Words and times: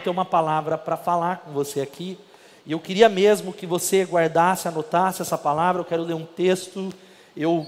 Eu 0.00 0.04
tenho 0.04 0.14
uma 0.14 0.24
palavra 0.24 0.78
para 0.78 0.96
falar 0.96 1.42
com 1.44 1.50
você 1.52 1.82
aqui. 1.82 2.18
E 2.64 2.72
eu 2.72 2.80
queria 2.80 3.06
mesmo 3.06 3.52
que 3.52 3.66
você 3.66 4.02
guardasse, 4.02 4.66
anotasse 4.66 5.20
essa 5.20 5.36
palavra. 5.36 5.82
Eu 5.82 5.84
quero 5.84 6.02
ler 6.02 6.14
um 6.14 6.24
texto. 6.24 6.90
Eu, 7.36 7.66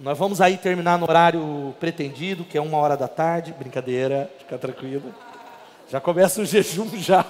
nós 0.00 0.18
vamos 0.18 0.40
aí 0.40 0.56
terminar 0.56 0.98
no 0.98 1.08
horário 1.08 1.76
pretendido, 1.78 2.42
que 2.42 2.58
é 2.58 2.60
uma 2.60 2.76
hora 2.76 2.96
da 2.96 3.06
tarde. 3.06 3.54
Brincadeira, 3.56 4.28
fica 4.40 4.58
tranquilo. 4.58 5.14
Já 5.88 6.00
começa 6.00 6.40
o 6.40 6.44
jejum 6.44 6.90
já. 6.98 7.24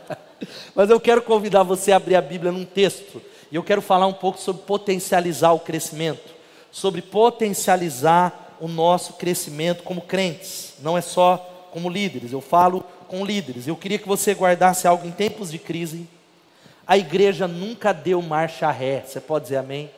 Mas 0.74 0.88
eu 0.88 0.98
quero 0.98 1.20
convidar 1.20 1.64
você 1.64 1.92
a 1.92 1.96
abrir 1.96 2.16
a 2.16 2.22
Bíblia 2.22 2.50
num 2.50 2.64
texto. 2.64 3.20
E 3.52 3.56
eu 3.56 3.62
quero 3.62 3.82
falar 3.82 4.06
um 4.06 4.14
pouco 4.14 4.38
sobre 4.38 4.62
potencializar 4.62 5.52
o 5.52 5.60
crescimento, 5.60 6.34
sobre 6.72 7.02
potencializar 7.02 8.56
o 8.58 8.66
nosso 8.66 9.12
crescimento 9.14 9.82
como 9.82 10.00
crentes. 10.00 10.76
Não 10.80 10.96
é 10.96 11.02
só 11.02 11.56
como 11.70 11.90
líderes, 11.90 12.32
eu 12.32 12.40
falo 12.40 12.82
com 13.08 13.24
líderes. 13.24 13.66
Eu 13.66 13.74
queria 13.74 13.98
que 13.98 14.06
você 14.06 14.32
guardasse 14.32 14.86
algo 14.86 15.06
em 15.06 15.10
tempos 15.10 15.50
de 15.50 15.58
crise. 15.58 16.06
A 16.86 16.96
igreja 16.96 17.48
nunca 17.48 17.92
deu 17.92 18.22
marcha 18.22 18.70
ré. 18.70 19.02
Você 19.04 19.20
pode 19.20 19.44
dizer 19.44 19.56
amém? 19.56 19.90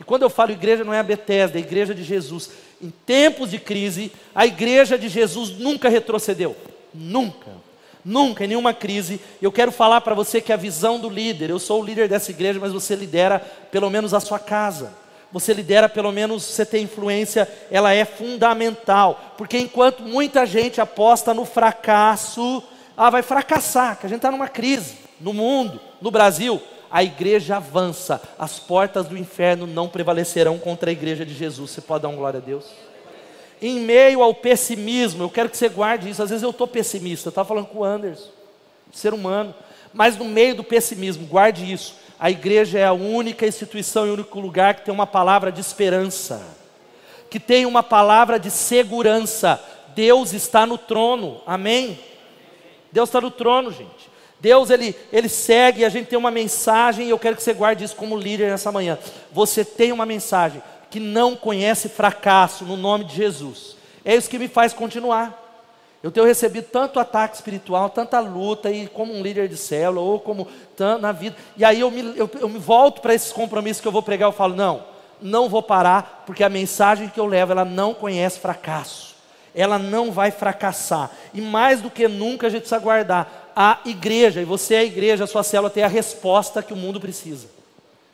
E 0.00 0.04
quando 0.04 0.22
eu 0.22 0.30
falo 0.30 0.52
igreja, 0.52 0.84
não 0.84 0.94
é 0.94 1.00
a 1.00 1.02
Bethesda, 1.02 1.58
é 1.58 1.60
a 1.62 1.64
igreja 1.64 1.94
de 1.94 2.04
Jesus. 2.04 2.50
Em 2.80 2.90
tempos 2.90 3.50
de 3.50 3.58
crise, 3.58 4.12
a 4.34 4.46
igreja 4.46 4.96
de 4.96 5.08
Jesus 5.08 5.58
nunca 5.58 5.88
retrocedeu. 5.88 6.54
Nunca. 6.94 7.50
Nunca, 8.04 8.44
em 8.44 8.48
nenhuma 8.48 8.72
crise. 8.72 9.20
Eu 9.42 9.50
quero 9.50 9.72
falar 9.72 10.00
para 10.00 10.14
você 10.14 10.40
que 10.40 10.52
a 10.52 10.56
visão 10.56 11.00
do 11.00 11.10
líder, 11.10 11.50
eu 11.50 11.58
sou 11.58 11.82
o 11.82 11.84
líder 11.84 12.08
dessa 12.08 12.30
igreja, 12.30 12.60
mas 12.60 12.72
você 12.72 12.94
lidera 12.94 13.40
pelo 13.70 13.90
menos 13.90 14.14
a 14.14 14.20
sua 14.20 14.38
casa. 14.38 14.92
Você 15.32 15.52
lidera 15.52 15.88
pelo 15.88 16.10
menos, 16.10 16.42
você 16.42 16.64
tem 16.64 16.84
influência, 16.84 17.48
ela 17.70 17.92
é 17.92 18.04
fundamental. 18.04 19.34
Porque 19.36 19.58
enquanto 19.58 20.02
muita 20.02 20.46
gente 20.46 20.80
aposta 20.80 21.34
no 21.34 21.44
fracasso, 21.44 22.62
ah, 22.96 23.10
vai 23.10 23.22
fracassar, 23.22 23.98
que 23.98 24.06
a 24.06 24.08
gente 24.08 24.18
está 24.18 24.30
numa 24.30 24.48
crise 24.48 24.96
no 25.20 25.32
mundo, 25.32 25.80
no 26.00 26.10
Brasil, 26.10 26.62
a 26.90 27.04
igreja 27.04 27.56
avança, 27.56 28.22
as 28.38 28.58
portas 28.58 29.06
do 29.06 29.18
inferno 29.18 29.66
não 29.66 29.88
prevalecerão 29.88 30.58
contra 30.58 30.90
a 30.90 30.92
igreja 30.92 31.26
de 31.26 31.34
Jesus. 31.34 31.72
Você 31.72 31.80
pode 31.80 32.02
dar 32.02 32.08
uma 32.08 32.16
glória 32.16 32.38
a 32.38 32.42
Deus? 32.42 32.64
em 33.60 33.80
meio 33.80 34.22
ao 34.22 34.34
pessimismo, 34.34 35.24
eu 35.24 35.30
quero 35.30 35.48
que 35.48 35.56
você 35.56 35.68
guarde 35.68 36.08
isso. 36.08 36.22
Às 36.22 36.30
vezes 36.30 36.42
eu 36.42 36.50
estou 36.50 36.66
pessimista, 36.66 37.28
estava 37.28 37.48
falando 37.48 37.66
com 37.66 37.80
o 37.80 37.84
Anderson, 37.84 38.30
ser 38.92 39.12
humano, 39.12 39.54
mas 39.92 40.16
no 40.16 40.24
meio 40.24 40.54
do 40.54 40.64
pessimismo, 40.64 41.26
guarde 41.26 41.70
isso. 41.70 41.96
A 42.18 42.30
igreja 42.30 42.78
é 42.78 42.84
a 42.84 42.92
única 42.92 43.46
instituição 43.46 44.06
e 44.06 44.10
único 44.10 44.40
lugar 44.40 44.74
que 44.74 44.84
tem 44.84 44.92
uma 44.92 45.06
palavra 45.06 45.52
de 45.52 45.60
esperança, 45.60 46.42
que 47.30 47.38
tem 47.38 47.64
uma 47.64 47.82
palavra 47.82 48.38
de 48.38 48.50
segurança. 48.50 49.62
Deus 49.94 50.32
está 50.32 50.66
no 50.66 50.76
trono, 50.76 51.40
amém? 51.46 51.98
Deus 52.90 53.08
está 53.08 53.20
no 53.20 53.30
trono, 53.30 53.70
gente. 53.70 54.08
Deus 54.40 54.70
ele, 54.70 54.96
ele 55.12 55.28
segue, 55.28 55.84
a 55.84 55.88
gente 55.88 56.06
tem 56.06 56.18
uma 56.18 56.30
mensagem, 56.30 57.06
e 57.06 57.10
eu 57.10 57.18
quero 57.18 57.36
que 57.36 57.42
você 57.42 57.52
guarde 57.52 57.84
isso 57.84 57.96
como 57.96 58.16
líder 58.16 58.50
nessa 58.50 58.70
manhã. 58.70 58.98
Você 59.32 59.64
tem 59.64 59.92
uma 59.92 60.06
mensagem 60.06 60.62
que 60.90 61.00
não 61.00 61.36
conhece 61.36 61.88
fracasso 61.88 62.64
no 62.64 62.76
nome 62.76 63.04
de 63.04 63.14
Jesus. 63.14 63.76
É 64.04 64.14
isso 64.14 64.30
que 64.30 64.38
me 64.38 64.48
faz 64.48 64.72
continuar. 64.72 65.47
Eu 66.02 66.10
tenho 66.10 66.26
recebido 66.26 66.66
tanto 66.70 67.00
ataque 67.00 67.34
espiritual, 67.34 67.90
tanta 67.90 68.20
luta, 68.20 68.70
e 68.70 68.86
como 68.86 69.12
um 69.12 69.22
líder 69.22 69.48
de 69.48 69.56
célula, 69.56 70.00
ou 70.00 70.20
como 70.20 70.46
na 71.00 71.10
vida. 71.10 71.36
E 71.56 71.64
aí 71.64 71.80
eu 71.80 71.90
me, 71.90 72.16
eu, 72.16 72.30
eu 72.40 72.48
me 72.48 72.58
volto 72.58 73.00
para 73.00 73.14
esses 73.14 73.32
compromissos 73.32 73.80
que 73.80 73.88
eu 73.88 73.92
vou 73.92 74.02
pregar, 74.02 74.28
eu 74.28 74.32
falo, 74.32 74.54
não, 74.54 74.84
não 75.20 75.48
vou 75.48 75.62
parar, 75.62 76.22
porque 76.24 76.44
a 76.44 76.48
mensagem 76.48 77.08
que 77.08 77.18
eu 77.18 77.26
levo, 77.26 77.52
ela 77.52 77.64
não 77.64 77.92
conhece 77.92 78.38
fracasso. 78.38 79.16
Ela 79.54 79.78
não 79.78 80.12
vai 80.12 80.30
fracassar. 80.30 81.10
E 81.34 81.40
mais 81.40 81.80
do 81.80 81.90
que 81.90 82.06
nunca 82.06 82.46
a 82.46 82.50
gente 82.50 82.60
precisa 82.60 82.80
guardar 82.80 83.52
a 83.56 83.78
igreja, 83.84 84.40
e 84.40 84.44
você 84.44 84.74
é 84.74 84.78
a 84.78 84.84
igreja, 84.84 85.24
a 85.24 85.26
sua 85.26 85.42
célula 85.42 85.68
tem 85.68 85.82
a 85.82 85.88
resposta 85.88 86.62
que 86.62 86.72
o 86.72 86.76
mundo 86.76 87.00
precisa. 87.00 87.48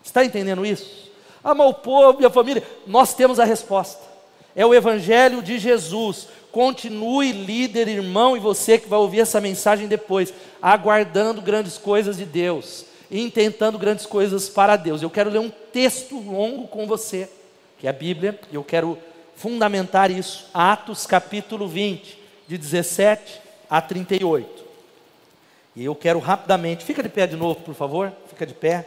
Está 0.02 0.24
entendendo 0.24 0.64
isso? 0.64 1.04
ama 1.44 1.66
o 1.66 1.74
povo 1.74 2.22
e 2.22 2.24
a 2.24 2.30
família. 2.30 2.64
Nós 2.86 3.12
temos 3.12 3.38
a 3.38 3.44
resposta. 3.44 4.02
É 4.56 4.64
o 4.64 4.72
Evangelho 4.72 5.42
de 5.42 5.58
Jesus. 5.58 6.28
Continue 6.54 7.32
líder, 7.32 7.88
irmão, 7.88 8.36
e 8.36 8.40
você 8.40 8.78
que 8.78 8.88
vai 8.88 9.00
ouvir 9.00 9.18
essa 9.18 9.40
mensagem 9.40 9.88
depois, 9.88 10.32
aguardando 10.62 11.42
grandes 11.42 11.76
coisas 11.76 12.16
de 12.16 12.24
Deus, 12.24 12.84
intentando 13.10 13.76
grandes 13.76 14.06
coisas 14.06 14.48
para 14.48 14.76
Deus. 14.76 15.02
Eu 15.02 15.10
quero 15.10 15.30
ler 15.30 15.40
um 15.40 15.50
texto 15.50 16.16
longo 16.16 16.68
com 16.68 16.86
você, 16.86 17.28
que 17.76 17.88
é 17.88 17.90
a 17.90 17.92
Bíblia, 17.92 18.38
e 18.52 18.54
eu 18.54 18.62
quero 18.62 18.96
fundamentar 19.34 20.12
isso. 20.12 20.48
Atos 20.54 21.06
capítulo 21.06 21.66
20, 21.66 22.16
de 22.46 22.56
17 22.56 23.40
a 23.68 23.80
38. 23.80 24.64
E 25.74 25.84
eu 25.84 25.96
quero 25.96 26.20
rapidamente, 26.20 26.84
fica 26.84 27.02
de 27.02 27.08
pé 27.08 27.26
de 27.26 27.34
novo, 27.34 27.62
por 27.62 27.74
favor, 27.74 28.12
fica 28.28 28.46
de 28.46 28.54
pé. 28.54 28.86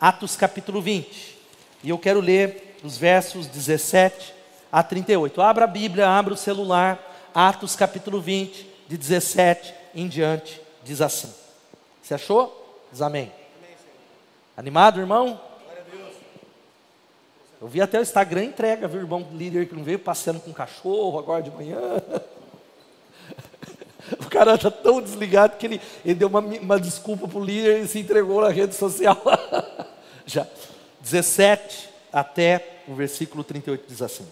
Atos 0.00 0.34
capítulo 0.34 0.82
20. 0.82 1.38
E 1.84 1.88
eu 1.88 1.98
quero 1.98 2.18
ler 2.18 2.78
os 2.82 2.98
versos 2.98 3.46
17 3.46 4.34
a 4.76 4.82
38. 4.82 5.40
Abra 5.40 5.64
a 5.64 5.66
Bíblia, 5.66 6.06
abra 6.06 6.34
o 6.34 6.36
celular, 6.36 7.30
Atos 7.34 7.74
capítulo 7.74 8.20
20, 8.20 8.70
de 8.86 8.98
17 8.98 9.72
em 9.94 10.06
diante, 10.06 10.60
diz 10.84 11.00
assim. 11.00 11.32
Você 12.02 12.12
achou? 12.12 12.84
Diz 12.92 13.00
amém. 13.00 13.32
Animado, 14.54 15.00
irmão? 15.00 15.40
Eu 17.58 17.66
vi 17.66 17.80
até 17.80 17.98
o 17.98 18.02
Instagram 18.02 18.44
entrega, 18.44 18.86
viu, 18.86 19.00
irmão 19.00 19.26
líder 19.32 19.66
que 19.66 19.74
não 19.74 19.82
veio 19.82 19.98
passeando 19.98 20.40
com 20.40 20.52
cachorro 20.52 21.18
agora 21.18 21.42
de 21.42 21.50
manhã. 21.50 21.80
O 24.20 24.30
cara 24.30 24.54
está 24.54 24.70
tão 24.70 25.02
desligado 25.02 25.56
que 25.56 25.66
ele, 25.66 25.80
ele 26.04 26.14
deu 26.14 26.28
uma, 26.28 26.38
uma 26.38 26.78
desculpa 26.78 27.26
para 27.26 27.38
o 27.38 27.44
líder 27.44 27.80
e 27.80 27.88
se 27.88 27.98
entregou 27.98 28.40
na 28.40 28.50
rede 28.50 28.72
social. 28.72 29.20
Já. 30.24 30.46
17 31.00 31.88
até 32.12 32.82
o 32.86 32.94
versículo 32.94 33.42
38 33.42 33.84
diz 33.88 34.00
assim: 34.00 34.24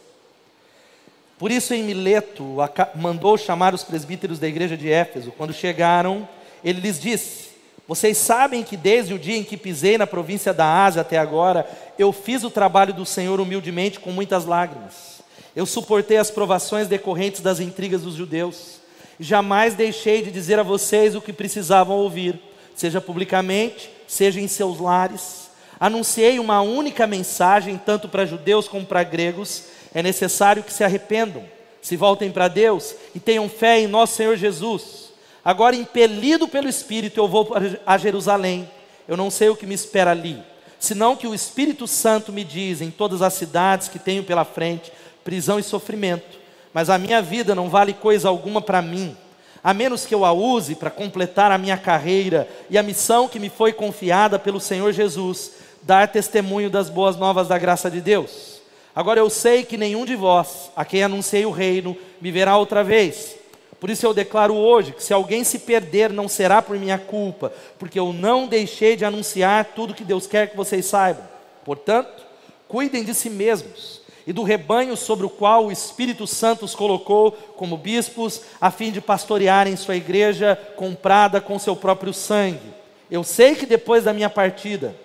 Por 1.38 1.50
isso 1.50 1.74
em 1.74 1.82
Mileto 1.82 2.56
mandou 2.94 3.36
chamar 3.36 3.74
os 3.74 3.82
presbíteros 3.82 4.38
da 4.38 4.46
igreja 4.46 4.76
de 4.76 4.90
Éfeso. 4.90 5.32
Quando 5.32 5.52
chegaram, 5.52 6.28
ele 6.64 6.80
lhes 6.80 7.00
disse: 7.00 7.50
Vocês 7.86 8.16
sabem 8.16 8.62
que 8.62 8.76
desde 8.76 9.14
o 9.14 9.18
dia 9.18 9.36
em 9.36 9.44
que 9.44 9.56
pisei 9.56 9.98
na 9.98 10.06
província 10.06 10.54
da 10.54 10.84
Ásia 10.84 11.02
até 11.02 11.18
agora, 11.18 11.68
eu 11.98 12.12
fiz 12.12 12.44
o 12.44 12.50
trabalho 12.50 12.94
do 12.94 13.04
Senhor 13.04 13.40
humildemente 13.40 14.00
com 14.00 14.10
muitas 14.10 14.44
lágrimas. 14.44 15.22
Eu 15.56 15.66
suportei 15.66 16.16
as 16.16 16.30
provações 16.30 16.88
decorrentes 16.88 17.40
das 17.40 17.60
intrigas 17.60 18.02
dos 18.02 18.14
judeus. 18.14 18.80
Jamais 19.18 19.74
deixei 19.74 20.22
de 20.22 20.30
dizer 20.30 20.58
a 20.58 20.64
vocês 20.64 21.14
o 21.14 21.20
que 21.20 21.32
precisavam 21.32 21.96
ouvir, 21.96 22.40
seja 22.74 23.00
publicamente, 23.00 23.88
seja 24.08 24.40
em 24.40 24.48
seus 24.48 24.80
lares 24.80 25.44
Anunciei 25.78 26.38
uma 26.38 26.62
única 26.62 27.06
mensagem, 27.06 27.76
tanto 27.76 28.08
para 28.08 28.24
judeus 28.24 28.68
como 28.68 28.86
para 28.86 29.02
gregos. 29.02 29.64
É 29.94 30.02
necessário 30.02 30.62
que 30.64 30.72
se 30.72 30.82
arrependam, 30.82 31.44
se 31.80 31.96
voltem 31.96 32.32
para 32.32 32.48
Deus 32.48 32.94
e 33.14 33.20
tenham 33.20 33.48
fé 33.48 33.78
em 33.78 33.86
nosso 33.86 34.16
Senhor 34.16 34.36
Jesus. 34.36 35.12
Agora, 35.44 35.76
impelido 35.76 36.48
pelo 36.48 36.68
Espírito, 36.68 37.20
eu 37.20 37.28
vou 37.28 37.54
a 37.86 37.96
Jerusalém. 37.96 38.68
Eu 39.06 39.16
não 39.16 39.30
sei 39.30 39.50
o 39.50 39.56
que 39.56 39.66
me 39.66 39.74
espera 39.74 40.10
ali, 40.10 40.42
senão 40.78 41.14
que 41.14 41.26
o 41.26 41.34
Espírito 41.34 41.86
Santo 41.86 42.32
me 42.32 42.42
diz 42.42 42.80
em 42.80 42.90
todas 42.90 43.22
as 43.22 43.34
cidades 43.34 43.86
que 43.86 43.98
tenho 43.98 44.24
pela 44.24 44.44
frente 44.44 44.90
prisão 45.22 45.58
e 45.58 45.62
sofrimento. 45.62 46.38
Mas 46.72 46.90
a 46.90 46.98
minha 46.98 47.22
vida 47.22 47.54
não 47.54 47.68
vale 47.68 47.92
coisa 47.92 48.28
alguma 48.28 48.60
para 48.60 48.82
mim, 48.82 49.16
a 49.62 49.72
menos 49.72 50.04
que 50.04 50.14
eu 50.14 50.24
a 50.24 50.32
use 50.32 50.74
para 50.74 50.90
completar 50.90 51.52
a 51.52 51.58
minha 51.58 51.76
carreira 51.76 52.48
e 52.68 52.76
a 52.76 52.82
missão 52.82 53.28
que 53.28 53.38
me 53.38 53.48
foi 53.48 53.72
confiada 53.72 54.38
pelo 54.38 54.58
Senhor 54.58 54.92
Jesus 54.92 55.52
dar 55.82 56.08
testemunho 56.08 56.70
das 56.70 56.88
boas 56.88 57.16
novas 57.16 57.48
da 57.48 57.58
graça 57.58 57.90
de 57.90 58.00
Deus. 58.00 58.53
Agora 58.94 59.18
eu 59.18 59.28
sei 59.28 59.64
que 59.64 59.76
nenhum 59.76 60.04
de 60.04 60.14
vós, 60.14 60.70
a 60.76 60.84
quem 60.84 61.02
anunciei 61.02 61.44
o 61.44 61.50
reino, 61.50 61.96
me 62.20 62.30
verá 62.30 62.56
outra 62.56 62.84
vez. 62.84 63.36
Por 63.80 63.90
isso 63.90 64.06
eu 64.06 64.14
declaro 64.14 64.54
hoje 64.54 64.92
que 64.92 65.02
se 65.02 65.12
alguém 65.12 65.42
se 65.42 65.58
perder, 65.58 66.10
não 66.10 66.28
será 66.28 66.62
por 66.62 66.78
minha 66.78 66.96
culpa, 66.96 67.52
porque 67.78 67.98
eu 67.98 68.12
não 68.12 68.46
deixei 68.46 68.96
de 68.96 69.04
anunciar 69.04 69.72
tudo 69.74 69.94
que 69.94 70.04
Deus 70.04 70.26
quer 70.26 70.48
que 70.48 70.56
vocês 70.56 70.86
saibam. 70.86 71.24
Portanto, 71.64 72.24
cuidem 72.68 73.04
de 73.04 73.12
si 73.12 73.28
mesmos 73.28 74.00
e 74.26 74.32
do 74.32 74.42
rebanho 74.42 74.96
sobre 74.96 75.26
o 75.26 75.30
qual 75.30 75.66
o 75.66 75.72
Espírito 75.72 76.26
Santo 76.26 76.64
os 76.64 76.74
colocou 76.74 77.32
como 77.56 77.76
bispos, 77.76 78.42
a 78.60 78.70
fim 78.70 78.90
de 78.90 79.00
pastorearem 79.00 79.76
sua 79.76 79.96
igreja 79.96 80.56
comprada 80.76 81.40
com 81.40 81.58
seu 81.58 81.76
próprio 81.76 82.12
sangue. 82.12 82.72
Eu 83.10 83.22
sei 83.22 83.54
que 83.54 83.66
depois 83.66 84.04
da 84.04 84.12
minha 84.12 84.30
partida, 84.30 84.96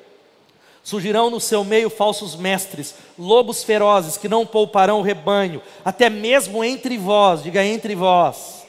Surgirão 0.83 1.29
no 1.29 1.39
seu 1.39 1.63
meio 1.63 1.89
falsos 1.89 2.35
mestres, 2.35 2.95
lobos 3.17 3.63
ferozes 3.63 4.17
que 4.17 4.29
não 4.29 4.45
pouparão 4.45 4.99
o 4.99 5.03
rebanho, 5.03 5.61
até 5.83 6.09
mesmo 6.09 6.63
entre 6.63 6.97
vós, 6.97 7.43
diga 7.43 7.63
entre 7.63 7.95
vós. 7.95 8.65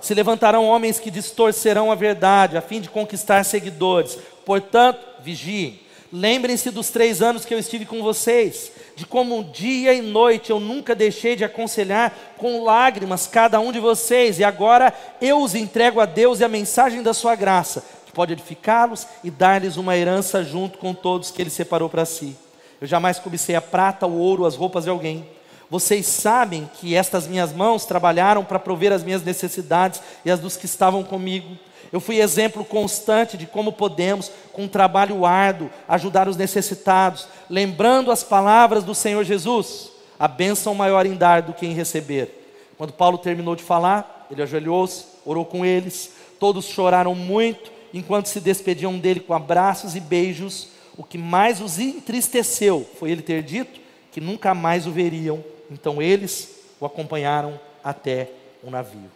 Se 0.00 0.12
levantarão 0.12 0.66
homens 0.66 0.98
que 0.98 1.10
distorcerão 1.10 1.90
a 1.90 1.94
verdade, 1.94 2.58
a 2.58 2.60
fim 2.60 2.80
de 2.80 2.90
conquistar 2.90 3.42
seguidores. 3.44 4.18
Portanto, 4.44 5.00
vigiem. 5.22 5.80
Lembrem-se 6.12 6.70
dos 6.70 6.90
três 6.90 7.22
anos 7.22 7.44
que 7.44 7.52
eu 7.52 7.58
estive 7.58 7.84
com 7.84 8.00
vocês, 8.00 8.70
de 8.94 9.04
como 9.04 9.42
dia 9.42 9.92
e 9.92 10.00
noite 10.00 10.50
eu 10.50 10.60
nunca 10.60 10.94
deixei 10.94 11.34
de 11.34 11.42
aconselhar 11.42 12.14
com 12.36 12.62
lágrimas 12.62 13.26
cada 13.26 13.58
um 13.58 13.72
de 13.72 13.80
vocês, 13.80 14.38
e 14.38 14.44
agora 14.44 14.94
eu 15.20 15.42
os 15.42 15.56
entrego 15.56 15.98
a 15.98 16.06
Deus 16.06 16.38
e 16.38 16.44
a 16.44 16.48
mensagem 16.48 17.02
da 17.02 17.12
sua 17.12 17.34
graça, 17.34 17.84
pode 18.14 18.32
edificá-los 18.32 19.06
e 19.22 19.30
dar-lhes 19.30 19.76
uma 19.76 19.96
herança 19.96 20.42
junto 20.42 20.78
com 20.78 20.94
todos 20.94 21.30
que 21.30 21.42
ele 21.42 21.50
separou 21.50 21.90
para 21.90 22.06
si. 22.06 22.36
Eu 22.80 22.86
jamais 22.86 23.18
cobicei 23.18 23.54
a 23.54 23.60
prata, 23.60 24.06
o 24.06 24.16
ouro, 24.16 24.46
as 24.46 24.56
roupas 24.56 24.84
de 24.84 24.90
alguém. 24.90 25.26
Vocês 25.70 26.06
sabem 26.06 26.70
que 26.74 26.94
estas 26.94 27.26
minhas 27.26 27.52
mãos 27.52 27.84
trabalharam 27.84 28.44
para 28.44 28.58
prover 28.58 28.92
as 28.92 29.02
minhas 29.02 29.22
necessidades 29.22 30.00
e 30.24 30.30
as 30.30 30.38
dos 30.38 30.56
que 30.56 30.66
estavam 30.66 31.02
comigo. 31.02 31.56
Eu 31.92 32.00
fui 32.00 32.20
exemplo 32.20 32.64
constante 32.64 33.36
de 33.36 33.46
como 33.46 33.72
podemos, 33.72 34.30
com 34.52 34.64
um 34.64 34.68
trabalho 34.68 35.24
árduo, 35.24 35.70
ajudar 35.88 36.28
os 36.28 36.36
necessitados, 36.36 37.28
lembrando 37.48 38.10
as 38.10 38.22
palavras 38.22 38.84
do 38.84 38.94
Senhor 38.94 39.24
Jesus: 39.24 39.90
a 40.18 40.28
bênção 40.28 40.74
maior 40.74 41.06
em 41.06 41.14
dar 41.14 41.42
do 41.42 41.52
que 41.52 41.66
em 41.66 41.72
receber. 41.72 42.44
Quando 42.76 42.92
Paulo 42.92 43.18
terminou 43.18 43.54
de 43.54 43.62
falar, 43.62 44.26
ele 44.30 44.42
ajoelhou-se, 44.42 45.04
orou 45.24 45.44
com 45.44 45.64
eles, 45.64 46.12
todos 46.38 46.66
choraram 46.66 47.14
muito 47.14 47.73
enquanto 47.94 48.26
se 48.26 48.40
despediam 48.40 48.98
dele 48.98 49.20
com 49.20 49.32
abraços 49.32 49.94
e 49.94 50.00
beijos. 50.00 50.68
O 50.96 51.04
que 51.04 51.16
mais 51.16 51.60
os 51.60 51.78
entristeceu 51.78 52.86
foi 52.98 53.12
ele 53.12 53.22
ter 53.22 53.42
dito 53.42 53.80
que 54.10 54.20
nunca 54.20 54.52
mais 54.52 54.86
o 54.86 54.90
veriam. 54.90 55.42
Então 55.70 56.02
eles 56.02 56.50
o 56.80 56.84
acompanharam 56.84 57.58
até 57.82 58.30
o 58.62 58.70
navio. 58.70 59.10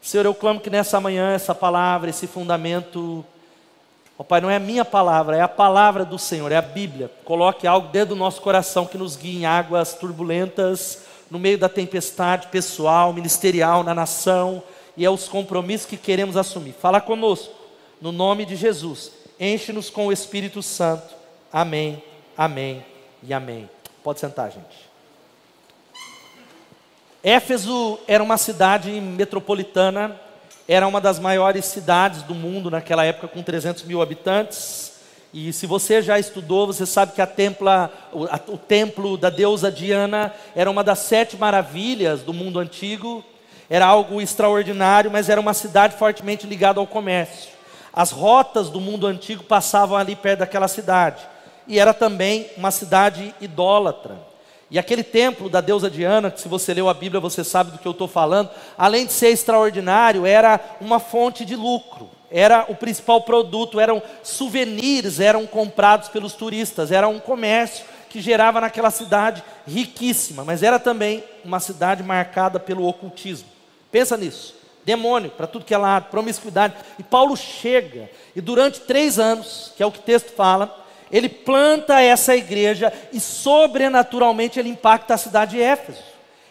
Senhor, 0.00 0.26
eu 0.26 0.34
clamo 0.34 0.60
que 0.60 0.70
nessa 0.70 1.00
manhã 1.00 1.32
essa 1.32 1.54
palavra, 1.54 2.10
esse 2.10 2.26
fundamento, 2.26 3.24
ó 4.18 4.22
Pai, 4.22 4.40
não 4.40 4.50
é 4.50 4.56
a 4.56 4.60
minha 4.60 4.84
palavra, 4.84 5.36
é 5.36 5.40
a 5.40 5.48
palavra 5.48 6.04
do 6.04 6.18
Senhor, 6.18 6.52
é 6.52 6.56
a 6.56 6.62
Bíblia. 6.62 7.10
Coloque 7.24 7.66
algo 7.66 7.88
dentro 7.88 8.10
do 8.10 8.16
nosso 8.16 8.40
coração 8.40 8.86
que 8.86 8.98
nos 8.98 9.16
guie 9.16 9.38
em 9.38 9.46
águas 9.46 9.94
turbulentas, 9.94 11.02
no 11.30 11.38
meio 11.38 11.58
da 11.58 11.68
tempestade 11.68 12.46
pessoal, 12.48 13.12
ministerial, 13.12 13.82
na 13.82 13.94
nação, 13.94 14.62
e 14.96 15.04
é 15.04 15.10
os 15.10 15.28
compromissos 15.28 15.86
que 15.86 15.96
queremos 15.96 16.36
assumir. 16.36 16.72
Fala 16.72 17.00
conosco, 17.00 17.52
no 18.00 18.12
nome 18.12 18.44
de 18.44 18.56
Jesus. 18.56 19.12
Enche-nos 19.38 19.90
com 19.90 20.06
o 20.06 20.12
Espírito 20.12 20.62
Santo. 20.62 21.14
Amém, 21.52 22.02
amém 22.36 22.84
e 23.22 23.32
amém. 23.32 23.68
Pode 24.02 24.20
sentar, 24.20 24.50
gente. 24.50 24.86
Éfeso 27.22 27.98
era 28.06 28.22
uma 28.22 28.36
cidade 28.36 28.90
metropolitana, 29.00 30.14
era 30.68 30.86
uma 30.86 31.00
das 31.00 31.18
maiores 31.18 31.64
cidades 31.64 32.22
do 32.22 32.34
mundo 32.34 32.70
naquela 32.70 33.04
época, 33.04 33.28
com 33.28 33.42
300 33.42 33.82
mil 33.82 34.00
habitantes. 34.00 34.92
E 35.34 35.52
se 35.52 35.66
você 35.66 36.00
já 36.00 36.18
estudou, 36.18 36.68
você 36.68 36.86
sabe 36.86 37.12
que 37.12 37.20
a 37.20 37.26
templa, 37.26 37.92
o, 38.12 38.24
a, 38.24 38.40
o 38.48 38.56
templo 38.56 39.16
da 39.16 39.28
deusa 39.28 39.72
Diana 39.72 40.32
era 40.54 40.70
uma 40.70 40.84
das 40.84 41.00
sete 41.00 41.36
maravilhas 41.36 42.22
do 42.22 42.32
mundo 42.32 42.58
antigo. 42.58 43.24
Era 43.68 43.86
algo 43.86 44.20
extraordinário, 44.20 45.10
mas 45.10 45.28
era 45.28 45.40
uma 45.40 45.52
cidade 45.52 45.96
fortemente 45.96 46.46
ligada 46.46 46.78
ao 46.78 46.86
comércio. 46.86 47.55
As 47.96 48.10
rotas 48.10 48.68
do 48.68 48.78
mundo 48.78 49.06
antigo 49.06 49.42
passavam 49.42 49.96
ali 49.96 50.14
perto 50.14 50.40
daquela 50.40 50.68
cidade. 50.68 51.26
E 51.66 51.78
era 51.78 51.94
também 51.94 52.46
uma 52.54 52.70
cidade 52.70 53.34
idólatra. 53.40 54.18
E 54.70 54.78
aquele 54.78 55.02
templo 55.02 55.48
da 55.48 55.62
deusa 55.62 55.88
Diana, 55.88 56.30
que 56.30 56.42
se 56.42 56.46
você 56.46 56.74
leu 56.74 56.90
a 56.90 56.94
Bíblia 56.94 57.20
você 57.20 57.42
sabe 57.42 57.70
do 57.70 57.78
que 57.78 57.88
eu 57.88 57.92
estou 57.92 58.06
falando, 58.06 58.50
além 58.76 59.06
de 59.06 59.14
ser 59.14 59.28
extraordinário, 59.28 60.26
era 60.26 60.60
uma 60.78 60.98
fonte 60.98 61.42
de 61.44 61.56
lucro, 61.56 62.10
era 62.30 62.66
o 62.68 62.74
principal 62.74 63.22
produto, 63.22 63.80
eram 63.80 64.02
souvenirs, 64.22 65.18
eram 65.18 65.46
comprados 65.46 66.10
pelos 66.10 66.34
turistas, 66.34 66.92
era 66.92 67.08
um 67.08 67.18
comércio 67.18 67.86
que 68.10 68.20
gerava 68.20 68.60
naquela 68.60 68.90
cidade 68.90 69.42
riquíssima, 69.66 70.44
mas 70.44 70.62
era 70.62 70.78
também 70.78 71.24
uma 71.44 71.60
cidade 71.60 72.02
marcada 72.02 72.60
pelo 72.60 72.86
ocultismo. 72.86 73.48
Pensa 73.90 74.16
nisso. 74.16 74.54
Demônio 74.86 75.32
para 75.32 75.48
tudo 75.48 75.64
que 75.64 75.74
é 75.74 75.76
lado, 75.76 76.10
promiscuidade. 76.10 76.74
E 76.96 77.02
Paulo 77.02 77.36
chega, 77.36 78.08
e 78.36 78.40
durante 78.40 78.78
três 78.82 79.18
anos, 79.18 79.72
que 79.76 79.82
é 79.82 79.86
o 79.86 79.90
que 79.90 79.98
o 79.98 80.02
texto 80.02 80.32
fala, 80.32 80.86
ele 81.10 81.28
planta 81.28 82.00
essa 82.00 82.36
igreja 82.36 82.92
e 83.12 83.18
sobrenaturalmente 83.18 84.60
ele 84.60 84.68
impacta 84.68 85.14
a 85.14 85.18
cidade 85.18 85.56
de 85.56 85.60
Éfeso. 85.62 86.04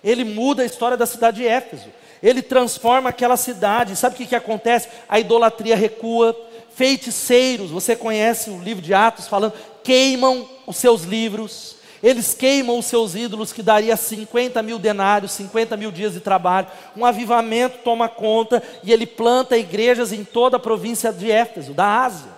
Ele 0.04 0.26
muda 0.26 0.64
a 0.64 0.66
história 0.66 0.98
da 0.98 1.06
cidade 1.06 1.38
de 1.38 1.48
Éfeso. 1.48 1.88
Ele 2.22 2.42
transforma 2.42 3.10
aquela 3.10 3.38
cidade. 3.38 3.96
Sabe 3.96 4.16
o 4.16 4.18
que, 4.18 4.26
que 4.26 4.36
acontece? 4.36 4.90
A 5.08 5.18
idolatria 5.18 5.76
recua. 5.78 6.38
Feiticeiros, 6.76 7.72
você 7.72 7.96
conhece 7.96 8.50
o 8.50 8.60
livro 8.60 8.84
de 8.84 8.94
Atos 8.94 9.30
falando, 9.30 9.54
queimam 9.82 10.46
os 10.68 10.76
seus 10.76 11.04
livros. 11.04 11.78
Eles 12.06 12.36
queimam 12.36 12.78
os 12.78 12.86
seus 12.86 13.16
ídolos, 13.16 13.52
que 13.52 13.64
daria 13.64 13.98
50 13.98 14.62
mil 14.62 14.78
denários, 14.78 15.32
50 15.32 15.76
mil 15.76 15.92
dias 15.92 16.14
de 16.14 16.20
trabalho. 16.20 16.68
Um 16.96 17.04
avivamento 17.04 17.80
toma 17.84 18.08
conta 18.08 18.62
e 18.84 18.94
ele 18.94 19.08
planta 19.08 19.58
igrejas 19.58 20.14
em 20.14 20.24
toda 20.24 20.58
a 20.58 20.60
província 20.60 21.12
de 21.12 21.32
Éfeso, 21.32 21.74
da 21.74 22.04
Ásia, 22.04 22.30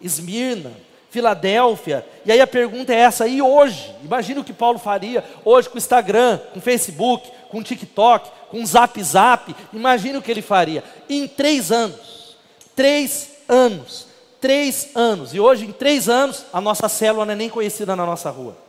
Esmirna, 0.00 0.70
Filadélfia. 1.10 2.06
E 2.24 2.30
aí 2.30 2.40
a 2.40 2.46
pergunta 2.46 2.94
é 2.94 2.98
essa: 2.98 3.26
e 3.26 3.42
hoje? 3.42 3.92
Imagina 4.04 4.40
o 4.40 4.44
que 4.44 4.52
Paulo 4.52 4.78
faria 4.78 5.24
hoje 5.44 5.68
com 5.68 5.74
o 5.74 5.78
Instagram, 5.78 6.38
com 6.52 6.60
o 6.60 6.62
Facebook, 6.62 7.28
com 7.50 7.58
o 7.58 7.64
TikTok, 7.64 8.30
com 8.50 8.62
o 8.62 8.66
Zap 8.66 9.02
Zap. 9.02 9.52
Imagina 9.72 10.20
o 10.20 10.22
que 10.22 10.30
ele 10.30 10.42
faria. 10.42 10.84
Em 11.10 11.26
três 11.26 11.72
anos. 11.72 12.36
Três 12.76 13.30
anos. 13.48 14.06
Três 14.40 14.90
anos. 14.94 15.34
E 15.34 15.40
hoje, 15.40 15.64
em 15.66 15.72
três 15.72 16.08
anos, 16.08 16.44
a 16.52 16.60
nossa 16.60 16.88
célula 16.88 17.26
não 17.26 17.32
é 17.32 17.36
nem 17.36 17.48
conhecida 17.48 17.96
na 17.96 18.06
nossa 18.06 18.30
rua. 18.30 18.62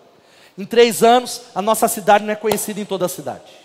Em 0.58 0.66
três 0.66 1.02
anos, 1.02 1.42
a 1.56 1.62
nossa 1.62 1.88
cidade 1.88 2.24
não 2.24 2.34
é 2.34 2.36
conhecida 2.36 2.80
em 2.80 2.86
toda 2.86 3.06
a 3.06 3.10
cidade. 3.10 3.64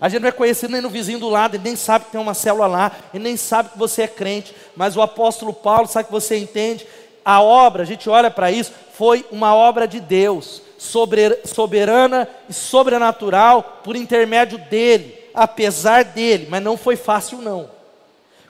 A 0.00 0.08
gente 0.08 0.22
não 0.22 0.28
é 0.28 0.32
conhecido 0.32 0.72
nem 0.72 0.80
no 0.80 0.90
vizinho 0.90 1.20
do 1.20 1.28
lado, 1.28 1.54
ele 1.54 1.62
nem 1.62 1.76
sabe 1.76 2.06
que 2.06 2.10
tem 2.10 2.20
uma 2.20 2.34
célula 2.34 2.66
lá, 2.66 2.92
ele 3.12 3.22
nem 3.22 3.36
sabe 3.36 3.70
que 3.70 3.78
você 3.78 4.02
é 4.02 4.08
crente, 4.08 4.54
mas 4.74 4.96
o 4.96 5.02
apóstolo 5.02 5.52
Paulo 5.52 5.86
sabe 5.86 6.06
que 6.06 6.12
você 6.12 6.36
entende 6.36 6.86
a 7.24 7.40
obra, 7.40 7.84
a 7.84 7.86
gente 7.86 8.10
olha 8.10 8.30
para 8.30 8.50
isso, 8.50 8.72
foi 8.92 9.24
uma 9.30 9.54
obra 9.54 9.86
de 9.86 10.00
Deus, 10.00 10.60
soberana 10.76 12.28
e 12.48 12.52
sobrenatural, 12.52 13.80
por 13.82 13.96
intermédio 13.96 14.58
dele, 14.58 15.16
apesar 15.32 16.04
dele, 16.04 16.48
mas 16.50 16.62
não 16.62 16.76
foi 16.76 16.96
fácil 16.96 17.38
não. 17.38 17.70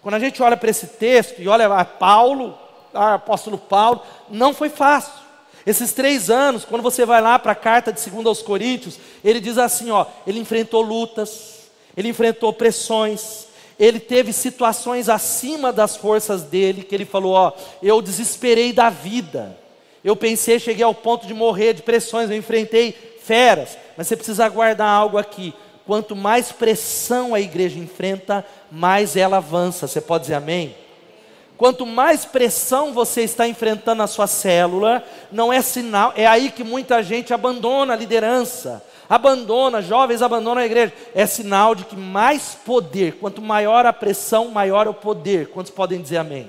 Quando 0.03 0.15
a 0.15 0.19
gente 0.19 0.43
olha 0.43 0.57
para 0.57 0.71
esse 0.71 0.87
texto 0.87 1.41
e 1.41 1.47
olha 1.47 1.67
a 1.67 1.85
Paulo, 1.85 2.59
a 2.93 3.15
apóstolo 3.15 3.59
Paulo, 3.59 4.03
não 4.29 4.53
foi 4.53 4.71
fácil. 4.71 5.24
Esses 5.67 5.93
três 5.93 6.29
anos, 6.31 6.65
quando 6.65 6.83
você 6.83 7.07
vai 7.07 7.23
lá 7.23 7.39
para 7.39 7.53
a 7.53 7.57
carta 7.57 7.93
de 7.93 8.11
2 8.11 8.27
aos 8.27 8.43
Coríntios, 8.43 8.99
ele 9.25 9.41
diz 9.41 9.57
assim: 9.57 9.91
ó, 9.91 10.07
ele 10.27 10.39
enfrentou 10.39 10.83
lutas, 10.83 11.71
ele 11.97 12.09
enfrentou 12.09 12.53
pressões, 12.53 13.47
ele 13.79 13.99
teve 13.99 14.33
situações 14.33 15.09
acima 15.09 15.73
das 15.73 15.97
forças 15.97 16.43
dele, 16.43 16.83
que 16.83 16.95
ele 16.95 17.05
falou: 17.05 17.33
Ó, 17.33 17.53
eu 17.83 18.01
desesperei 18.01 18.73
da 18.73 18.91
vida, 18.91 19.57
eu 20.03 20.15
pensei, 20.15 20.59
cheguei 20.59 20.85
ao 20.85 20.95
ponto 20.95 21.27
de 21.27 21.35
morrer 21.35 21.73
de 21.73 21.83
pressões, 21.83 22.31
eu 22.31 22.37
enfrentei 22.37 22.93
feras, 23.23 23.77
mas 23.97 24.07
você 24.07 24.17
precisa 24.17 24.49
guardar 24.49 24.89
algo 24.89 25.19
aqui. 25.19 25.55
Quanto 25.87 26.17
mais 26.17 26.51
pressão 26.51 27.35
a 27.35 27.41
igreja 27.41 27.79
enfrenta, 27.79 28.45
mais 28.71 29.17
ela 29.17 29.37
avança. 29.37 29.87
Você 29.87 30.01
pode 30.01 30.23
dizer 30.23 30.35
amém? 30.35 30.75
Quanto 31.57 31.87
mais 31.87 32.25
pressão 32.25 32.93
você 32.93 33.23
está 33.23 33.47
enfrentando 33.47 33.99
na 33.99 34.07
sua 34.07 34.27
célula, 34.27 35.05
não 35.31 35.53
é 35.53 35.63
sinal, 35.63 36.13
é 36.17 36.27
aí 36.27 36.51
que 36.51 36.65
muita 36.65 37.03
gente 37.03 37.33
abandona 37.33 37.93
a 37.93 37.97
liderança 37.97 38.83
abandona, 39.09 39.83
jovens 39.83 40.23
abandonam 40.23 40.63
a 40.63 40.67
igreja, 40.67 40.93
é 41.15 41.27
sinal 41.27 41.75
de 41.75 41.85
que 41.85 41.97
mais 41.97 42.57
poder, 42.65 43.19
quanto 43.19 43.43
maior 43.43 43.87
a 43.87 43.93
pressão, 43.93 44.49
maior 44.49 44.89
o 44.89 44.95
poder. 44.95 45.49
Quantos 45.51 45.71
podem 45.71 46.01
dizer 46.01 46.19
amém? 46.19 46.49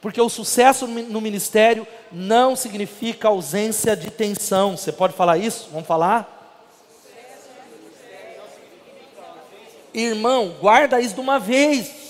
Porque 0.00 0.20
o 0.20 0.28
sucesso 0.28 0.86
no 0.86 1.20
ministério 1.20 1.86
não 2.12 2.54
significa 2.54 3.28
ausência 3.28 3.96
de 3.96 4.10
tensão. 4.10 4.76
Você 4.76 4.92
pode 4.92 5.14
falar 5.14 5.38
isso? 5.38 5.68
Vamos 5.72 5.86
falar? 5.86 6.30
Irmão, 9.92 10.54
guarda 10.60 11.00
isso 11.00 11.14
de 11.14 11.20
uma 11.20 11.38
vez. 11.38 12.03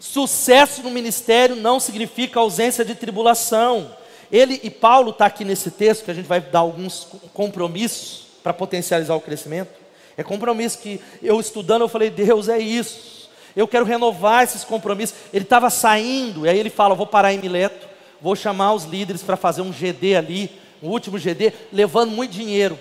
Sucesso 0.00 0.82
no 0.82 0.90
ministério 0.90 1.54
não 1.54 1.78
significa 1.78 2.40
ausência 2.40 2.82
de 2.82 2.94
tribulação. 2.94 3.94
Ele 4.32 4.58
e 4.62 4.70
Paulo 4.70 5.10
está 5.10 5.26
aqui 5.26 5.44
nesse 5.44 5.70
texto 5.70 6.04
que 6.06 6.10
a 6.10 6.14
gente 6.14 6.26
vai 6.26 6.40
dar 6.40 6.60
alguns 6.60 7.06
compromissos 7.34 8.24
para 8.42 8.54
potencializar 8.54 9.14
o 9.14 9.20
crescimento. 9.20 9.68
É 10.16 10.22
compromisso 10.22 10.78
que 10.78 11.00
eu 11.22 11.38
estudando, 11.38 11.82
eu 11.82 11.88
falei, 11.88 12.08
Deus, 12.08 12.48
é 12.48 12.58
isso. 12.58 13.28
Eu 13.54 13.68
quero 13.68 13.84
renovar 13.84 14.42
esses 14.42 14.64
compromissos. 14.64 15.16
Ele 15.34 15.44
estava 15.44 15.68
saindo, 15.68 16.46
e 16.46 16.48
aí 16.48 16.58
ele 16.58 16.70
fala: 16.70 16.94
vou 16.94 17.06
parar 17.06 17.34
em 17.34 17.38
Mileto, 17.38 17.86
vou 18.22 18.34
chamar 18.34 18.72
os 18.72 18.84
líderes 18.84 19.22
para 19.22 19.36
fazer 19.36 19.60
um 19.60 19.70
GD 19.70 20.16
ali, 20.16 20.50
um 20.82 20.88
último 20.88 21.18
GD, 21.18 21.52
levando 21.70 22.10
muito 22.10 22.32
dinheiro. 22.32 22.78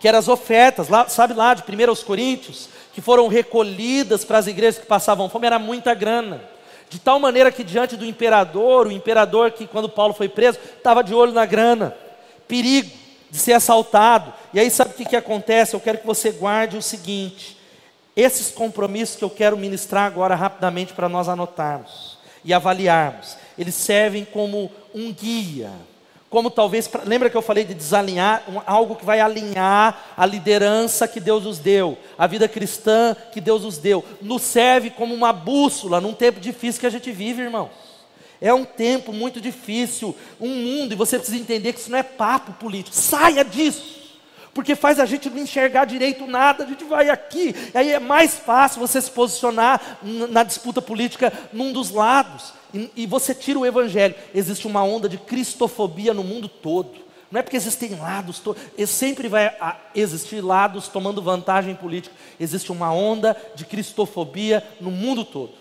Que 0.00 0.08
eram 0.08 0.18
as 0.18 0.26
ofertas, 0.26 0.88
lá, 0.88 1.08
sabe 1.08 1.32
lá, 1.32 1.54
de 1.54 1.62
1 1.62 1.88
aos 1.88 2.02
Coríntios, 2.02 2.68
que 2.92 3.00
foram 3.00 3.28
recolhidas 3.28 4.24
para 4.24 4.38
as 4.38 4.48
igrejas 4.48 4.80
que 4.80 4.86
passavam 4.86 5.28
fome, 5.28 5.46
era 5.46 5.60
muita 5.60 5.94
grana. 5.94 6.55
De 6.88 6.98
tal 6.98 7.18
maneira 7.18 7.50
que 7.50 7.64
diante 7.64 7.96
do 7.96 8.04
imperador, 8.04 8.86
o 8.86 8.92
imperador 8.92 9.50
que 9.50 9.66
quando 9.66 9.88
Paulo 9.88 10.14
foi 10.14 10.28
preso, 10.28 10.58
estava 10.76 11.02
de 11.02 11.14
olho 11.14 11.32
na 11.32 11.44
grana, 11.44 11.96
perigo 12.46 12.90
de 13.30 13.38
ser 13.38 13.54
assaltado. 13.54 14.32
E 14.54 14.60
aí 14.60 14.70
sabe 14.70 14.92
o 14.92 14.94
que, 14.94 15.04
que 15.04 15.16
acontece? 15.16 15.74
Eu 15.74 15.80
quero 15.80 15.98
que 15.98 16.06
você 16.06 16.30
guarde 16.30 16.76
o 16.76 16.82
seguinte: 16.82 17.56
esses 18.14 18.50
compromissos 18.50 19.16
que 19.16 19.24
eu 19.24 19.30
quero 19.30 19.56
ministrar 19.56 20.06
agora 20.06 20.34
rapidamente 20.34 20.92
para 20.92 21.08
nós 21.08 21.28
anotarmos 21.28 22.18
e 22.44 22.54
avaliarmos, 22.54 23.36
eles 23.58 23.74
servem 23.74 24.24
como 24.24 24.70
um 24.94 25.12
guia 25.12 25.72
como 26.28 26.50
talvez, 26.50 26.90
lembra 27.04 27.30
que 27.30 27.36
eu 27.36 27.42
falei 27.42 27.64
de 27.64 27.74
desalinhar, 27.74 28.42
um, 28.48 28.60
algo 28.66 28.96
que 28.96 29.04
vai 29.04 29.20
alinhar 29.20 30.14
a 30.16 30.26
liderança 30.26 31.06
que 31.06 31.20
Deus 31.20 31.44
nos 31.44 31.58
deu, 31.58 31.96
a 32.18 32.26
vida 32.26 32.48
cristã 32.48 33.16
que 33.32 33.40
Deus 33.40 33.62
nos 33.62 33.78
deu, 33.78 34.04
nos 34.20 34.42
serve 34.42 34.90
como 34.90 35.14
uma 35.14 35.32
bússola 35.32 36.00
num 36.00 36.12
tempo 36.12 36.40
difícil 36.40 36.80
que 36.80 36.86
a 36.86 36.90
gente 36.90 37.10
vive, 37.12 37.42
irmãos. 37.42 37.70
É 38.40 38.52
um 38.52 38.64
tempo 38.64 39.12
muito 39.12 39.40
difícil, 39.40 40.14
um 40.40 40.48
mundo, 40.48 40.92
e 40.92 40.96
você 40.96 41.16
precisa 41.16 41.38
entender 41.38 41.72
que 41.72 41.80
isso 41.80 41.90
não 41.90 41.98
é 41.98 42.02
papo 42.02 42.52
político, 42.54 42.94
saia 42.94 43.44
disso 43.44 44.05
porque 44.56 44.74
faz 44.74 44.98
a 44.98 45.04
gente 45.04 45.28
não 45.28 45.36
enxergar 45.36 45.84
direito 45.84 46.26
nada, 46.26 46.64
a 46.64 46.66
gente 46.66 46.82
vai 46.82 47.10
aqui, 47.10 47.54
aí 47.74 47.92
é 47.92 47.98
mais 47.98 48.36
fácil 48.36 48.80
você 48.80 48.98
se 49.02 49.10
posicionar 49.10 49.98
na 50.02 50.42
disputa 50.42 50.80
política 50.80 51.30
num 51.52 51.74
dos 51.74 51.90
lados, 51.90 52.54
e, 52.72 52.90
e 52.96 53.06
você 53.06 53.34
tira 53.34 53.58
o 53.58 53.66
evangelho. 53.66 54.14
Existe 54.34 54.66
uma 54.66 54.82
onda 54.82 55.10
de 55.10 55.18
cristofobia 55.18 56.14
no 56.14 56.24
mundo 56.24 56.48
todo. 56.48 56.90
Não 57.30 57.40
é 57.40 57.42
porque 57.42 57.56
existem 57.58 57.96
lados, 57.96 58.42
sempre 58.86 59.28
vai 59.28 59.54
existir 59.94 60.40
lados 60.40 60.88
tomando 60.88 61.20
vantagem 61.20 61.74
política. 61.74 62.14
Existe 62.40 62.72
uma 62.72 62.90
onda 62.90 63.36
de 63.54 63.66
cristofobia 63.66 64.66
no 64.80 64.90
mundo 64.90 65.22
todo. 65.22 65.52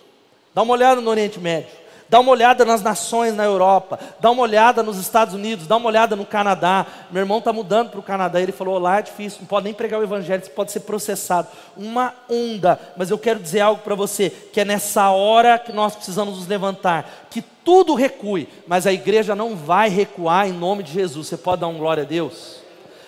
Dá 0.53 0.61
uma 0.61 0.71
olhada 0.71 1.01
no 1.01 1.09
Oriente 1.09 1.37
Médio. 1.37 1.69
Dá 2.07 2.19
uma 2.19 2.31
olhada 2.31 2.63
nas 2.63 2.83
nações 2.83 3.35
na 3.35 3.43
Europa, 3.43 3.99
dá 4.19 4.29
uma 4.29 4.43
olhada 4.43 4.83
nos 4.83 4.97
Estados 4.97 5.33
Unidos, 5.33 5.65
dá 5.65 5.75
uma 5.77 5.87
olhada 5.87 6.15
no 6.15 6.25
Canadá. 6.25 6.85
Meu 7.09 7.21
irmão 7.21 7.39
está 7.39 7.51
mudando 7.51 7.89
para 7.89 7.99
o 7.99 8.03
Canadá, 8.03 8.39
ele 8.39 8.51
falou: 8.51 8.77
lá 8.77 8.99
é 8.99 9.01
difícil, 9.01 9.39
não 9.41 9.47
pode 9.47 9.63
nem 9.65 9.73
pregar 9.73 9.99
o 9.99 10.03
Evangelho, 10.03 10.43
você 10.43 10.51
pode 10.51 10.71
ser 10.71 10.81
processado. 10.81 11.47
Uma 11.75 12.13
onda, 12.29 12.79
mas 12.95 13.09
eu 13.09 13.17
quero 13.17 13.39
dizer 13.39 13.61
algo 13.61 13.81
para 13.81 13.95
você: 13.95 14.29
que 14.29 14.61
é 14.61 14.65
nessa 14.65 15.09
hora 15.09 15.57
que 15.57 15.71
nós 15.71 15.95
precisamos 15.95 16.37
nos 16.37 16.47
levantar, 16.47 17.27
que 17.29 17.41
tudo 17.41 17.95
recue, 17.95 18.47
mas 18.67 18.85
a 18.85 18.93
igreja 18.93 19.33
não 19.33 19.55
vai 19.55 19.89
recuar 19.89 20.47
em 20.47 20.53
nome 20.53 20.83
de 20.83 20.93
Jesus. 20.93 21.27
Você 21.27 21.37
pode 21.37 21.61
dar 21.61 21.67
um 21.67 21.79
glória 21.79 22.03
a 22.03 22.05
Deus? 22.05 22.57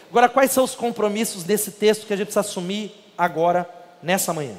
Agora, 0.09 0.27
quais 0.27 0.51
são 0.51 0.63
os 0.63 0.73
compromissos 0.73 1.43
desse 1.43 1.71
texto 1.71 2.07
que 2.07 2.13
a 2.13 2.17
gente 2.17 2.27
precisa 2.27 2.39
assumir 2.39 2.91
agora, 3.15 3.69
nessa 4.01 4.33
manhã? 4.33 4.55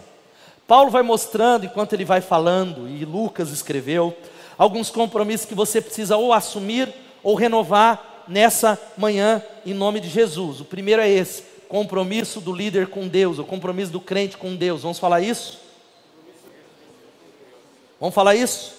Paulo 0.69 0.91
vai 0.91 1.03
mostrando, 1.03 1.65
enquanto 1.65 1.95
ele 1.95 2.05
vai 2.05 2.21
falando, 2.21 2.87
e 2.87 3.03
Lucas 3.03 3.49
escreveu, 3.51 4.15
alguns 4.59 4.91
compromissos 4.91 5.47
que 5.47 5.55
você 5.55 5.81
precisa 5.81 6.19
ou 6.19 6.31
assumir 6.31 6.93
ou 7.23 7.35
renovar 7.35 8.25
nessa 8.29 8.79
manhã, 8.95 9.43
em 9.65 9.73
nome 9.73 9.99
de 9.99 10.11
Jesus. 10.11 10.61
O 10.61 10.67
primeiro 10.67 11.01
é 11.01 11.09
esse: 11.09 11.43
compromisso 11.71 12.39
do 12.39 12.53
líder 12.53 12.89
com 12.89 13.09
Deus, 13.09 13.39
o 13.39 13.45
compromisso 13.45 13.91
do 13.91 13.99
crente 13.99 14.37
com 14.37 14.55
Deus. 14.55 14.83
Vamos 14.83 14.99
falar 14.99 15.23
isso? 15.23 15.59
Vamos 17.99 18.15
falar 18.15 18.35
isso? 18.35 18.75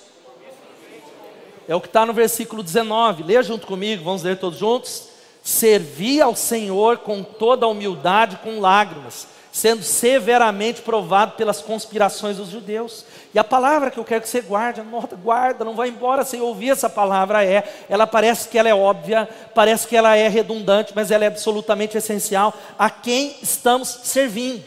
É 1.68 1.74
o 1.74 1.82
que 1.82 1.88
está 1.88 2.06
no 2.06 2.14
versículo 2.14 2.62
19. 2.62 3.24
Leia 3.24 3.42
junto 3.42 3.66
comigo, 3.66 4.04
vamos 4.04 4.22
ler 4.22 4.38
todos 4.38 4.60
juntos. 4.60 5.10
Servi 5.44 6.22
ao 6.22 6.36
Senhor 6.36 7.00
com 7.00 7.24
toda 7.24 7.66
a 7.66 7.70
humildade, 7.70 8.38
com 8.44 8.60
lágrimas 8.60 9.39
sendo 9.52 9.84
severamente 9.84 10.82
provado 10.82 11.34
pelas 11.34 11.62
conspirações 11.62 12.38
dos 12.38 12.50
judeus. 12.50 13.06
E 13.34 13.40
a 13.40 13.44
palavra 13.44 13.90
que 13.90 13.98
eu 13.98 14.04
quero 14.04 14.22
que 14.22 14.30
você 14.30 14.42
guarde, 14.42 14.82
anota, 14.82 15.16
guarda, 15.16 15.66
não 15.66 15.76
vai 15.76 15.90
embora 15.90 16.24
sem 16.24 16.42
ouvir 16.42 16.70
essa 16.72 16.90
palavra 16.90 17.44
é, 17.44 17.64
ela 17.90 18.06
parece 18.06 18.48
que 18.48 18.58
ela 18.58 18.70
é 18.70 18.74
óbvia, 18.74 19.28
parece 19.54 19.88
que 19.88 19.96
ela 19.96 20.16
é 20.16 20.28
redundante, 20.28 20.94
mas 20.96 21.12
ela 21.12 21.24
é 21.24 21.28
absolutamente 21.28 21.98
essencial. 21.98 22.54
A 22.78 22.90
quem 22.90 23.36
estamos 23.42 23.88
servindo? 24.04 24.64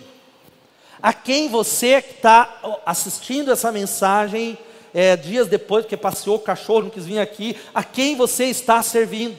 A 1.03 1.12
quem 1.12 1.49
você 1.49 2.01
que 2.01 2.15
está 2.15 2.81
assistindo 2.87 3.51
essa 3.51 3.73
mensagem 3.73 4.59
é, 4.95 5.17
dias 5.17 5.49
depois, 5.49 5.85
porque 5.85 5.97
passeou 5.97 6.37
o 6.37 6.41
cachorro, 6.41 6.83
não 6.83 6.91
quis 6.91 7.07
vir 7.07 7.19
aqui, 7.19 7.57
a 7.75 7.83
quem 7.83 8.15
você 8.15 8.45
está 8.45 8.83
servindo? 8.83 9.37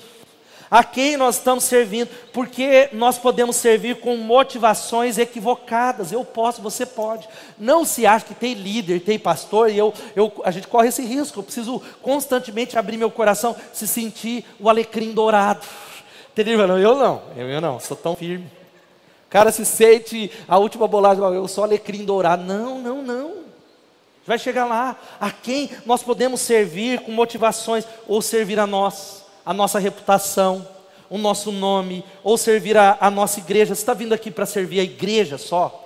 A 0.74 0.84
quem 0.84 1.18
nós 1.18 1.36
estamos 1.36 1.66
servindo, 1.66 2.10
porque 2.34 2.90
nós 2.94 3.20
podemos 3.20 3.58
servir 3.58 4.00
com 4.00 4.18
motivações 4.18 5.20
equivocadas. 5.20 6.12
Eu 6.12 6.26
posso, 6.26 6.64
você 6.64 6.84
pode. 6.84 7.30
Não 7.60 7.86
se 7.86 8.08
acha 8.08 8.26
que 8.26 8.34
tem 8.34 8.56
líder, 8.56 9.02
tem 9.02 9.20
pastor, 9.20 9.70
e 9.70 9.78
eu, 9.78 9.94
eu, 10.16 10.34
a 10.44 10.50
gente 10.50 10.68
corre 10.68 10.88
esse 10.88 11.04
risco. 11.04 11.38
Eu 11.38 11.44
preciso 11.44 11.80
constantemente 12.02 12.76
abrir 12.76 12.98
meu 12.98 13.12
coração, 13.12 13.56
se 13.72 13.88
sentir 13.88 14.44
o 14.60 14.68
alecrim 14.68 15.12
dourado. 15.12 15.64
Entendeu? 16.32 16.60
Eu 16.60 16.96
não, 16.96 17.22
eu 17.38 17.62
não, 17.62 17.80
sou 17.80 17.96
tão 17.96 18.16
firme. 18.16 18.48
O 19.28 19.30
cara 19.30 19.52
se 19.52 19.64
sente 19.64 20.32
a 20.48 20.58
última 20.58 20.88
bolagem, 20.88 21.24
eu 21.24 21.48
sou 21.48 21.64
alecrim 21.64 22.04
dourado. 22.04 22.44
Não, 22.46 22.80
não, 22.80 23.04
não. 23.04 23.32
Vai 24.26 24.40
chegar 24.40 24.66
lá. 24.66 24.98
A 25.22 25.30
quem 25.30 25.70
nós 25.86 26.02
podemos 26.02 26.42
servir 26.42 27.02
com 27.02 27.12
motivações 27.12 27.86
ou 28.08 28.24
servir 28.24 28.60
a 28.60 28.66
nós? 28.66 29.23
A 29.46 29.54
nossa 29.54 29.80
reputação, 29.80 30.68
o 31.10 31.18
nosso 31.18 31.52
nome, 31.52 32.04
ou 32.24 32.38
servir 32.38 32.78
a, 32.78 32.98
a 33.00 33.12
nossa 33.12 33.40
igreja. 33.40 33.76
Você 33.76 33.82
está 33.82 33.94
vindo 33.94 34.14
aqui 34.14 34.32
para 34.32 34.46
servir 34.46 34.80
a 34.80 34.84
igreja 34.84 35.38
só? 35.38 35.84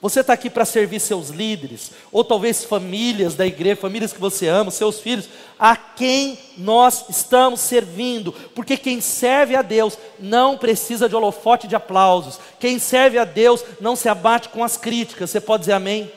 Você 0.00 0.20
está 0.20 0.32
aqui 0.32 0.48
para 0.48 0.64
servir 0.64 0.98
seus 0.98 1.28
líderes, 1.28 1.90
ou 2.10 2.24
talvez 2.24 2.64
famílias 2.64 3.34
da 3.34 3.46
igreja, 3.46 3.76
famílias 3.76 4.14
que 4.14 4.20
você 4.20 4.48
ama, 4.48 4.70
seus 4.70 4.98
filhos, 4.98 5.28
a 5.58 5.76
quem 5.76 6.38
nós 6.56 7.04
estamos 7.10 7.60
servindo, 7.60 8.32
porque 8.54 8.78
quem 8.78 8.98
serve 9.02 9.54
a 9.54 9.60
Deus 9.60 9.98
não 10.18 10.56
precisa 10.56 11.06
de 11.06 11.14
holofote 11.14 11.68
de 11.68 11.76
aplausos, 11.76 12.40
quem 12.58 12.78
serve 12.78 13.18
a 13.18 13.26
Deus 13.26 13.62
não 13.78 13.94
se 13.94 14.08
abate 14.08 14.48
com 14.48 14.64
as 14.64 14.78
críticas, 14.78 15.28
você 15.28 15.40
pode 15.40 15.62
dizer 15.62 15.74
amém? 15.74 16.10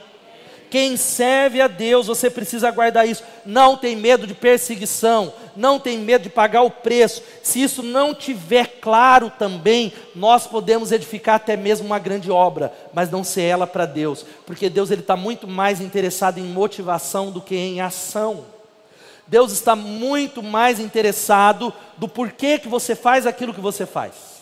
Quem 0.73 0.97
serve 0.97 1.61
a 1.61 1.67
Deus, 1.67 2.07
você 2.07 2.31
precisa 2.31 2.71
guardar 2.71 3.07
isso. 3.07 3.23
Não 3.45 3.77
tem 3.77 3.95
medo 3.95 4.25
de 4.25 4.33
perseguição, 4.33 5.31
não 5.55 5.79
tem 5.79 5.99
medo 5.99 6.23
de 6.23 6.31
pagar 6.31 6.63
o 6.63 6.71
preço. 6.71 7.21
Se 7.43 7.61
isso 7.61 7.83
não 7.83 8.15
tiver 8.15 8.79
claro 8.81 9.31
também, 9.37 9.93
nós 10.15 10.47
podemos 10.47 10.91
edificar 10.91 11.35
até 11.35 11.55
mesmo 11.55 11.85
uma 11.85 11.99
grande 11.99 12.31
obra, 12.31 12.73
mas 12.91 13.11
não 13.11 13.23
ser 13.23 13.43
ela 13.43 13.67
para 13.67 13.85
Deus, 13.85 14.25
porque 14.47 14.67
Deus 14.67 14.89
ele 14.89 15.01
está 15.01 15.15
muito 15.15 15.47
mais 15.47 15.79
interessado 15.79 16.39
em 16.39 16.43
motivação 16.43 17.29
do 17.29 17.39
que 17.39 17.55
em 17.55 17.79
ação. 17.79 18.43
Deus 19.27 19.51
está 19.51 19.75
muito 19.75 20.41
mais 20.41 20.79
interessado 20.79 21.71
do 21.99 22.07
porquê 22.07 22.57
que 22.57 22.67
você 22.67 22.95
faz 22.95 23.27
aquilo 23.27 23.53
que 23.53 23.61
você 23.61 23.85
faz. 23.85 24.32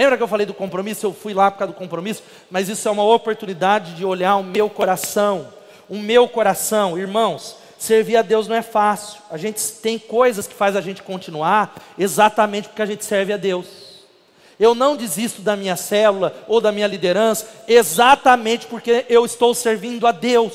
Lembra 0.00 0.16
que 0.16 0.22
eu 0.22 0.28
falei 0.28 0.46
do 0.46 0.54
compromisso? 0.54 1.04
Eu 1.04 1.12
fui 1.12 1.34
lá 1.34 1.50
por 1.50 1.58
causa 1.58 1.74
do 1.74 1.78
compromisso, 1.78 2.22
mas 2.50 2.70
isso 2.70 2.88
é 2.88 2.90
uma 2.90 3.04
oportunidade 3.04 3.92
de 3.92 4.02
olhar 4.02 4.36
o 4.36 4.42
meu 4.42 4.70
coração. 4.70 5.52
O 5.90 5.98
meu 5.98 6.26
coração, 6.26 6.96
irmãos, 6.96 7.56
servir 7.78 8.16
a 8.16 8.22
Deus 8.22 8.48
não 8.48 8.56
é 8.56 8.62
fácil. 8.62 9.20
A 9.30 9.36
gente 9.36 9.60
tem 9.82 9.98
coisas 9.98 10.46
que 10.46 10.54
faz 10.54 10.74
a 10.74 10.80
gente 10.80 11.02
continuar 11.02 11.74
exatamente 11.98 12.70
porque 12.70 12.80
a 12.80 12.86
gente 12.86 13.04
serve 13.04 13.34
a 13.34 13.36
Deus. 13.36 13.66
Eu 14.58 14.74
não 14.74 14.96
desisto 14.96 15.42
da 15.42 15.54
minha 15.54 15.76
célula 15.76 16.34
ou 16.48 16.62
da 16.62 16.72
minha 16.72 16.86
liderança 16.86 17.46
exatamente 17.68 18.64
porque 18.68 19.04
eu 19.06 19.26
estou 19.26 19.54
servindo 19.54 20.06
a 20.06 20.12
Deus. 20.12 20.54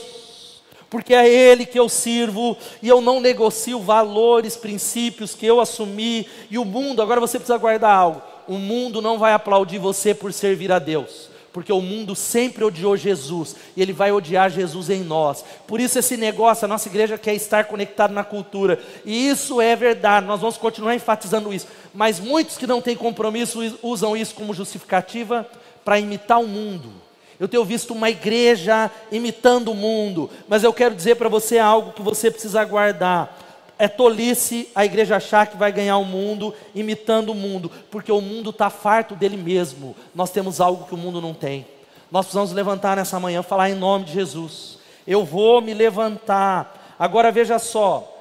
Porque 0.90 1.14
é 1.14 1.30
Ele 1.30 1.68
que 1.68 1.78
eu 1.78 1.88
sirvo 1.88 2.58
e 2.82 2.90
eu 2.90 3.00
não 3.00 3.20
negocio 3.20 3.80
valores, 3.80 4.58
princípios 4.58 5.36
que 5.36 5.46
eu 5.46 5.62
assumi 5.62 6.28
e 6.50 6.58
o 6.58 6.66
mundo. 6.66 7.00
Agora 7.00 7.22
você 7.22 7.38
precisa 7.38 7.60
guardar 7.60 7.96
algo 7.96 8.34
o 8.48 8.58
mundo 8.58 9.02
não 9.02 9.18
vai 9.18 9.34
aplaudir 9.34 9.80
você 9.80 10.14
por 10.14 10.32
servir 10.34 10.72
a 10.72 10.80
Deus, 10.80 11.30
porque 11.52 11.72
o 11.72 11.82
mundo 11.82 12.16
sempre 12.16 12.64
odiou 12.64 12.98
Jesus 12.98 13.56
e 13.76 13.82
ele 13.82 13.94
vai 13.94 14.12
odiar 14.12 14.50
Jesus 14.50 14.90
em 14.90 15.04
nós. 15.04 15.44
Por 15.68 15.80
isso 15.80 15.98
esse 15.98 16.18
negócio, 16.18 16.66
a 16.66 16.68
nossa 16.68 16.88
igreja 16.88 17.18
quer 17.18 17.34
estar 17.34 17.66
conectado 17.66 18.14
na 18.14 18.24
cultura. 18.24 18.80
E 19.06 19.28
isso 19.30 19.62
é 19.62 19.76
verdade, 19.76 20.26
nós 20.26 20.42
vamos 20.42 20.58
continuar 20.58 20.96
enfatizando 20.96 21.54
isso. 21.54 21.68
Mas 21.94 22.20
muitos 22.20 22.58
que 22.58 22.68
não 22.68 22.82
têm 22.82 22.96
compromisso 22.96 23.78
usam 23.82 24.18
isso 24.18 24.36
como 24.36 24.54
justificativa 24.54 25.48
para 25.84 26.00
imitar 26.00 26.42
o 26.42 26.48
mundo. 26.48 26.92
Eu 27.40 27.48
tenho 27.48 27.66
visto 27.66 27.94
uma 27.94 28.10
igreja 28.10 28.90
imitando 29.12 29.72
o 29.72 29.76
mundo, 29.76 30.30
mas 30.48 30.64
eu 30.64 30.72
quero 30.74 30.96
dizer 30.96 31.16
para 31.16 31.28
você 31.28 31.60
algo 31.60 31.92
que 31.92 32.02
você 32.02 32.32
precisa 32.32 32.64
guardar 32.64 33.45
é 33.78 33.88
tolice 33.88 34.70
a 34.74 34.86
igreja 34.86 35.18
achar 35.18 35.48
que 35.48 35.58
vai 35.58 35.72
ganhar 35.72 35.98
o 35.98 36.06
mundo 36.06 36.54
imitando 36.74 37.30
o 37.32 37.36
mundo, 37.36 37.72
porque 37.92 38.12
o 38.12 38.22
mundo 38.22 38.50
está 38.50 38.70
farto 38.70 39.16
dele 39.16 39.38
mesmo. 39.38 39.96
Nós 40.14 40.32
temos 40.32 40.62
algo 40.62 40.86
que 40.86 40.94
o 40.94 40.98
mundo 40.98 41.20
não 41.20 41.34
tem. 41.34 41.66
Nós 42.12 42.26
precisamos 42.26 42.52
levantar 42.52 42.96
nessa 42.96 43.20
manhã, 43.20 43.44
falar 43.44 43.70
em 43.70 43.76
nome 43.76 44.06
de 44.06 44.14
Jesus. 44.14 44.78
Eu 45.06 45.26
vou 45.26 45.62
me 45.62 45.74
levantar. 45.74 46.96
Agora 46.98 47.32
veja 47.32 47.60
só, 47.60 48.12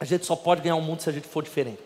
a 0.00 0.04
gente 0.04 0.24
só 0.24 0.34
pode 0.34 0.62
ganhar 0.62 0.76
o 0.76 0.82
mundo 0.82 1.02
se 1.02 1.10
a 1.10 1.12
gente 1.12 1.28
for 1.28 1.42
diferente. 1.42 1.82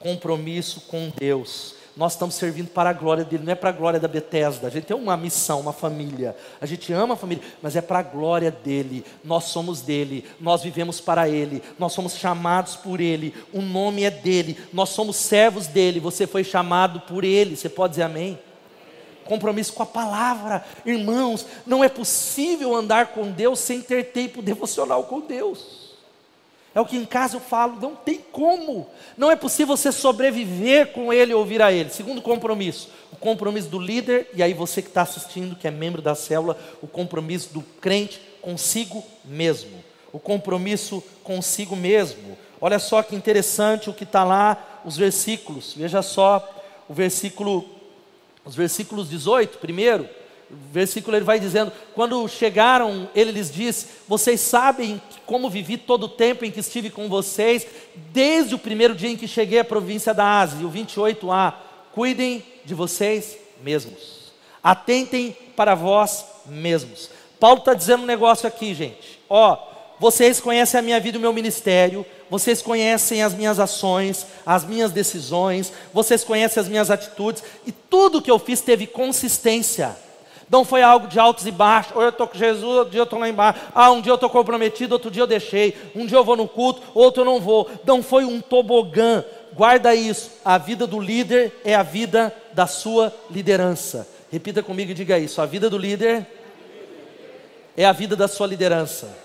Compromisso 0.00 0.82
com 0.82 1.12
Deus 1.16 1.73
nós 1.96 2.12
estamos 2.14 2.34
servindo 2.34 2.68
para 2.68 2.90
a 2.90 2.92
glória 2.92 3.24
dele, 3.24 3.44
não 3.44 3.52
é 3.52 3.54
para 3.54 3.70
a 3.70 3.72
glória 3.72 4.00
da 4.00 4.08
Bethesda. 4.08 4.66
A 4.66 4.70
gente 4.70 4.84
tem 4.84 4.96
uma 4.96 5.16
missão, 5.16 5.60
uma 5.60 5.72
família. 5.72 6.36
A 6.60 6.66
gente 6.66 6.92
ama 6.92 7.14
a 7.14 7.16
família, 7.16 7.44
mas 7.62 7.76
é 7.76 7.80
para 7.80 8.00
a 8.00 8.02
glória 8.02 8.50
dele. 8.50 9.04
Nós 9.22 9.44
somos 9.44 9.80
dele, 9.80 10.24
nós 10.40 10.62
vivemos 10.62 11.00
para 11.00 11.28
ele, 11.28 11.62
nós 11.78 11.92
somos 11.92 12.16
chamados 12.16 12.74
por 12.74 13.00
ele, 13.00 13.32
o 13.52 13.62
nome 13.62 14.02
é 14.02 14.10
dele, 14.10 14.58
nós 14.72 14.88
somos 14.88 15.16
servos 15.16 15.68
dele. 15.68 16.00
Você 16.00 16.26
foi 16.26 16.42
chamado 16.42 17.00
por 17.00 17.22
ele. 17.22 17.56
Você 17.56 17.68
pode 17.68 17.92
dizer 17.92 18.02
amém? 18.02 18.38
Compromisso 19.24 19.72
com 19.72 19.82
a 19.82 19.86
palavra, 19.86 20.64
irmãos. 20.84 21.46
Não 21.64 21.82
é 21.82 21.88
possível 21.88 22.74
andar 22.74 23.08
com 23.08 23.30
Deus 23.30 23.60
sem 23.60 23.80
ter 23.80 24.06
tempo 24.12 24.42
devocional 24.42 25.04
com 25.04 25.20
Deus. 25.20 25.83
É 26.74 26.80
o 26.80 26.86
que 26.86 26.96
em 26.96 27.04
casa 27.04 27.36
eu 27.36 27.40
falo, 27.40 27.78
não 27.80 27.94
tem 27.94 28.18
como. 28.32 28.86
Não 29.16 29.30
é 29.30 29.36
possível 29.36 29.76
você 29.76 29.92
sobreviver 29.92 30.92
com 30.92 31.12
ele 31.12 31.30
e 31.30 31.34
ouvir 31.34 31.62
a 31.62 31.72
ele. 31.72 31.88
Segundo 31.90 32.20
compromisso, 32.20 32.90
o 33.12 33.16
compromisso 33.16 33.68
do 33.68 33.78
líder, 33.78 34.28
e 34.34 34.42
aí 34.42 34.52
você 34.52 34.82
que 34.82 34.88
está 34.88 35.02
assistindo, 35.02 35.54
que 35.54 35.68
é 35.68 35.70
membro 35.70 36.02
da 36.02 36.16
célula, 36.16 36.58
o 36.82 36.88
compromisso 36.88 37.54
do 37.54 37.62
crente 37.80 38.20
consigo 38.42 39.04
mesmo. 39.24 39.84
O 40.12 40.18
compromisso 40.18 41.02
consigo 41.22 41.76
mesmo. 41.76 42.36
Olha 42.60 42.80
só 42.80 43.02
que 43.02 43.14
interessante 43.14 43.88
o 43.88 43.94
que 43.94 44.04
está 44.04 44.24
lá, 44.24 44.82
os 44.84 44.96
versículos. 44.96 45.74
Veja 45.76 46.02
só 46.02 46.48
o 46.88 46.94
versículo, 46.94 47.64
os 48.44 48.56
versículos 48.56 49.08
18, 49.08 49.58
primeiro 49.58 50.08
versículo 50.72 51.16
ele 51.16 51.24
vai 51.24 51.40
dizendo: 51.40 51.72
quando 51.94 52.26
chegaram, 52.28 53.08
ele 53.14 53.32
lhes 53.32 53.50
disse: 53.50 53.86
Vocês 54.08 54.40
sabem 54.40 55.00
como 55.26 55.50
vivi 55.50 55.76
todo 55.76 56.04
o 56.04 56.08
tempo 56.08 56.44
em 56.44 56.50
que 56.50 56.60
estive 56.60 56.90
com 56.90 57.08
vocês, 57.08 57.66
desde 58.12 58.54
o 58.54 58.58
primeiro 58.58 58.94
dia 58.94 59.10
em 59.10 59.16
que 59.16 59.28
cheguei 59.28 59.58
à 59.58 59.64
província 59.64 60.12
da 60.14 60.40
Ásia. 60.40 60.58
E 60.60 60.64
o 60.64 60.70
28a: 60.70 61.54
Cuidem 61.92 62.44
de 62.64 62.74
vocês 62.74 63.36
mesmos, 63.62 64.32
atentem 64.62 65.36
para 65.56 65.74
vós 65.74 66.24
mesmos. 66.46 67.10
Paulo 67.38 67.58
está 67.58 67.74
dizendo 67.74 68.02
um 68.02 68.06
negócio 68.06 68.46
aqui, 68.46 68.74
gente. 68.74 69.20
Ó, 69.28 69.58
vocês 69.98 70.40
conhecem 70.40 70.78
a 70.78 70.82
minha 70.82 71.00
vida 71.00 71.16
e 71.16 71.18
o 71.18 71.20
meu 71.20 71.32
ministério, 71.32 72.04
vocês 72.28 72.60
conhecem 72.60 73.22
as 73.22 73.34
minhas 73.34 73.60
ações, 73.60 74.26
as 74.44 74.64
minhas 74.64 74.90
decisões, 74.90 75.72
vocês 75.92 76.24
conhecem 76.24 76.60
as 76.60 76.68
minhas 76.68 76.90
atitudes, 76.90 77.42
e 77.66 77.72
tudo 77.72 78.20
que 78.20 78.30
eu 78.30 78.38
fiz 78.38 78.60
teve 78.60 78.86
consistência. 78.86 79.96
Não 80.48 80.64
foi 80.64 80.82
algo 80.82 81.06
de 81.06 81.18
altos 81.18 81.46
e 81.46 81.50
baixos. 81.50 81.94
Ou 81.96 82.02
eu 82.02 82.10
estou 82.10 82.26
com 82.26 82.36
Jesus, 82.36 82.62
outro 82.62 82.90
dia 82.90 83.00
eu 83.00 83.04
estou 83.04 83.18
lá 83.18 83.28
embaixo. 83.28 83.60
Ah, 83.74 83.90
um 83.90 84.00
dia 84.00 84.10
eu 84.10 84.16
estou 84.16 84.30
comprometido, 84.30 84.92
outro 84.92 85.10
dia 85.10 85.22
eu 85.22 85.26
deixei. 85.26 85.76
Um 85.94 86.06
dia 86.06 86.18
eu 86.18 86.24
vou 86.24 86.36
no 86.36 86.48
culto, 86.48 86.82
outro 86.94 87.22
eu 87.22 87.24
não 87.24 87.40
vou. 87.40 87.70
Não 87.84 88.02
foi 88.02 88.24
um 88.24 88.40
tobogã. 88.40 89.24
Guarda 89.52 89.94
isso. 89.94 90.30
A 90.44 90.58
vida 90.58 90.86
do 90.86 91.00
líder 91.00 91.52
é 91.64 91.74
a 91.74 91.82
vida 91.82 92.34
da 92.52 92.66
sua 92.66 93.12
liderança. 93.30 94.08
Repita 94.30 94.62
comigo 94.62 94.90
e 94.90 94.94
diga 94.94 95.18
isso. 95.18 95.40
A 95.40 95.46
vida 95.46 95.70
do 95.70 95.78
líder 95.78 96.26
é 97.76 97.84
a 97.84 97.92
vida 97.92 98.16
da 98.16 98.28
sua 98.28 98.46
liderança. 98.46 99.16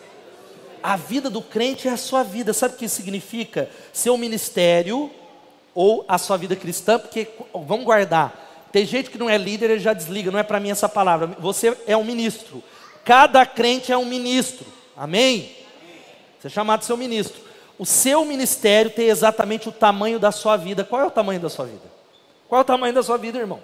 A 0.81 0.95
vida 0.95 1.29
do 1.29 1.41
crente 1.41 1.87
é 1.87 1.91
a 1.91 1.97
sua 1.97 2.23
vida. 2.23 2.53
Sabe 2.53 2.75
o 2.75 2.77
que 2.77 2.87
significa? 2.87 3.69
Seu 3.91 4.17
ministério 4.17 5.11
ou 5.75 6.05
a 6.07 6.17
sua 6.17 6.37
vida 6.37 6.55
cristã, 6.55 6.97
porque 6.97 7.27
vamos 7.53 7.85
guardar 7.85 8.48
tem 8.71 8.85
gente 8.85 9.09
que 9.09 9.17
não 9.17 9.29
é 9.29 9.37
líder, 9.37 9.71
ele 9.71 9.79
já 9.79 9.93
desliga, 9.93 10.31
não 10.31 10.39
é 10.39 10.43
para 10.43 10.59
mim 10.59 10.69
essa 10.69 10.87
palavra. 10.87 11.27
Você 11.39 11.75
é 11.87 11.97
um 11.97 12.03
ministro. 12.03 12.63
Cada 13.03 13.45
crente 13.45 13.91
é 13.91 13.97
um 13.97 14.05
ministro. 14.05 14.65
Amém? 14.95 15.51
Você 16.39 16.47
é 16.47 16.49
chamado 16.49 16.81
de 16.81 16.85
seu 16.85 16.97
ministro. 16.97 17.41
O 17.77 17.85
seu 17.85 18.23
ministério 18.25 18.91
tem 18.91 19.07
exatamente 19.07 19.69
o 19.69 19.71
tamanho 19.71 20.19
da 20.19 20.31
sua 20.31 20.57
vida. 20.57 20.83
Qual 20.83 21.01
é 21.01 21.05
o 21.05 21.11
tamanho 21.11 21.39
da 21.39 21.49
sua 21.49 21.65
vida? 21.65 21.89
Qual 22.47 22.59
é 22.59 22.61
o 22.61 22.65
tamanho 22.65 22.93
da 22.93 23.01
sua 23.01 23.17
vida, 23.17 23.39
irmão? 23.39 23.59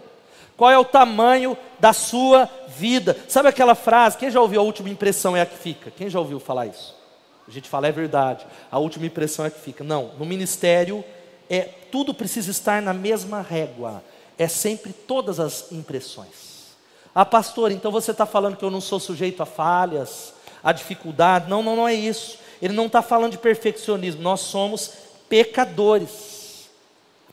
Qual 0.58 0.72
é 0.72 0.78
o 0.78 0.86
tamanho 0.86 1.58
da 1.80 1.92
sua 1.92 2.50
vida? 2.68 3.18
Sabe 3.28 3.50
aquela 3.50 3.76
frase? 3.76 4.18
Quem 4.18 4.32
já 4.32 4.40
ouviu 4.40 4.62
a 4.62 4.64
última 4.64 4.90
impressão 4.90 5.36
é 5.36 5.42
a 5.42 5.46
que 5.46 5.58
fica? 5.58 5.92
Quem 5.92 6.10
já 6.10 6.18
ouviu 6.18 6.40
falar 6.40 6.68
isso? 6.68 6.96
A 7.48 7.52
gente 7.52 7.70
fala 7.70 7.88
é 7.88 7.92
verdade. 7.92 8.46
A 8.72 8.80
última 8.80 9.06
impressão 9.06 9.44
é 9.46 9.50
a 9.50 9.52
que 9.52 9.60
fica. 9.60 9.84
Não, 9.84 10.12
no 10.18 10.26
ministério 10.26 11.04
é 11.50 11.70
tudo 11.92 12.14
precisa 12.14 12.50
estar 12.50 12.82
na 12.82 12.94
mesma 12.94 13.42
régua 13.42 14.02
é 14.38 14.48
sempre 14.48 14.94
todas 14.94 15.40
as 15.40 15.72
impressões. 15.72 16.56
Ah, 17.14 17.26
pastor, 17.26 17.72
então 17.72 17.92
você 17.92 18.12
está 18.12 18.26
falando 18.26 18.58
que 18.58 18.66
eu 18.66 18.72
não 18.72 18.82
sou 18.82 19.00
sujeito 19.00 19.42
a 19.42 19.46
falhas, 19.46 20.34
a 20.62 20.74
dificuldade. 20.74 21.50
Não, 21.50 21.64
não, 21.64 21.76
não 21.76 21.88
é 21.88 21.94
isso. 21.94 22.38
Ele 22.62 22.74
não 22.74 22.88
está 22.88 23.02
falando 23.02 23.32
de 23.32 23.38
perfeccionismo. 23.38 24.22
Nós 24.22 24.42
somos 24.42 24.92
pecadores. 25.30 26.68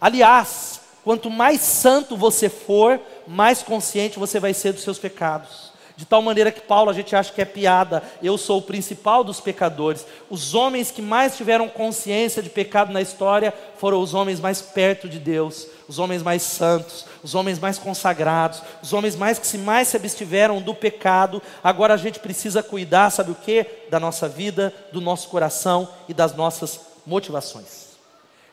Aliás, 0.00 0.80
quanto 1.02 1.28
mais 1.28 1.60
santo 1.60 2.16
você 2.16 2.48
for, 2.48 3.00
mais 3.26 3.62
consciente 3.62 4.18
você 4.18 4.38
vai 4.38 4.54
ser 4.54 4.72
dos 4.72 4.82
seus 4.82 4.98
pecados. 4.98 5.71
De 5.96 6.06
tal 6.06 6.22
maneira 6.22 6.50
que 6.50 6.60
Paulo 6.60 6.90
a 6.90 6.92
gente 6.92 7.14
acha 7.14 7.32
que 7.32 7.42
é 7.42 7.44
piada, 7.44 8.02
eu 8.22 8.38
sou 8.38 8.58
o 8.58 8.62
principal 8.62 9.22
dos 9.22 9.40
pecadores. 9.40 10.06
Os 10.30 10.54
homens 10.54 10.90
que 10.90 11.02
mais 11.02 11.36
tiveram 11.36 11.68
consciência 11.68 12.42
de 12.42 12.48
pecado 12.48 12.92
na 12.92 13.02
história 13.02 13.52
foram 13.76 14.00
os 14.00 14.14
homens 14.14 14.40
mais 14.40 14.62
perto 14.62 15.08
de 15.08 15.18
Deus, 15.18 15.66
os 15.86 15.98
homens 15.98 16.22
mais 16.22 16.42
santos, 16.42 17.04
os 17.22 17.34
homens 17.34 17.58
mais 17.58 17.78
consagrados, 17.78 18.62
os 18.82 18.92
homens 18.92 19.16
mais 19.16 19.38
que 19.38 19.46
se 19.46 19.58
mais 19.58 19.88
se 19.88 19.96
abstiveram 19.96 20.60
do 20.62 20.74
pecado. 20.74 21.42
Agora 21.62 21.94
a 21.94 21.98
gente 21.98 22.18
precisa 22.18 22.62
cuidar, 22.62 23.10
sabe 23.10 23.32
o 23.32 23.36
que? 23.36 23.66
Da 23.90 24.00
nossa 24.00 24.28
vida, 24.28 24.74
do 24.92 25.00
nosso 25.00 25.28
coração 25.28 25.88
e 26.08 26.14
das 26.14 26.34
nossas 26.34 26.80
motivações. 27.06 27.92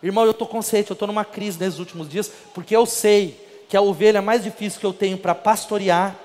Irmão, 0.02 0.26
eu 0.26 0.32
estou 0.32 0.48
consciente, 0.48 0.92
eu 0.92 0.94
estou 0.94 1.08
numa 1.08 1.26
crise 1.26 1.60
nesses 1.60 1.80
últimos 1.80 2.10
dias, 2.10 2.32
porque 2.54 2.76
eu 2.76 2.86
sei 2.86 3.48
que 3.68 3.78
a 3.78 3.82
ovelha 3.82 4.22
mais 4.22 4.44
difícil 4.44 4.80
que 4.80 4.86
eu 4.86 4.94
tenho 4.94 5.18
para 5.18 5.36
pastorear 5.36 6.16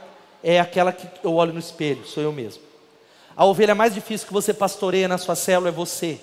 é 0.44 0.60
aquela 0.60 0.92
que 0.92 1.08
eu 1.24 1.34
olho 1.34 1.54
no 1.54 1.58
espelho, 1.58 2.06
sou 2.06 2.22
eu 2.22 2.30
mesmo. 2.30 2.62
A 3.34 3.44
ovelha 3.46 3.74
mais 3.74 3.94
difícil 3.94 4.26
que 4.26 4.32
você 4.32 4.52
pastoreia 4.52 5.08
na 5.08 5.18
sua 5.18 5.34
célula 5.34 5.70
é 5.70 5.72
você. 5.72 6.20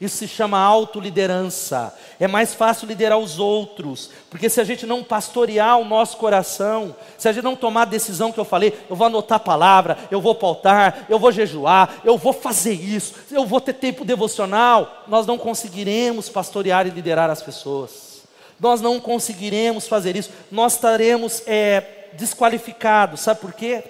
Isso 0.00 0.16
se 0.16 0.26
chama 0.26 0.58
autoliderança. 0.58 1.94
É 2.18 2.26
mais 2.26 2.54
fácil 2.54 2.88
liderar 2.88 3.18
os 3.18 3.38
outros, 3.38 4.10
porque 4.30 4.48
se 4.48 4.60
a 4.60 4.64
gente 4.64 4.86
não 4.86 5.04
pastorear 5.04 5.78
o 5.78 5.84
nosso 5.84 6.16
coração, 6.16 6.96
se 7.16 7.28
a 7.28 7.32
gente 7.32 7.44
não 7.44 7.54
tomar 7.54 7.82
a 7.82 7.86
decisão 7.86 8.32
que 8.32 8.40
eu 8.40 8.44
falei, 8.44 8.76
eu 8.88 8.96
vou 8.96 9.06
anotar 9.06 9.36
a 9.36 9.40
palavra, 9.40 9.98
eu 10.10 10.20
vou 10.20 10.34
pautar, 10.34 11.06
eu 11.08 11.18
vou 11.18 11.30
jejuar, 11.30 12.00
eu 12.02 12.16
vou 12.16 12.32
fazer 12.32 12.72
isso, 12.72 13.14
eu 13.30 13.44
vou 13.46 13.60
ter 13.60 13.74
tempo 13.74 14.04
devocional, 14.04 15.04
nós 15.06 15.26
não 15.26 15.38
conseguiremos 15.38 16.28
pastorear 16.28 16.86
e 16.86 16.90
liderar 16.90 17.30
as 17.30 17.42
pessoas. 17.42 18.22
Nós 18.58 18.80
não 18.80 19.00
conseguiremos 19.00 19.86
fazer 19.88 20.16
isso. 20.16 20.30
Nós 20.50 20.74
estaremos 20.74 21.42
é, 21.46 21.99
desqualificado. 22.14 23.16
Sabe 23.16 23.40
por 23.40 23.52
quê? 23.52 23.82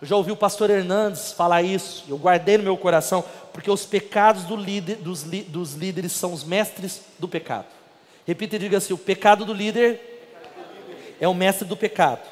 Eu 0.00 0.06
já 0.06 0.16
ouvi 0.16 0.32
o 0.32 0.36
pastor 0.36 0.70
Hernandes 0.70 1.32
falar 1.32 1.62
isso, 1.62 2.04
eu 2.08 2.16
guardei 2.16 2.56
no 2.56 2.64
meu 2.64 2.76
coração, 2.76 3.22
porque 3.52 3.70
os 3.70 3.84
pecados 3.84 4.44
do 4.44 4.56
líder, 4.56 4.96
dos, 4.96 5.24
dos 5.24 5.74
líderes 5.74 6.12
são 6.12 6.32
os 6.32 6.42
mestres 6.42 7.02
do 7.18 7.28
pecado. 7.28 7.66
Repita 8.26 8.56
e 8.56 8.58
diga 8.58 8.78
assim: 8.78 8.94
o 8.94 8.98
pecado 8.98 9.44
do 9.44 9.52
líder 9.52 10.00
é 11.20 11.28
o 11.28 11.34
mestre 11.34 11.68
do 11.68 11.76
pecado. 11.76 12.22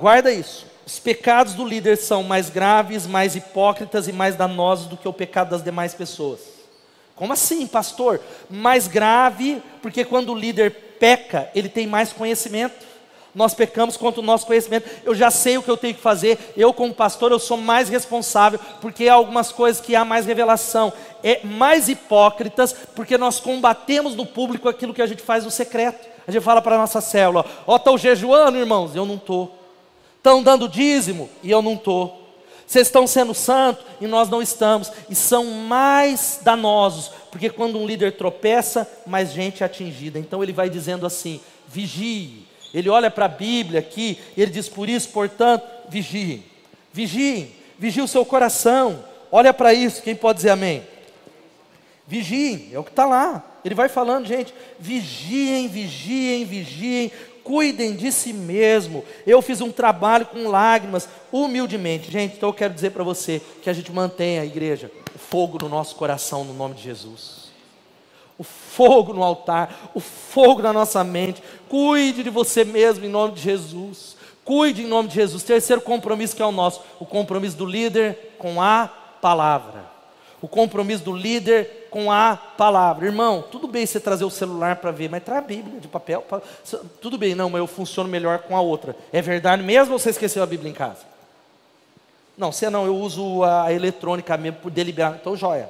Guarda 0.00 0.32
isso. 0.32 0.66
Os 0.84 0.98
pecados 0.98 1.54
do 1.54 1.64
líder 1.64 1.96
são 1.96 2.22
mais 2.22 2.48
graves, 2.48 3.06
mais 3.06 3.36
hipócritas 3.36 4.08
e 4.08 4.12
mais 4.12 4.34
danosos 4.34 4.86
do 4.86 4.96
que 4.96 5.06
o 5.06 5.12
pecado 5.12 5.50
das 5.50 5.62
demais 5.62 5.94
pessoas. 5.94 6.40
Como 7.14 7.32
assim, 7.32 7.66
pastor? 7.66 8.20
Mais 8.48 8.88
grave, 8.88 9.62
porque 9.82 10.04
quando 10.04 10.32
o 10.32 10.38
líder 10.38 10.70
peca, 10.98 11.50
ele 11.54 11.68
tem 11.68 11.86
mais 11.86 12.12
conhecimento 12.12 12.87
nós 13.38 13.54
pecamos 13.54 13.96
contra 13.96 14.20
o 14.20 14.24
nosso 14.24 14.44
conhecimento. 14.44 14.90
Eu 15.04 15.14
já 15.14 15.30
sei 15.30 15.56
o 15.56 15.62
que 15.62 15.70
eu 15.70 15.76
tenho 15.76 15.94
que 15.94 16.00
fazer. 16.00 16.52
Eu, 16.56 16.72
como 16.72 16.92
pastor, 16.92 17.30
eu 17.30 17.38
sou 17.38 17.56
mais 17.56 17.88
responsável, 17.88 18.58
porque 18.80 19.08
há 19.08 19.14
algumas 19.14 19.52
coisas 19.52 19.80
que 19.80 19.94
há 19.94 20.04
mais 20.04 20.26
revelação. 20.26 20.92
É 21.22 21.40
mais 21.44 21.88
hipócritas, 21.88 22.72
porque 22.96 23.16
nós 23.16 23.38
combatemos 23.38 24.16
no 24.16 24.26
público 24.26 24.68
aquilo 24.68 24.92
que 24.92 25.00
a 25.00 25.06
gente 25.06 25.22
faz 25.22 25.44
no 25.44 25.52
secreto. 25.52 26.08
A 26.26 26.32
gente 26.32 26.42
fala 26.42 26.60
para 26.60 26.74
a 26.74 26.78
nossa 26.78 27.00
célula: 27.00 27.46
Ó, 27.64 27.74
oh, 27.74 27.76
estão 27.76 27.96
jejuando, 27.96 28.58
irmãos? 28.58 28.96
Eu 28.96 29.06
não 29.06 29.14
estou. 29.14 29.56
Estão 30.16 30.42
dando 30.42 30.68
dízimo? 30.68 31.30
E 31.40 31.48
eu 31.48 31.62
não 31.62 31.74
estou. 31.74 32.20
Vocês 32.66 32.88
estão 32.88 33.06
sendo 33.06 33.34
santos 33.34 33.84
e 34.00 34.08
nós 34.08 34.28
não 34.28 34.42
estamos. 34.42 34.90
E 35.08 35.14
são 35.14 35.44
mais 35.44 36.40
danosos, 36.42 37.12
porque 37.30 37.48
quando 37.50 37.78
um 37.78 37.86
líder 37.86 38.16
tropeça, 38.16 38.90
mais 39.06 39.32
gente 39.32 39.62
é 39.62 39.66
atingida. 39.66 40.18
Então 40.18 40.42
ele 40.42 40.52
vai 40.52 40.68
dizendo 40.68 41.06
assim: 41.06 41.40
vigie, 41.68 42.47
ele 42.72 42.88
olha 42.88 43.10
para 43.10 43.24
a 43.24 43.28
Bíblia 43.28 43.80
aqui 43.80 44.18
e 44.36 44.42
ele 44.42 44.50
diz: 44.50 44.68
Por 44.68 44.88
isso, 44.88 45.08
portanto, 45.08 45.64
vigiem, 45.88 46.44
vigiem, 46.92 47.52
vigiem 47.78 48.04
o 48.04 48.08
seu 48.08 48.24
coração. 48.24 49.04
Olha 49.30 49.52
para 49.52 49.74
isso, 49.74 50.02
quem 50.02 50.14
pode 50.14 50.36
dizer 50.36 50.50
amém? 50.50 50.82
Vigiem, 52.06 52.70
é 52.72 52.78
o 52.78 52.84
que 52.84 52.90
está 52.90 53.04
lá. 53.04 53.44
Ele 53.64 53.74
vai 53.74 53.88
falando, 53.88 54.26
gente, 54.26 54.54
vigiem, 54.78 55.68
vigiem, 55.68 56.44
vigiem, 56.44 57.12
cuidem 57.44 57.94
de 57.94 58.10
si 58.10 58.32
mesmo. 58.32 59.04
Eu 59.26 59.42
fiz 59.42 59.60
um 59.60 59.70
trabalho 59.70 60.26
com 60.26 60.48
lágrimas, 60.48 61.08
humildemente. 61.30 62.10
Gente, 62.10 62.36
então 62.36 62.48
eu 62.48 62.54
quero 62.54 62.72
dizer 62.72 62.90
para 62.90 63.04
você 63.04 63.42
que 63.62 63.68
a 63.68 63.72
gente 63.72 63.92
mantenha 63.92 64.42
a 64.42 64.46
igreja, 64.46 64.90
o 65.14 65.18
fogo 65.18 65.58
no 65.60 65.68
nosso 65.68 65.96
coração, 65.96 66.44
no 66.44 66.54
nome 66.54 66.74
de 66.74 66.82
Jesus. 66.82 67.37
O 68.38 68.44
fogo 68.44 69.12
no 69.12 69.22
altar, 69.22 69.90
o 69.92 70.00
fogo 70.00 70.62
na 70.62 70.72
nossa 70.72 71.02
mente. 71.02 71.42
Cuide 71.68 72.22
de 72.22 72.30
você 72.30 72.64
mesmo 72.64 73.04
em 73.04 73.08
nome 73.08 73.34
de 73.34 73.40
Jesus. 73.40 74.16
Cuide 74.44 74.82
em 74.82 74.86
nome 74.86 75.08
de 75.08 75.16
Jesus. 75.16 75.42
Terceiro 75.42 75.82
compromisso 75.82 76.36
que 76.36 76.42
é 76.42 76.46
o 76.46 76.52
nosso, 76.52 76.80
o 77.00 77.04
compromisso 77.04 77.56
do 77.56 77.66
líder 77.66 78.36
com 78.38 78.62
a 78.62 78.88
palavra. 79.20 79.84
O 80.40 80.46
compromisso 80.46 81.02
do 81.02 81.12
líder 81.12 81.88
com 81.90 82.12
a 82.12 82.36
palavra. 82.36 83.06
Irmão, 83.06 83.44
tudo 83.50 83.66
bem 83.66 83.84
você 83.84 83.98
trazer 83.98 84.24
o 84.24 84.30
celular 84.30 84.76
para 84.76 84.92
ver, 84.92 85.10
mas 85.10 85.24
traz 85.24 85.42
a 85.42 85.46
Bíblia 85.46 85.80
de 85.80 85.88
papel. 85.88 86.22
Pra... 86.22 86.40
Tudo 87.00 87.18
bem, 87.18 87.34
não, 87.34 87.50
mas 87.50 87.58
eu 87.58 87.66
funciono 87.66 88.08
melhor 88.08 88.38
com 88.40 88.56
a 88.56 88.60
outra. 88.60 88.94
É 89.12 89.20
verdade 89.20 89.62
mesmo 89.64 89.94
ou 89.94 89.98
você 89.98 90.10
esqueceu 90.10 90.42
a 90.42 90.46
Bíblia 90.46 90.70
em 90.70 90.74
casa? 90.74 91.00
Não, 92.36 92.52
você 92.52 92.70
não, 92.70 92.86
eu 92.86 92.94
uso 92.96 93.42
a 93.42 93.72
eletrônica 93.72 94.36
mesmo 94.36 94.60
por 94.60 94.70
deliberar. 94.70 95.18
Então, 95.20 95.36
joia. 95.36 95.68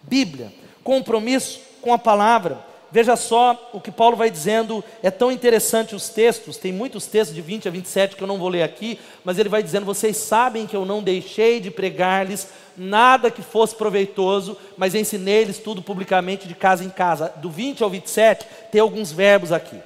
Bíblia, 0.00 0.52
compromisso 0.82 1.60
com 1.80 1.92
a 1.92 1.98
palavra. 1.98 2.70
Veja 2.92 3.14
só 3.14 3.70
o 3.72 3.80
que 3.80 3.92
Paulo 3.92 4.16
vai 4.16 4.30
dizendo, 4.30 4.82
é 5.00 5.12
tão 5.12 5.30
interessante 5.30 5.94
os 5.94 6.08
textos, 6.08 6.56
tem 6.56 6.72
muitos 6.72 7.06
textos 7.06 7.36
de 7.36 7.40
20 7.40 7.68
a 7.68 7.70
27 7.70 8.16
que 8.16 8.22
eu 8.22 8.26
não 8.26 8.38
vou 8.38 8.48
ler 8.48 8.64
aqui, 8.64 8.98
mas 9.24 9.38
ele 9.38 9.48
vai 9.48 9.62
dizendo: 9.62 9.86
Vocês 9.86 10.16
sabem 10.16 10.66
que 10.66 10.74
eu 10.74 10.84
não 10.84 11.00
deixei 11.00 11.60
de 11.60 11.70
pregar-lhes 11.70 12.48
nada 12.76 13.30
que 13.30 13.42
fosse 13.42 13.76
proveitoso, 13.76 14.56
mas 14.76 14.94
ensinei-lhes 14.94 15.58
tudo 15.58 15.82
publicamente 15.82 16.48
de 16.48 16.54
casa 16.54 16.82
em 16.82 16.90
casa. 16.90 17.32
Do 17.36 17.48
20 17.48 17.84
ao 17.84 17.90
27, 17.90 18.44
tem 18.72 18.80
alguns 18.80 19.12
verbos 19.12 19.52
aqui. 19.52 19.76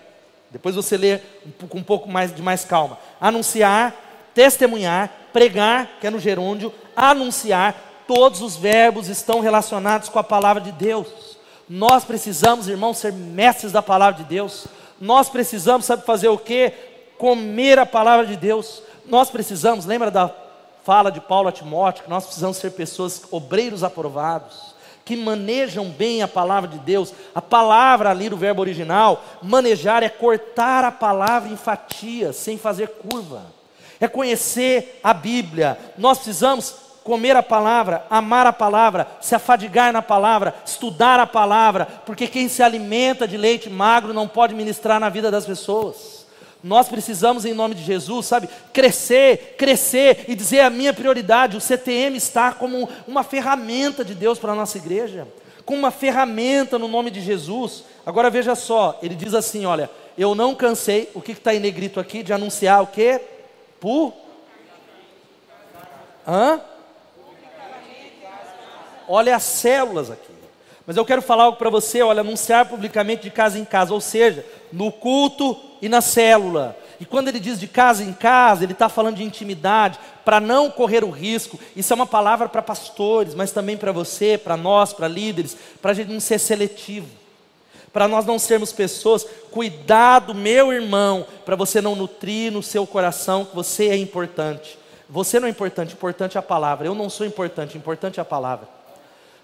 Depois 0.51 0.75
você 0.75 0.97
lê 0.97 1.19
com 1.69 1.79
um 1.79 1.83
pouco 1.83 2.09
mais 2.09 2.35
de 2.35 2.41
mais 2.41 2.65
calma. 2.65 2.99
Anunciar, 3.21 4.31
testemunhar, 4.33 5.13
pregar, 5.33 5.99
que 6.01 6.07
é 6.07 6.11
no 6.11 6.19
gerúndio, 6.19 6.73
anunciar, 6.97 7.75
todos 8.07 8.41
os 8.41 8.57
verbos 8.57 9.09
estão 9.09 9.41
relacionados 9.41 10.09
com 10.09 10.19
a 10.19 10.25
palavra 10.25 10.63
de 10.63 10.73
Deus. 10.73 11.35
Nós 11.69 12.05
precisamos, 12.05 12.69
irmãos, 12.69 12.99
ser 12.99 13.13
mestres 13.13 13.73
da 13.73 13.83
palavra 13.83 14.23
de 14.23 14.29
Deus. 14.29 14.67
Nós 15.01 15.29
precisamos, 15.29 15.87
sabe 15.87 16.05
fazer 16.05 16.29
o 16.29 16.39
quê? 16.39 16.73
Comer 17.19 17.79
a 17.79 17.87
palavra 17.87 18.27
de 18.27 18.37
Deus. 18.37 18.83
Nós 19.07 19.31
precisamos, 19.31 19.87
lembra 19.87 20.11
da 20.11 20.31
fala 20.85 21.11
de 21.11 21.21
Paulo 21.21 21.49
a 21.49 21.53
Timóteo, 21.53 22.05
que 22.05 22.11
nós 22.11 22.25
precisamos 22.25 22.59
ser 22.59 22.73
pessoas, 22.73 23.23
obreiros 23.31 23.83
aprovados, 23.83 24.75
que 25.05 25.17
manejam 25.17 25.89
bem 25.89 26.23
a 26.23 26.29
palavra 26.29 26.69
de 26.69 26.79
Deus. 26.79 27.13
A 27.35 27.41
palavra 27.41 28.11
ali 28.11 28.29
do 28.29 28.37
verbo 28.37 28.61
original, 28.61 29.23
manejar 29.43 30.03
é 30.03 30.09
cortar 30.09 30.85
a 30.85 30.93
palavra 30.93 31.51
em 31.51 31.57
fatias, 31.57 32.37
sem 32.37 32.59
fazer 32.59 32.89
curva. 32.89 33.47
É 33.99 34.07
conhecer 34.07 35.01
a 35.03 35.15
Bíblia. 35.15 35.79
Nós 35.97 36.19
precisamos 36.19 36.84
comer 37.05 37.37
a 37.37 37.43
palavra, 37.43 38.07
amar 38.09 38.47
a 38.47 38.53
palavra, 38.53 39.07
se 39.21 39.35
afadigar 39.35 39.93
na 39.93 40.01
palavra, 40.01 40.55
estudar 40.65 41.21
a 41.21 41.27
palavra, 41.27 41.87
porque 42.07 42.27
quem 42.27 42.49
se 42.49 42.63
alimenta 42.63 43.29
de 43.29 43.37
leite 43.37 43.69
magro 43.69 44.15
não 44.15 44.27
pode 44.27 44.55
ministrar 44.55 44.99
na 44.99 45.11
vida 45.11 45.31
das 45.31 45.45
pessoas. 45.45 46.25
Nós 46.63 46.89
precisamos, 46.89 47.45
em 47.45 47.53
nome 47.53 47.75
de 47.75 47.85
Jesus, 47.85 48.25
sabe, 48.25 48.49
crescer, 48.73 49.55
crescer 49.59 50.25
e 50.27 50.35
dizer 50.35 50.61
a 50.61 50.71
minha 50.71 50.95
prioridade. 50.95 51.59
O 51.59 51.61
CTM 51.61 52.17
está 52.17 52.53
como 52.53 52.89
uma 53.07 53.23
ferramenta 53.23 54.03
de 54.03 54.15
Deus 54.15 54.39
para 54.39 54.53
a 54.53 54.57
nossa 54.57 54.79
igreja, 54.79 55.29
como 55.67 55.81
uma 55.81 55.91
ferramenta 55.91 56.79
no 56.79 56.89
nome 56.89 57.11
de 57.11 57.21
Jesus. 57.21 57.85
Agora 58.07 58.31
veja 58.31 58.55
só, 58.55 58.99
ele 59.03 59.15
diz 59.15 59.35
assim: 59.35 59.67
olha, 59.67 59.91
eu 60.17 60.35
não 60.35 60.55
cansei, 60.55 61.11
o 61.13 61.21
que 61.21 61.33
está 61.33 61.55
em 61.55 61.61
negrito 61.61 62.01
aqui, 62.01 62.23
de 62.23 62.33
anunciar 62.33 62.83
o 62.83 62.87
que? 62.87 63.21
Por. 63.79 64.15
Hã? 66.27 66.63
Olha 69.09 69.37
as 69.37 69.43
células 69.43 70.11
aqui. 70.11 70.35
Mas 70.87 70.97
eu 70.97 71.05
quero 71.05 71.23
falar 71.23 71.45
algo 71.45 71.57
para 71.57 71.71
você, 71.71 72.03
olha, 72.03 72.21
anunciar 72.21 72.67
publicamente 72.67 73.23
de 73.23 73.31
casa 73.31 73.59
em 73.59 73.65
casa, 73.65 73.95
ou 73.95 74.01
seja, 74.01 74.45
no 74.71 74.93
culto 74.93 75.57
e 75.81 75.89
na 75.89 76.03
célula. 76.03 76.77
E 77.01 77.07
quando 77.07 77.29
ele 77.29 77.41
diz 77.41 77.59
de 77.59 77.67
casa 77.67 78.05
em 78.05 78.13
casa, 78.13 78.65
ele 78.65 78.75
está 78.75 78.89
falando 78.89 79.17
de 79.17 79.25
intimidade, 79.25 79.99
para 80.25 80.41
não 80.41 80.71
correr 80.71 81.03
o 81.03 81.11
risco. 81.11 81.59
Isso 81.75 81.93
é 81.93 81.97
uma 81.97 82.07
palavra 82.07 82.49
para 82.49 82.61
pastores, 82.61 83.35
mas 83.35 83.51
também 83.51 83.77
para 83.77 83.93
você, 83.93 84.37
para 84.37 84.57
nós, 84.57 84.93
para 84.93 85.09
líderes, 85.09 85.57
para 85.81 85.93
a 85.93 85.95
gente 85.95 86.13
não 86.13 86.21
ser 86.21 86.39
seletivo. 86.39 87.09
Para 87.91 88.07
nós 88.07 88.27
não 88.27 88.39
sermos 88.39 88.73
pessoas, 88.73 89.25
cuidado, 89.51 90.35
meu 90.35 90.73
irmão, 90.73 91.27
para 91.47 91.57
você 91.57 91.81
não 91.81 91.95
nutrir 91.95 92.53
no 92.53 92.63
seu 92.63 92.87
coração 92.87 93.45
que 93.45 93.55
você 93.55 93.89
é 93.89 93.97
importante. 93.97 94.79
Você 95.09 95.39
não 95.39 95.47
é 95.47 95.51
importante, 95.51 95.95
importante 95.95 96.37
é 96.37 96.41
a 96.41 96.43
palavra. 96.43 96.87
Eu 96.87 96.95
não 96.95 97.09
sou 97.09 97.27
importante, 97.27 97.79
importante 97.79 98.19
é 98.19 98.23
a 98.23 98.25
palavra 98.25 98.84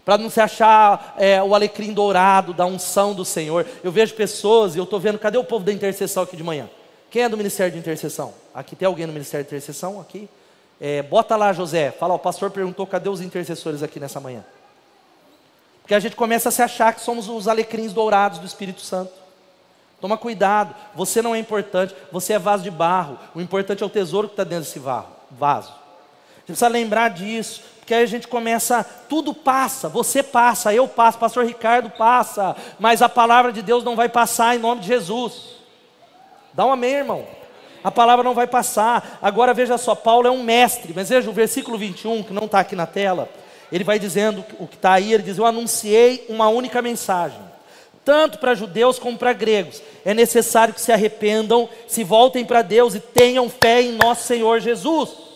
para 0.04 0.18
não 0.18 0.30
se 0.30 0.40
achar 0.40 1.14
é, 1.18 1.42
o 1.42 1.54
alecrim 1.54 1.92
dourado 1.92 2.52
da 2.52 2.66
unção 2.66 3.14
do 3.14 3.24
Senhor. 3.24 3.66
Eu 3.82 3.92
vejo 3.92 4.14
pessoas 4.14 4.74
e 4.74 4.78
eu 4.78 4.84
estou 4.84 4.98
vendo, 4.98 5.18
cadê 5.18 5.38
o 5.38 5.44
povo 5.44 5.64
da 5.64 5.72
intercessão 5.72 6.22
aqui 6.22 6.36
de 6.36 6.42
manhã? 6.42 6.68
Quem 7.10 7.22
é 7.22 7.28
do 7.28 7.36
Ministério 7.36 7.72
de 7.72 7.78
Intercessão? 7.78 8.32
Aqui 8.54 8.76
tem 8.76 8.86
alguém 8.86 9.06
no 9.06 9.12
Ministério 9.12 9.44
de 9.44 9.48
Intercessão? 9.48 10.00
Aqui? 10.00 10.28
É, 10.80 11.02
bota 11.02 11.36
lá, 11.36 11.52
José. 11.52 11.90
Fala, 11.90 12.14
o 12.14 12.18
pastor 12.18 12.50
perguntou, 12.50 12.86
cadê 12.86 13.08
os 13.08 13.20
intercessores 13.20 13.82
aqui 13.82 13.98
nessa 14.00 14.20
manhã? 14.20 14.44
Porque 15.82 15.94
a 15.94 16.00
gente 16.00 16.14
começa 16.14 16.48
a 16.48 16.52
se 16.52 16.62
achar 16.62 16.94
que 16.94 17.00
somos 17.00 17.28
os 17.28 17.48
alecrins 17.48 17.92
dourados 17.92 18.38
do 18.38 18.46
Espírito 18.46 18.80
Santo. 18.80 19.12
Toma 20.00 20.16
cuidado, 20.16 20.74
você 20.94 21.20
não 21.20 21.34
é 21.34 21.38
importante, 21.38 21.94
você 22.10 22.32
é 22.32 22.38
vaso 22.38 22.62
de 22.62 22.70
barro. 22.70 23.18
O 23.34 23.40
importante 23.40 23.82
é 23.82 23.86
o 23.86 23.90
tesouro 23.90 24.28
que 24.28 24.34
está 24.34 24.44
dentro 24.44 24.64
desse 24.64 24.78
vaso. 25.30 25.79
Precisa 26.52 26.68
lembrar 26.68 27.10
disso 27.10 27.62
que 27.90 27.94
aí 27.94 28.04
a 28.04 28.06
gente 28.06 28.28
começa, 28.28 28.86
tudo 29.08 29.34
passa, 29.34 29.88
você 29.88 30.22
passa, 30.22 30.72
eu 30.72 30.86
passo, 30.86 31.18
pastor 31.18 31.44
Ricardo 31.44 31.90
passa, 31.90 32.54
mas 32.78 33.02
a 33.02 33.08
palavra 33.08 33.52
de 33.52 33.62
Deus 33.62 33.82
não 33.82 33.96
vai 33.96 34.08
passar 34.08 34.54
em 34.54 34.60
nome 34.60 34.82
de 34.82 34.86
Jesus. 34.86 35.56
Dá 36.52 36.64
um 36.64 36.70
amém, 36.70 36.92
irmão. 36.92 37.26
A 37.82 37.90
palavra 37.90 38.22
não 38.22 38.32
vai 38.32 38.46
passar. 38.46 39.18
Agora 39.20 39.52
veja 39.52 39.76
só, 39.76 39.96
Paulo 39.96 40.28
é 40.28 40.30
um 40.30 40.40
mestre, 40.40 40.92
mas 40.94 41.08
veja 41.08 41.28
o 41.28 41.32
versículo 41.32 41.76
21, 41.76 42.22
que 42.22 42.32
não 42.32 42.44
está 42.44 42.60
aqui 42.60 42.76
na 42.76 42.86
tela, 42.86 43.28
ele 43.72 43.82
vai 43.82 43.98
dizendo 43.98 44.44
o 44.60 44.68
que 44.68 44.76
está 44.76 44.92
aí, 44.92 45.12
ele 45.12 45.24
diz: 45.24 45.36
Eu 45.36 45.46
anunciei 45.46 46.24
uma 46.28 46.48
única 46.48 46.80
mensagem, 46.80 47.40
tanto 48.04 48.38
para 48.38 48.54
judeus 48.54 49.00
como 49.00 49.18
para 49.18 49.32
gregos. 49.32 49.82
É 50.04 50.14
necessário 50.14 50.74
que 50.74 50.80
se 50.80 50.92
arrependam, 50.92 51.68
se 51.88 52.04
voltem 52.04 52.44
para 52.44 52.62
Deus 52.62 52.94
e 52.94 53.00
tenham 53.00 53.50
fé 53.50 53.82
em 53.82 53.92
nosso 53.96 54.28
Senhor 54.28 54.60
Jesus. 54.60 55.29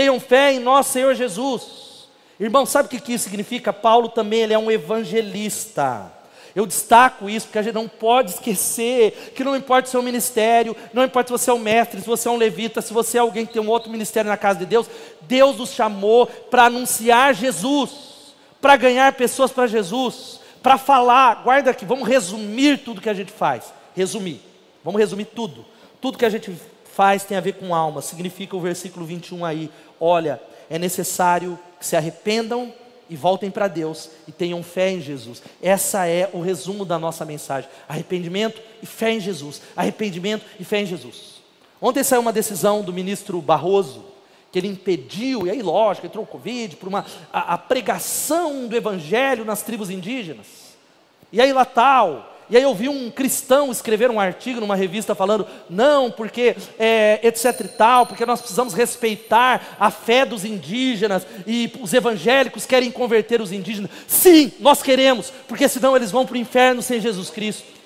Tenham 0.00 0.18
fé 0.18 0.54
em 0.54 0.60
nosso 0.60 0.94
Senhor 0.94 1.14
Jesus. 1.14 2.08
Irmão, 2.40 2.64
sabe 2.64 2.86
o 2.86 3.02
que 3.02 3.12
isso 3.12 3.24
significa? 3.24 3.70
Paulo 3.70 4.08
também 4.08 4.40
ele 4.40 4.54
é 4.54 4.58
um 4.58 4.70
evangelista. 4.70 6.10
Eu 6.56 6.64
destaco 6.64 7.28
isso 7.28 7.48
porque 7.48 7.58
a 7.58 7.62
gente 7.62 7.74
não 7.74 7.86
pode 7.86 8.30
esquecer 8.30 9.34
que 9.36 9.44
não 9.44 9.54
importa 9.54 9.88
o 9.88 9.90
seu 9.90 10.02
ministério, 10.02 10.74
não 10.94 11.04
importa 11.04 11.28
se 11.28 11.32
você 11.32 11.50
é 11.50 11.52
um 11.52 11.58
mestre, 11.58 12.00
se 12.00 12.06
você 12.06 12.28
é 12.28 12.30
um 12.30 12.38
levita, 12.38 12.80
se 12.80 12.94
você 12.94 13.18
é 13.18 13.20
alguém 13.20 13.44
que 13.44 13.52
tem 13.52 13.60
um 13.60 13.68
outro 13.68 13.90
ministério 13.90 14.30
na 14.30 14.38
casa 14.38 14.60
de 14.60 14.64
Deus, 14.64 14.86
Deus 15.20 15.58
nos 15.58 15.74
chamou 15.74 16.26
para 16.26 16.64
anunciar 16.64 17.34
Jesus, 17.34 17.90
para 18.58 18.76
ganhar 18.76 19.12
pessoas 19.12 19.52
para 19.52 19.66
Jesus, 19.66 20.40
para 20.62 20.78
falar. 20.78 21.42
Guarda 21.44 21.72
aqui, 21.72 21.84
vamos 21.84 22.08
resumir 22.08 22.78
tudo 22.78 23.02
que 23.02 23.10
a 23.10 23.14
gente 23.14 23.32
faz. 23.32 23.70
Resumir. 23.94 24.40
Vamos 24.82 24.98
resumir 24.98 25.26
tudo. 25.26 25.66
Tudo 26.00 26.16
que 26.16 26.24
a 26.24 26.30
gente 26.30 26.50
faz 27.00 27.24
tem 27.24 27.38
a 27.38 27.40
ver 27.40 27.54
com 27.54 27.74
alma. 27.74 28.02
Significa 28.02 28.54
o 28.54 28.60
versículo 28.60 29.06
21 29.06 29.42
aí. 29.42 29.70
Olha, 29.98 30.38
é 30.68 30.78
necessário 30.78 31.58
que 31.78 31.86
se 31.86 31.96
arrependam 31.96 32.70
e 33.08 33.16
voltem 33.16 33.50
para 33.50 33.68
Deus 33.68 34.10
e 34.28 34.32
tenham 34.32 34.62
fé 34.62 34.90
em 34.90 35.00
Jesus. 35.00 35.42
Essa 35.62 36.06
é 36.06 36.28
o 36.30 36.42
resumo 36.42 36.84
da 36.84 36.98
nossa 36.98 37.24
mensagem: 37.24 37.70
arrependimento 37.88 38.60
e 38.82 38.86
fé 38.86 39.12
em 39.12 39.18
Jesus. 39.18 39.62
Arrependimento 39.74 40.44
e 40.60 40.64
fé 40.64 40.82
em 40.82 40.86
Jesus. 40.86 41.40
Ontem 41.80 42.04
saiu 42.04 42.20
uma 42.20 42.34
decisão 42.34 42.82
do 42.82 42.92
ministro 42.92 43.40
Barroso 43.40 44.04
que 44.52 44.58
ele 44.58 44.68
impediu, 44.68 45.46
e 45.46 45.50
aí 45.50 45.62
lógico, 45.62 46.06
entrou 46.06 46.24
o 46.24 46.28
Covid, 46.28 46.76
por 46.76 46.88
uma, 46.88 47.06
a, 47.32 47.54
a 47.54 47.56
pregação 47.56 48.66
do 48.66 48.76
evangelho 48.76 49.42
nas 49.42 49.62
tribos 49.62 49.88
indígenas. 49.88 50.76
E 51.32 51.40
aí 51.40 51.50
lá 51.50 51.64
tal, 51.64 52.29
e 52.50 52.56
aí 52.56 52.62
eu 52.62 52.74
vi 52.74 52.88
um 52.88 53.10
cristão 53.10 53.70
escrever 53.70 54.10
um 54.10 54.18
artigo 54.18 54.60
numa 54.60 54.74
revista 54.74 55.14
falando, 55.14 55.46
não, 55.68 56.10
porque 56.10 56.56
é, 56.78 57.20
etc 57.22 57.60
e 57.60 57.68
tal, 57.68 58.06
porque 58.06 58.26
nós 58.26 58.40
precisamos 58.40 58.74
respeitar 58.74 59.76
a 59.78 59.90
fé 59.90 60.26
dos 60.26 60.44
indígenas 60.44 61.26
e 61.46 61.72
os 61.80 61.94
evangélicos 61.94 62.66
querem 62.66 62.90
converter 62.90 63.40
os 63.40 63.52
indígenas. 63.52 63.90
Sim, 64.06 64.52
nós 64.58 64.82
queremos, 64.82 65.32
porque 65.46 65.68
senão 65.68 65.96
eles 65.96 66.10
vão 66.10 66.26
para 66.26 66.34
o 66.34 66.38
inferno 66.38 66.82
sem 66.82 67.00
Jesus 67.00 67.30
Cristo. 67.30 67.79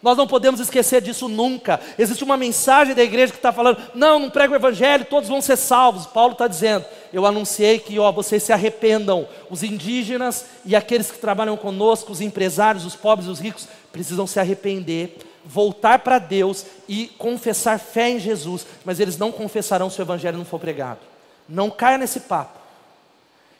Nós 0.00 0.16
não 0.16 0.28
podemos 0.28 0.60
esquecer 0.60 1.02
disso 1.02 1.28
nunca. 1.28 1.80
Existe 1.98 2.22
uma 2.22 2.36
mensagem 2.36 2.94
da 2.94 3.02
igreja 3.02 3.32
que 3.32 3.38
está 3.38 3.52
falando: 3.52 3.78
não, 3.94 4.18
não 4.20 4.30
prega 4.30 4.52
o 4.52 4.56
evangelho, 4.56 5.04
todos 5.04 5.28
vão 5.28 5.40
ser 5.40 5.56
salvos. 5.56 6.06
Paulo 6.06 6.32
está 6.32 6.46
dizendo: 6.46 6.84
eu 7.12 7.26
anunciei 7.26 7.80
que 7.80 7.98
ó, 7.98 8.12
vocês 8.12 8.42
se 8.42 8.52
arrependam. 8.52 9.26
Os 9.50 9.62
indígenas 9.62 10.44
e 10.64 10.76
aqueles 10.76 11.10
que 11.10 11.18
trabalham 11.18 11.56
conosco, 11.56 12.12
os 12.12 12.20
empresários, 12.20 12.84
os 12.84 12.94
pobres, 12.94 13.28
os 13.28 13.40
ricos, 13.40 13.66
precisam 13.90 14.26
se 14.26 14.38
arrepender, 14.38 15.18
voltar 15.44 15.98
para 16.00 16.20
Deus 16.20 16.64
e 16.88 17.08
confessar 17.18 17.80
fé 17.80 18.10
em 18.10 18.20
Jesus. 18.20 18.66
Mas 18.84 19.00
eles 19.00 19.18
não 19.18 19.32
confessarão 19.32 19.90
se 19.90 20.00
o 20.00 20.02
evangelho 20.02 20.38
não 20.38 20.44
for 20.44 20.60
pregado. 20.60 21.00
Não 21.48 21.70
caia 21.70 21.98
nesse 21.98 22.20
papo. 22.20 22.58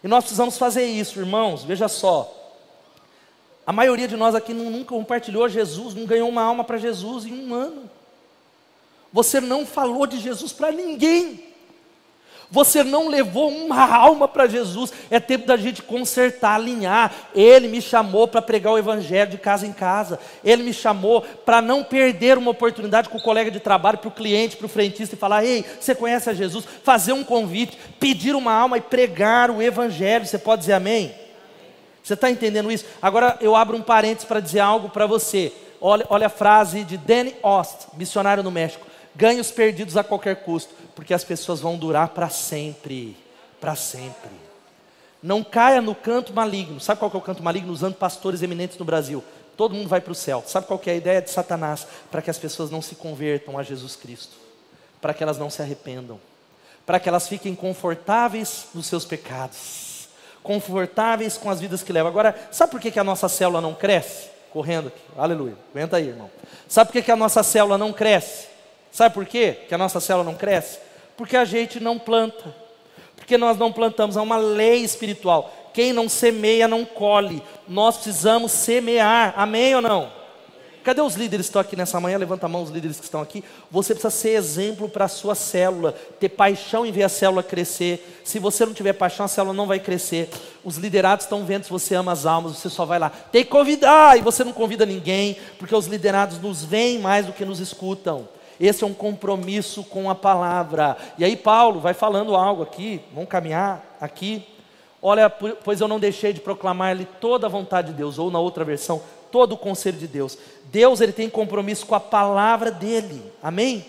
E 0.05 0.07
nós 0.07 0.23
precisamos 0.23 0.57
fazer 0.57 0.87
isso, 0.87 1.19
irmãos. 1.19 1.65
Veja 1.65 1.89
só. 1.89 2.38
A 3.69 3.73
maioria 3.73 4.09
de 4.09 4.17
nós 4.17 4.35
aqui 4.35 4.55
nunca 4.55 4.95
compartilhou 4.95 5.47
Jesus, 5.47 5.95
não 5.95 6.07
ganhou 6.07 6.27
uma 6.27 6.41
alma 6.41 6.65
para 6.65 6.79
Jesus 6.79 7.27
em 7.27 7.35
um 7.35 7.53
ano. 7.53 7.83
Você 9.13 9.43
não 9.43 9.67
falou 9.67 10.07
de 10.07 10.19
Jesus 10.19 10.55
para 10.55 10.73
ninguém. 10.73 11.45
Você 12.51 12.83
não 12.83 13.09
levou 13.09 13.51
uma 13.51 13.95
alma 13.95 14.27
para 14.27 14.47
Jesus. 14.47 14.91
É 15.11 15.21
tempo 15.21 15.47
da 15.47 15.55
gente 15.59 15.83
consertar, 15.83 16.55
alinhar. 16.55 17.15
Ele 17.35 17.69
me 17.69 17.83
chamou 17.83 18.27
para 18.27 18.41
pregar 18.41 18.73
o 18.73 18.79
Evangelho 18.79 19.33
de 19.33 19.37
casa 19.37 19.67
em 19.67 19.73
casa. 19.75 20.19
Ele 20.43 20.63
me 20.63 20.73
chamou 20.73 21.21
para 21.21 21.61
não 21.61 21.85
perder 21.85 22.39
uma 22.39 22.53
oportunidade 22.53 23.11
com 23.11 23.19
o 23.19 23.23
colega 23.23 23.51
de 23.51 23.61
trabalho, 23.61 23.99
para 23.99 24.09
o 24.09 24.13
cliente, 24.13 24.57
para 24.57 24.65
o 24.65 24.71
frentista 24.71 25.15
e 25.15 25.19
falar: 25.19 25.45
Ei, 25.45 25.63
você 25.79 25.95
conhece 25.95 26.31
a 26.31 26.33
Jesus? 26.33 26.65
Fazer 26.83 27.13
um 27.13 27.23
convite, 27.23 27.77
pedir 28.01 28.35
uma 28.35 28.55
alma 28.55 28.79
e 28.79 28.81
pregar 28.81 29.51
o 29.51 29.61
Evangelho. 29.61 30.25
Você 30.25 30.39
pode 30.39 30.61
dizer 30.61 30.73
amém? 30.73 31.28
Você 32.03 32.15
está 32.15 32.31
entendendo 32.31 32.71
isso? 32.71 32.85
Agora 33.03 33.37
eu 33.41 33.55
abro 33.55 33.77
um 33.77 33.83
parênteses 33.83 34.25
para 34.27 34.41
dizer 34.41 34.61
algo 34.61 34.89
para 34.89 35.07
você. 35.07 35.53
Olha, 35.81 36.07
olha 36.09 36.27
a 36.27 36.31
frase 36.31 36.85
de 36.85 36.97
Danny 36.97 37.35
Ost, 37.43 37.89
missionário 37.95 38.43
no 38.43 38.51
México: 38.51 38.87
ganhos 39.15 39.51
perdidos 39.51 39.97
a 39.97 40.05
qualquer 40.05 40.37
custo 40.37 40.75
porque 40.99 41.15
as 41.15 41.23
pessoas 41.23 41.61
vão 41.61 41.79
durar 41.79 42.09
para 42.09 42.29
sempre, 42.29 43.17
para 43.61 43.77
sempre. 43.77 44.33
Não 45.23 45.45
caia 45.45 45.81
no 45.81 45.95
canto 45.95 46.33
maligno. 46.33 46.81
Sabe 46.81 46.99
qual 46.99 47.09
que 47.09 47.17
é 47.17 47.21
o 47.21 47.23
canto 47.23 47.41
maligno? 47.41 47.73
Usando 47.73 47.95
pastores 47.95 48.43
eminentes 48.43 48.77
no 48.79 48.85
Brasil. 48.85 49.23
Todo 49.57 49.77
mundo 49.77 49.89
vai 49.89 50.01
para 50.01 50.11
o 50.11 50.15
céu. 50.15 50.43
Sabe 50.45 50.67
qual 50.67 50.77
que 50.77 50.91
é 50.91 50.95
a 50.95 50.97
ideia 50.97 51.23
de 51.23 51.31
Satanás? 51.31 51.87
Para 52.11 52.21
que 52.21 52.31
as 52.31 52.37
pessoas 52.37 52.69
não 52.69 52.83
se 52.83 52.97
convertam 52.97 53.57
a 53.57 53.63
Jesus 53.63 53.95
Cristo. 53.95 54.37
Para 55.01 55.15
que 55.15 55.23
elas 55.23 55.39
não 55.39 55.49
se 55.49 55.63
arrependam. 55.63 56.19
Para 56.85 56.99
que 56.99 57.09
elas 57.09 57.29
fiquem 57.29 57.55
confortáveis 57.55 58.67
nos 58.75 58.87
seus 58.87 59.05
pecados. 59.05 59.88
Confortáveis 60.49 61.37
com 61.37 61.51
as 61.51 61.61
vidas 61.61 61.83
que 61.83 61.93
levam. 61.93 62.11
Agora, 62.11 62.35
sabe 62.51 62.71
por 62.71 62.81
que, 62.81 62.91
que 62.91 62.99
a 62.99 63.05
nossa 63.05 63.29
célula 63.29 63.61
não 63.61 63.75
cresce? 63.75 64.31
Correndo 64.51 64.89
aqui. 64.89 65.03
Aleluia. 65.15 65.53
Aguenta 65.75 65.99
aí, 65.99 66.09
irmão. 66.09 66.31
Sabe 66.67 66.89
por 66.89 66.93
que, 66.95 67.03
que 67.03 67.13
a 67.13 67.17
nossa 67.17 67.43
célula 67.43 67.77
não 67.77 67.93
cresce? 67.93 68.49
Sabe 68.91 69.15
por 69.15 69.27
quê 69.27 69.59
que 69.69 69.75
a 69.75 69.77
nossa 69.77 70.01
célula 70.01 70.25
não 70.25 70.35
cresce? 70.35 70.79
Porque 71.19 71.37
a 71.37 71.45
gente 71.45 71.79
não 71.79 71.99
planta. 71.99 72.57
Porque 73.15 73.37
nós 73.37 73.59
não 73.59 73.71
plantamos, 73.71 74.17
é 74.17 74.23
uma 74.23 74.39
lei 74.39 74.83
espiritual. 74.83 75.53
Quem 75.75 75.93
não 75.93 76.09
semeia 76.09 76.67
não 76.67 76.83
colhe. 76.83 77.43
Nós 77.69 77.97
precisamos 77.97 78.51
semear. 78.51 79.35
Amém 79.37 79.75
ou 79.75 79.83
não? 79.83 80.11
Cadê 80.85 81.01
os 81.01 81.15
líderes 81.15 81.47
que 81.47 81.51
estão 81.51 81.61
aqui 81.61 81.77
nessa 81.77 82.01
manhã? 82.01 82.17
Levanta 82.19 82.47
a 82.47 82.49
mão 82.49 82.63
os 82.63 82.71
líderes 82.71 82.99
que 82.99 83.05
estão 83.05 83.21
aqui. 83.21 83.45
Você 83.71 83.95
precisa 83.95 84.11
ser 84.11 84.31
exemplo 84.31 84.89
para 84.89 85.05
a 85.05 85.09
sua 85.09 85.35
célula, 85.35 85.93
ter 86.19 86.31
paixão 86.31 86.87
em 86.87 86.93
ver 86.93 87.03
a 87.03 87.09
célula 87.09 87.43
crescer. 87.43 88.21
Se 88.25 88.39
você 88.39 88.65
não 88.65 88.73
tiver 88.73 88.93
paixão, 88.93 89.27
a 89.27 89.29
célula 89.29 89.55
não 89.55 89.67
vai 89.67 89.79
crescer. 89.79 90.31
Os 90.65 90.77
liderados 90.77 91.25
estão 91.25 91.45
vendo 91.45 91.65
se 91.65 91.71
você 91.71 91.95
ama 91.95 92.13
as 92.13 92.27
almas, 92.27 92.57
você 92.57 92.71
só 92.71 92.85
vai 92.85 92.99
lá. 92.99 93.11
Tem 93.11 93.45
que 93.45 93.51
convidar, 93.51 94.19
e 94.19 94.23
você 94.23 94.45
não 94.45 94.53
convida 94.53 94.87
ninguém, 94.87 95.37
porque 95.59 95.75
os 95.75 95.87
liderados 95.87 96.39
nos 96.41 96.65
veem 96.65 96.99
mais 96.99 97.27
do 97.27 97.33
que 97.33 97.45
nos 97.45 97.61
escutam. 97.61 98.29
Esse 98.61 98.83
é 98.83 98.87
um 98.87 98.95
compromisso 98.95 99.85
com 99.85 100.11
a 100.11 100.15
palavra. 100.15 100.97
E 101.17 101.25
aí 101.25 101.37
Paulo 101.37 101.81
vai 101.81 101.95
falando 101.95 102.35
algo 102.35 102.63
aqui, 102.63 103.01
vamos 103.15 103.29
caminhar 103.29 103.97
aqui. 104.01 104.45
Olha, 105.01 105.31
pois 105.31 105.81
eu 105.81 105.87
não 105.87 106.01
deixei 106.01 106.33
de 106.33 106.41
proclamar-lhe 106.41 107.07
toda 107.21 107.47
a 107.47 107.51
vontade 107.51 107.89
de 107.89 107.95
Deus, 107.95 108.19
ou 108.19 108.33
na 108.33 108.41
outra 108.41 108.65
versão, 108.65 109.01
todo 109.31 109.53
o 109.53 109.59
conselho 109.59 109.99
de 109.99 110.07
Deus. 110.07 110.39
Deus 110.67 111.01
ele 111.01 111.13
tem 111.13 111.29
compromisso 111.29 111.87
com 111.87 111.95
a 111.95 112.01
palavra 112.01 112.71
dele. 112.71 113.23
Amém? 113.43 113.87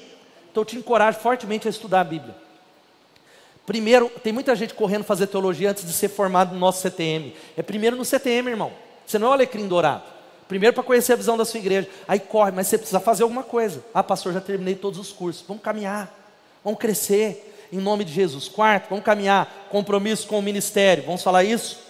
Então 0.51 0.61
eu 0.61 0.65
te 0.65 0.77
encorajo 0.77 1.19
fortemente 1.19 1.67
a 1.67 1.71
estudar 1.71 2.01
a 2.01 2.03
Bíblia. 2.03 2.35
Primeiro, 3.65 4.09
tem 4.23 4.33
muita 4.33 4.55
gente 4.55 4.73
correndo 4.73 5.03
fazer 5.03 5.27
teologia 5.27 5.69
antes 5.69 5.85
de 5.85 5.93
ser 5.93 6.09
formado 6.09 6.53
no 6.53 6.59
nosso 6.59 6.81
CTM. 6.81 7.35
É 7.55 7.61
primeiro 7.61 7.95
no 7.95 8.03
CTM, 8.03 8.49
irmão. 8.49 8.71
Você 9.05 9.19
não 9.19 9.27
é 9.27 9.29
o 9.29 9.33
alecrim 9.33 9.67
dourado. 9.67 10.03
Primeiro 10.47 10.73
para 10.73 10.83
conhecer 10.83 11.13
a 11.13 11.15
visão 11.15 11.37
da 11.37 11.45
sua 11.45 11.59
igreja. 11.59 11.87
Aí 12.07 12.19
corre, 12.19 12.51
mas 12.51 12.67
você 12.67 12.79
precisa 12.79 12.99
fazer 12.99 13.21
alguma 13.21 13.43
coisa. 13.43 13.83
Ah, 13.93 14.03
pastor, 14.03 14.33
já 14.33 14.41
terminei 14.41 14.73
todos 14.73 14.99
os 14.99 15.11
cursos. 15.11 15.45
Vamos 15.47 15.61
caminhar. 15.61 16.11
Vamos 16.63 16.79
crescer. 16.79 17.67
Em 17.71 17.77
nome 17.77 18.03
de 18.03 18.11
Jesus. 18.11 18.47
Quarto, 18.47 18.89
vamos 18.89 19.05
caminhar. 19.05 19.67
Compromisso 19.69 20.27
com 20.27 20.39
o 20.39 20.41
ministério. 20.41 21.03
Vamos 21.05 21.21
falar 21.21 21.43
isso? 21.43 21.88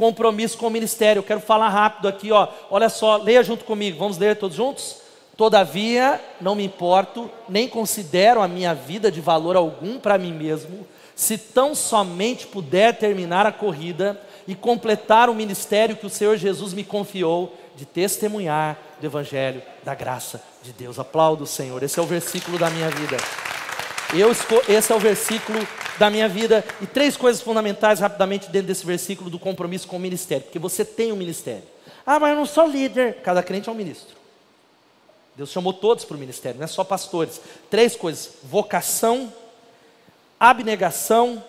Compromisso 0.00 0.56
com 0.56 0.68
o 0.68 0.70
ministério. 0.70 1.20
Eu 1.20 1.24
quero 1.24 1.40
falar 1.40 1.68
rápido 1.68 2.08
aqui, 2.08 2.32
ó. 2.32 2.48
Olha 2.70 2.88
só, 2.88 3.18
leia 3.18 3.42
junto 3.42 3.66
comigo. 3.66 3.98
Vamos 3.98 4.16
ler 4.16 4.34
todos 4.34 4.56
juntos? 4.56 4.96
Todavia, 5.36 6.18
não 6.40 6.54
me 6.54 6.64
importo, 6.64 7.30
nem 7.46 7.68
considero 7.68 8.40
a 8.40 8.48
minha 8.48 8.74
vida 8.74 9.12
de 9.12 9.20
valor 9.20 9.56
algum 9.56 9.98
para 9.98 10.16
mim 10.16 10.32
mesmo, 10.32 10.86
se 11.14 11.36
tão 11.36 11.74
somente 11.74 12.46
puder 12.46 12.96
terminar 12.96 13.44
a 13.44 13.52
corrida 13.52 14.18
e 14.48 14.54
completar 14.54 15.28
o 15.28 15.34
ministério 15.34 15.96
que 15.96 16.06
o 16.06 16.10
Senhor 16.10 16.38
Jesus 16.38 16.72
me 16.72 16.82
confiou 16.82 17.54
de 17.76 17.84
testemunhar 17.84 18.78
do 18.98 19.06
Evangelho 19.06 19.62
da 19.84 19.94
graça 19.94 20.42
de 20.62 20.72
Deus. 20.72 20.98
Aplaudo 20.98 21.44
o 21.44 21.46
Senhor, 21.46 21.82
esse 21.82 21.98
é 21.98 22.02
o 22.02 22.06
versículo 22.06 22.58
da 22.58 22.70
minha 22.70 22.88
vida. 22.88 23.18
Eu 24.12 24.32
esse 24.68 24.92
é 24.92 24.94
o 24.94 24.98
versículo 24.98 25.58
da 25.98 26.10
minha 26.10 26.28
vida. 26.28 26.64
E 26.80 26.86
três 26.86 27.16
coisas 27.16 27.40
fundamentais 27.40 28.00
rapidamente 28.00 28.48
dentro 28.48 28.68
desse 28.68 28.84
versículo 28.84 29.30
do 29.30 29.38
compromisso 29.38 29.86
com 29.86 29.96
o 29.96 30.00
ministério. 30.00 30.44
Porque 30.44 30.58
você 30.58 30.84
tem 30.84 31.12
um 31.12 31.16
ministério. 31.16 31.62
Ah, 32.04 32.18
mas 32.18 32.30
eu 32.30 32.36
não 32.36 32.46
sou 32.46 32.66
líder. 32.66 33.18
Cada 33.22 33.42
crente 33.42 33.68
é 33.68 33.72
um 33.72 33.74
ministro. 33.74 34.20
Deus 35.36 35.50
chamou 35.50 35.72
todos 35.72 36.04
para 36.04 36.16
o 36.16 36.20
ministério, 36.20 36.58
não 36.58 36.64
é 36.64 36.68
só 36.68 36.84
pastores. 36.84 37.40
Três 37.70 37.96
coisas: 37.96 38.34
vocação, 38.42 39.32
abnegação 40.38 41.42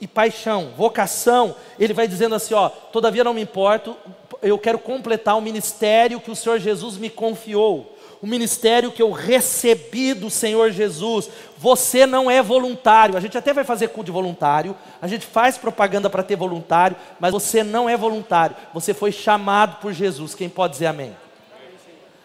e 0.00 0.06
paixão, 0.06 0.72
vocação, 0.76 1.54
ele 1.78 1.92
vai 1.92 2.08
dizendo 2.08 2.34
assim: 2.34 2.54
ó, 2.54 2.68
todavia 2.68 3.24
não 3.24 3.34
me 3.34 3.42
importo, 3.42 3.96
eu 4.40 4.58
quero 4.58 4.78
completar 4.78 5.36
o 5.36 5.42
ministério 5.42 6.20
que 6.20 6.30
o 6.30 6.36
Senhor 6.36 6.58
Jesus 6.58 6.96
me 6.96 7.10
confiou, 7.10 7.93
o 8.24 8.26
ministério 8.26 8.90
que 8.90 9.02
eu 9.02 9.10
recebi 9.10 10.14
do 10.14 10.30
Senhor 10.30 10.70
Jesus. 10.70 11.28
Você 11.58 12.06
não 12.06 12.30
é 12.30 12.42
voluntário, 12.42 13.18
a 13.18 13.20
gente 13.20 13.36
até 13.36 13.52
vai 13.52 13.64
fazer 13.64 13.88
culto 13.88 14.06
de 14.06 14.12
voluntário, 14.12 14.74
a 15.02 15.06
gente 15.06 15.26
faz 15.26 15.58
propaganda 15.58 16.08
para 16.08 16.22
ter 16.22 16.34
voluntário, 16.34 16.96
mas 17.20 17.32
você 17.32 17.62
não 17.62 17.86
é 17.86 17.98
voluntário, 17.98 18.56
você 18.72 18.94
foi 18.94 19.12
chamado 19.12 19.76
por 19.78 19.92
Jesus. 19.92 20.34
Quem 20.34 20.48
pode 20.48 20.72
dizer 20.72 20.86
amém? 20.86 21.14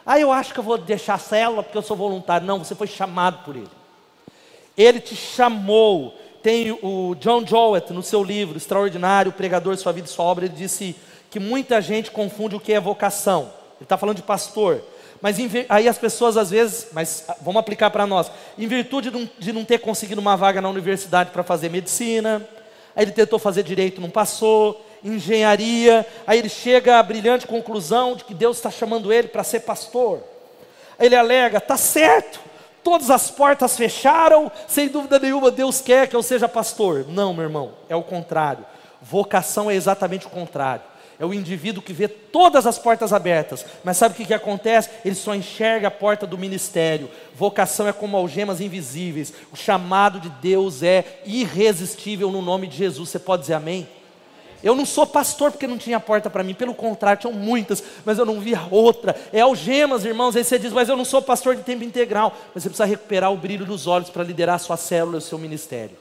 Ah, 0.06 0.18
eu 0.18 0.32
acho 0.32 0.54
que 0.54 0.62
eu 0.62 0.64
vou 0.64 0.78
deixar 0.78 1.16
a 1.16 1.18
célula 1.18 1.64
porque 1.64 1.78
eu 1.78 1.82
sou 1.82 1.98
voluntário. 1.98 2.48
Não, 2.48 2.60
você 2.60 2.74
foi 2.74 2.88
chamado 2.88 3.44
por 3.44 3.58
Ele. 3.58 3.68
Ele 4.78 5.02
te 5.02 5.18
chamou, 5.18 6.18
tem 6.42 6.72
o 6.72 7.14
John 7.20 7.46
Jowett, 7.46 7.92
no 7.92 8.02
seu 8.02 8.24
livro 8.24 8.56
Extraordinário, 8.56 9.34
Pregador, 9.34 9.76
Sua 9.76 9.92
Vida 9.92 10.08
e 10.08 10.10
Sua 10.10 10.24
Obra, 10.24 10.46
ele 10.46 10.56
disse 10.56 10.96
que 11.30 11.42
muita 11.42 11.82
gente 11.82 12.10
confunde 12.10 12.56
o 12.56 12.60
que 12.60 12.72
é 12.72 12.80
vocação. 12.80 13.52
Ele 13.76 13.84
está 13.84 13.98
falando 13.98 14.16
de 14.16 14.24
pastor. 14.24 14.82
Mas 15.22 15.38
aí 15.68 15.88
as 15.88 15.98
pessoas 15.98 16.38
às 16.38 16.50
vezes, 16.50 16.88
mas 16.94 17.26
ah, 17.28 17.36
vamos 17.42 17.60
aplicar 17.60 17.90
para 17.90 18.08
nós, 18.08 18.32
em 18.58 18.68
virtude 18.68 19.12
de 19.38 19.52
não, 19.52 19.66
ter 19.66 19.80
conseguido 19.80 20.22
uma 20.22 20.38
vaga 20.38 20.62
na 20.62 20.70
universidade 20.70 21.32
para 21.32 21.44
fazer 21.44 21.70
medicina, 21.70 22.48
aí 22.96 23.04
ele 23.04 23.12
tentou 23.12 23.38
fazer 23.38 23.64
direito, 23.64 24.00
não 24.00 24.10
passou, 24.10 24.86
engenharia, 25.04 26.06
aí 26.26 26.40
ele 26.40 26.50
chega 26.50 27.00
à 27.00 27.04
brilhante 27.04 27.46
conclusão 27.46 28.16
de 28.16 28.24
que 28.24 28.34
Deus 28.34 28.58
está 28.58 28.72
chamando 28.72 29.12
ele 29.12 29.28
para 29.28 29.44
ser 29.44 29.62
pastor. 29.62 30.22
Aí 30.98 31.08
ele 31.08 31.16
alega, 31.16 31.60
tá 31.60 31.76
certo, 31.76 32.40
todas 32.84 33.10
as 33.10 33.30
portas 33.30 33.76
fecharam, 33.76 34.50
sem 34.68 34.88
dúvida 34.88 35.20
nenhuma 35.20 35.52
Deus 35.52 35.82
quer 35.82 36.08
que 36.08 36.16
eu 36.16 36.24
seja 36.24 36.48
pastor. 36.48 37.06
Não, 37.10 37.34
meu 37.34 37.44
irmão, 37.44 37.74
é 37.90 37.96
o 37.96 38.04
contrário. 38.04 38.66
Vocação 39.02 39.70
é 39.70 39.76
exatamente 39.76 40.28
o 40.28 40.30
contrário. 40.30 40.84
É 41.20 41.26
o 41.26 41.34
indivíduo 41.34 41.84
que 41.84 41.92
vê 41.92 42.08
todas 42.08 42.66
as 42.66 42.80
portas 42.80 43.12
abertas, 43.12 43.66
mas 43.84 43.98
sabe 43.98 44.14
o 44.14 44.18
que, 44.18 44.26
que 44.26 44.34
acontece? 44.34 44.90
Ele 45.04 45.16
só 45.16 45.36
enxerga 45.36 45.90
a 45.90 45.92
porta 45.92 46.26
do 46.26 46.38
ministério. 46.38 47.10
Vocação 47.36 47.90
é 47.90 47.92
como 47.92 48.16
algemas 48.16 48.62
invisíveis. 48.62 49.34
O 49.52 49.58
chamado 49.58 50.22
de 50.22 50.30
Deus 50.30 50.82
é 50.82 51.22
irresistível 51.26 52.32
no 52.32 52.42
nome 52.42 52.68
de 52.68 52.78
Jesus. 52.78 53.10
Você 53.10 53.20
pode 53.20 53.42
dizer 53.42 53.56
amém? 53.56 53.86
Eu 54.64 54.76
não 54.76 54.86
sou 54.86 55.06
pastor 55.06 55.52
porque 55.52 55.68
não 55.68 55.78
tinha 55.78 56.00
porta 56.00 56.30
para 56.30 56.44
mim, 56.44 56.54
pelo 56.54 56.74
contrário, 56.74 57.22
tinham 57.22 57.34
muitas, 57.34 57.84
mas 58.06 58.18
eu 58.18 58.26
não 58.26 58.40
via 58.40 58.62
outra. 58.72 59.14
É 59.34 59.42
algemas, 59.42 60.06
irmãos. 60.06 60.38
Aí 60.38 60.44
você 60.44 60.58
diz, 60.58 60.72
mas 60.72 60.88
eu 60.88 60.96
não 60.96 61.06
sou 61.06 61.22
pastor 61.22 61.54
de 61.54 61.64
tempo 61.64 61.84
integral. 61.84 62.34
Mas 62.54 62.64
você 62.64 62.70
precisa 62.70 62.86
recuperar 62.86 63.32
o 63.32 63.38
brilho 63.38 63.66
nos 63.66 63.88
olhos 63.88 64.10
para 64.10 64.24
liderar 64.24 64.56
a 64.56 64.60
sua 64.60 64.78
célula 64.78 65.16
e 65.16 65.20
o 65.20 65.22
seu 65.22 65.38
ministério. 65.38 65.98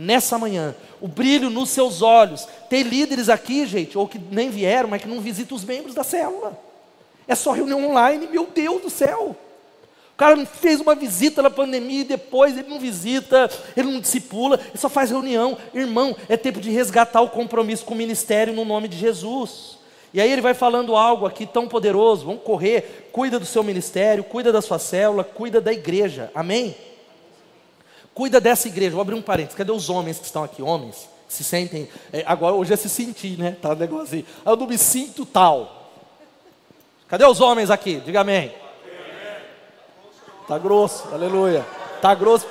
Nessa 0.00 0.38
manhã, 0.38 0.76
o 1.00 1.08
brilho 1.08 1.50
nos 1.50 1.70
seus 1.70 2.02
olhos. 2.02 2.46
Tem 2.70 2.84
líderes 2.84 3.28
aqui, 3.28 3.66
gente, 3.66 3.98
ou 3.98 4.06
que 4.06 4.18
nem 4.30 4.48
vieram, 4.48 4.88
mas 4.88 5.02
que 5.02 5.08
não 5.08 5.20
visitam 5.20 5.56
os 5.56 5.64
membros 5.64 5.94
da 5.94 6.04
célula. 6.04 6.56
É 7.26 7.34
só 7.34 7.50
reunião 7.50 7.84
online, 7.90 8.28
meu 8.28 8.46
Deus 8.46 8.80
do 8.80 8.88
céu 8.90 9.36
cara 10.18 10.34
não 10.34 10.44
fez 10.44 10.80
uma 10.80 10.96
visita 10.96 11.40
na 11.40 11.48
pandemia 11.48 12.00
e 12.00 12.04
depois 12.04 12.58
ele 12.58 12.68
não 12.68 12.80
visita, 12.80 13.48
ele 13.76 13.92
não 13.92 14.00
discipula, 14.00 14.58
ele 14.68 14.76
só 14.76 14.88
faz 14.88 15.10
reunião. 15.10 15.56
Irmão, 15.72 16.16
é 16.28 16.36
tempo 16.36 16.60
de 16.60 16.72
resgatar 16.72 17.20
o 17.20 17.30
compromisso 17.30 17.84
com 17.84 17.94
o 17.94 17.96
ministério 17.96 18.52
no 18.52 18.64
nome 18.64 18.88
de 18.88 18.98
Jesus. 18.98 19.78
E 20.12 20.20
aí 20.20 20.32
ele 20.32 20.42
vai 20.42 20.54
falando 20.54 20.96
algo 20.96 21.24
aqui 21.24 21.46
tão 21.46 21.68
poderoso. 21.68 22.26
Vamos 22.26 22.42
correr, 22.42 23.08
cuida 23.12 23.38
do 23.38 23.46
seu 23.46 23.62
ministério, 23.62 24.24
cuida 24.24 24.50
da 24.50 24.60
sua 24.60 24.80
célula, 24.80 25.22
cuida 25.22 25.60
da 25.60 25.72
igreja. 25.72 26.32
Amém? 26.34 26.74
Cuida 28.18 28.40
dessa 28.40 28.66
igreja. 28.66 28.90
Vou 28.90 29.00
abrir 29.00 29.14
um 29.14 29.22
parênteses. 29.22 29.56
Cadê 29.56 29.70
os 29.70 29.88
homens 29.88 30.18
que 30.18 30.24
estão 30.24 30.42
aqui? 30.42 30.60
Homens, 30.60 31.08
Se 31.28 31.44
sentem. 31.44 31.88
É, 32.12 32.24
agora, 32.26 32.52
hoje 32.52 32.72
é 32.72 32.76
se 32.76 32.88
sentir, 32.88 33.38
né? 33.38 33.56
Tá 33.62 33.68
um 33.70 33.74
negócio 33.76 34.06
assim. 34.06 34.24
Eu 34.44 34.56
não 34.56 34.66
me 34.66 34.76
sinto 34.76 35.24
tal. 35.24 35.92
Cadê 37.06 37.24
os 37.24 37.40
homens 37.40 37.70
aqui? 37.70 38.00
Diga 38.00 38.22
amém. 38.22 38.52
Tá 40.48 40.58
grosso, 40.58 41.06
aleluia. 41.12 41.64
Tá 42.02 42.12
grosso. 42.12 42.48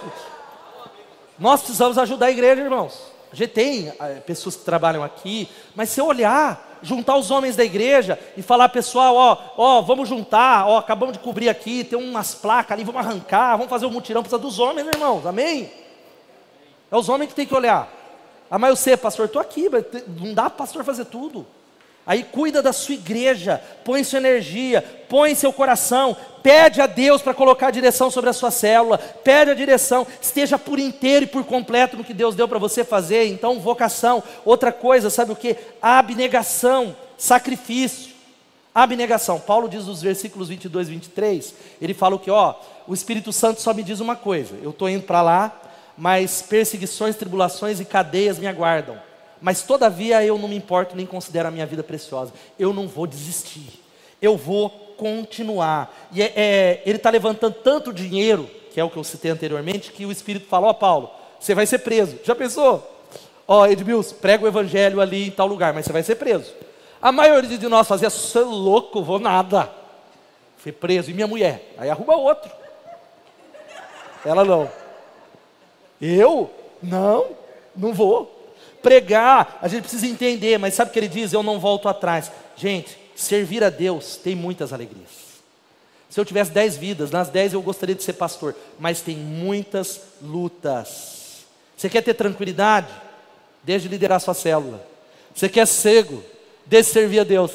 Nós 1.38 1.60
precisamos 1.60 1.98
ajudar 1.98 2.28
a 2.28 2.32
igreja, 2.32 2.62
irmãos. 2.62 3.02
A 3.30 3.36
gente 3.36 3.52
tem 3.52 3.92
é, 4.00 4.22
pessoas 4.22 4.56
que 4.56 4.64
trabalham 4.64 5.04
aqui, 5.04 5.50
mas 5.76 5.90
se 5.90 6.00
eu 6.00 6.06
olhar, 6.06 6.66
juntar 6.82 7.16
os 7.18 7.32
homens 7.32 7.56
da 7.56 7.64
igreja 7.64 8.20
e 8.36 8.42
falar, 8.42 8.70
pessoal, 8.70 9.16
ó, 9.16 9.38
ó, 9.58 9.82
vamos 9.82 10.08
juntar, 10.08 10.68
ó, 10.68 10.78
acabamos 10.78 11.14
de 11.14 11.20
cobrir 11.20 11.50
aqui, 11.50 11.84
tem 11.84 11.98
umas 11.98 12.36
placas 12.36 12.74
ali, 12.74 12.84
vamos 12.84 13.06
arrancar, 13.06 13.58
vamos 13.58 13.70
fazer 13.70 13.86
um 13.86 13.92
mutirão, 13.92 14.22
precisa 14.22 14.42
dos 14.42 14.60
homens, 14.60 14.88
irmãos, 14.88 15.26
amém? 15.26 15.72
É 16.92 16.96
os 16.96 17.10
homens 17.10 17.30
que 17.30 17.36
tem 17.36 17.46
que 17.46 17.56
olhar. 17.56 17.92
Ah, 18.50 18.58
mas 18.58 18.70
eu 18.70 18.76
sei, 18.76 18.96
pastor, 18.96 19.26
estou 19.26 19.42
aqui, 19.42 19.68
não 20.20 20.34
dá 20.34 20.50
pastor 20.50 20.84
fazer 20.84 21.06
tudo. 21.06 21.46
Aí 22.08 22.24
cuida 22.24 22.62
da 22.62 22.72
sua 22.72 22.96
igreja, 22.96 23.62
põe 23.84 24.02
sua 24.02 24.20
energia, 24.20 24.82
põe 25.10 25.36
seu 25.36 25.52
coração, 25.52 26.16
pede 26.42 26.80
a 26.80 26.88
Deus 26.88 27.22
para 27.22 27.34
colocar 27.34 27.68
a 27.68 27.72
direção 27.72 28.10
sobre 28.10 28.30
a 28.30 28.34
sua 28.34 28.50
célula, 28.50 28.98
pede 28.98 29.52
a 29.52 29.54
direção, 29.54 30.08
esteja 30.22 30.58
por 30.58 30.80
inteiro 30.80 31.26
e 31.26 31.28
por 31.28 31.44
completo 31.44 31.98
no 31.98 32.06
que 32.06 32.14
Deus 32.14 32.34
deu 32.34 32.48
para 32.48 32.58
você 32.58 32.86
fazer. 32.86 33.28
Então, 33.28 33.60
vocação. 33.60 34.24
Outra 34.46 34.72
coisa, 34.72 35.10
sabe 35.10 35.34
o 35.34 35.36
que? 35.36 35.58
Abnegação, 35.82 36.96
sacrifício. 37.18 38.14
Abnegação. 38.74 39.38
Paulo 39.38 39.68
diz 39.68 39.86
nos 39.86 40.02
versículos 40.02 40.48
22 40.48 40.88
e 40.88 40.92
23, 40.92 41.54
ele 41.82 41.94
fala 41.94 42.16
o 42.16 42.20
que, 42.20 42.32
ó, 42.32 42.56
o 42.88 42.94
Espírito 42.94 43.34
Santo 43.34 43.60
só 43.60 43.74
me 43.74 43.84
diz 43.84 44.00
uma 44.00 44.16
coisa, 44.16 44.56
eu 44.64 44.70
estou 44.70 44.88
indo 44.88 45.04
para 45.04 45.22
lá, 45.22 45.62
mas 45.98 46.42
perseguições, 46.42 47.18
tribulações 47.18 47.82
e 47.82 47.86
cadeias 47.86 48.40
me 48.40 48.48
aguardam. 48.48 49.07
Mas 49.42 49.62
todavia 49.62 50.24
eu 50.24 50.38
não 50.38 50.48
me 50.48 50.56
importo 50.56 50.96
nem 50.96 51.06
considero 51.06 51.48
a 51.48 51.52
minha 51.52 51.66
vida 51.66 51.84
preciosa. 51.84 52.34
Eu 52.58 52.74
não 52.74 52.88
vou 52.88 53.06
desistir. 53.06 53.82
Eu 54.22 54.36
vou 54.36 54.70
continuar. 54.98 55.96
E 56.12 56.22
é, 56.22 56.34
é, 56.36 56.82
ele 56.86 56.98
está 56.98 57.10
levantando 57.10 57.56
tanto 57.64 57.94
dinheiro, 57.94 58.50
que 58.74 58.80
é 58.80 58.84
o 58.84 58.90
que 58.90 58.98
eu 58.98 59.04
citei 59.04 59.32
anteriormente, 59.32 59.92
que 59.92 60.06
o 60.06 60.12
Espírito 60.12 60.48
falou: 60.48 60.70
Ó, 60.70 60.74
Paulo, 60.74 61.12
você 61.40 61.54
vai 61.54 61.66
ser 61.66 61.80
preso. 61.80 62.18
Já 62.24 62.36
pensou? 62.36 62.96
Ó, 63.48 63.66
Edmilson, 63.66 64.16
prega 64.16 64.44
o 64.44 64.48
evangelho 64.48 65.00
ali 65.00 65.28
em 65.28 65.32
tal 65.32 65.48
lugar, 65.48 65.74
mas 65.74 65.86
você 65.86 65.94
vai 65.94 66.04
ser 66.04 66.16
preso. 66.16 66.54
A 67.02 67.12
maioria 67.12 67.58
de 67.58 67.68
nós 67.68 67.88
fazia, 67.88 68.10
sou 68.10 68.44
louco, 68.44 69.04
vou 69.04 69.20
nada. 69.20 69.70
Fui 70.58 70.72
preso. 70.72 71.12
E 71.12 71.14
minha 71.14 71.28
mulher? 71.28 71.74
Aí 71.78 71.90
arruma 71.90 72.16
outro. 72.16 72.52
Ela 74.26 74.44
não. 74.44 74.70
Eu? 76.02 76.50
Não, 76.82 77.28
não 77.76 77.94
vou. 77.94 78.37
Pregar, 78.88 79.60
a 79.62 79.68
gente 79.68 79.82
precisa 79.82 80.08
entender, 80.08 80.58
mas 80.58 80.74
sabe 80.74 80.90
o 80.90 80.94
que 80.94 81.00
ele 81.00 81.10
diz? 81.10 81.34
Eu 81.34 81.44
não 81.44 81.60
volto 81.60 81.90
atrás. 81.90 82.32
Gente, 82.56 82.98
servir 83.18 83.62
a 83.62 83.70
Deus 83.70 84.16
tem 84.16 84.34
muitas 84.34 84.72
alegrias. 84.72 85.10
Se 86.10 86.18
eu 86.18 86.24
tivesse 86.24 86.52
dez 86.52 86.78
vidas, 86.78 87.12
nas 87.12 87.28
dez 87.28 87.52
eu 87.52 87.62
gostaria 87.62 87.94
de 87.94 88.02
ser 88.02 88.14
pastor, 88.14 88.56
mas 88.80 89.02
tem 89.02 89.18
muitas 89.18 90.00
lutas. 90.22 91.40
Você 91.76 91.90
quer 91.90 92.02
ter 92.02 92.14
tranquilidade? 92.14 92.88
Desde 93.62 93.90
liderar 93.90 94.22
sua 94.22 94.34
célula. 94.34 94.82
Você 95.36 95.50
quer 95.50 95.68
cego? 95.68 96.24
Desde 96.66 96.94
servir 96.94 97.20
a 97.20 97.24
Deus. 97.26 97.52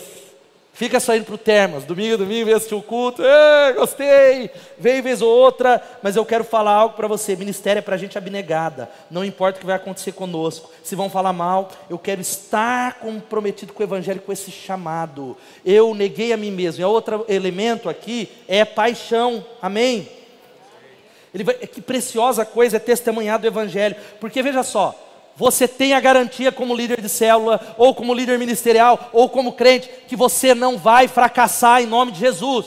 Fica 0.82 0.98
só 0.98 1.14
indo 1.14 1.24
para 1.24 1.36
o 1.36 1.38
Termas, 1.38 1.84
domingo, 1.84 2.16
domingo, 2.18 2.46
vem 2.46 2.54
assistir 2.54 2.74
o 2.74 2.82
culto, 2.82 3.22
Ei, 3.22 3.72
gostei, 3.74 4.50
vem 4.76 5.00
vez 5.00 5.22
ou 5.22 5.30
outra, 5.30 5.80
mas 6.02 6.16
eu 6.16 6.26
quero 6.26 6.42
falar 6.42 6.72
algo 6.72 6.96
para 6.96 7.06
você, 7.06 7.36
ministério 7.36 7.78
é 7.78 7.80
para 7.80 7.96
gente 7.96 8.18
abnegada, 8.18 8.90
não 9.08 9.24
importa 9.24 9.58
o 9.58 9.60
que 9.60 9.66
vai 9.66 9.76
acontecer 9.76 10.10
conosco, 10.10 10.72
se 10.82 10.96
vão 10.96 11.08
falar 11.08 11.32
mal, 11.32 11.70
eu 11.88 11.96
quero 12.00 12.20
estar 12.20 12.94
comprometido 12.94 13.72
com 13.72 13.80
o 13.80 13.86
Evangelho, 13.86 14.20
com 14.22 14.32
esse 14.32 14.50
chamado, 14.50 15.36
eu 15.64 15.94
neguei 15.94 16.32
a 16.32 16.36
mim 16.36 16.50
mesmo, 16.50 16.82
e 16.82 16.84
outro 16.84 17.24
elemento 17.28 17.88
aqui 17.88 18.28
é 18.48 18.64
paixão, 18.64 19.46
amém? 19.62 20.08
Ele 21.32 21.44
vai, 21.44 21.54
que 21.54 21.80
preciosa 21.80 22.44
coisa 22.44 22.78
é 22.78 22.80
testemunhar 22.80 23.38
do 23.38 23.46
Evangelho, 23.46 23.94
porque 24.18 24.42
veja 24.42 24.64
só, 24.64 24.98
você 25.36 25.66
tem 25.66 25.94
a 25.94 26.00
garantia 26.00 26.52
como 26.52 26.74
líder 26.74 27.00
de 27.00 27.08
célula, 27.08 27.74
ou 27.78 27.94
como 27.94 28.14
líder 28.14 28.38
ministerial, 28.38 29.10
ou 29.12 29.28
como 29.28 29.52
crente, 29.52 29.88
que 30.06 30.16
você 30.16 30.54
não 30.54 30.76
vai 30.76 31.08
fracassar 31.08 31.82
em 31.82 31.86
nome 31.86 32.12
de 32.12 32.20
Jesus. 32.20 32.66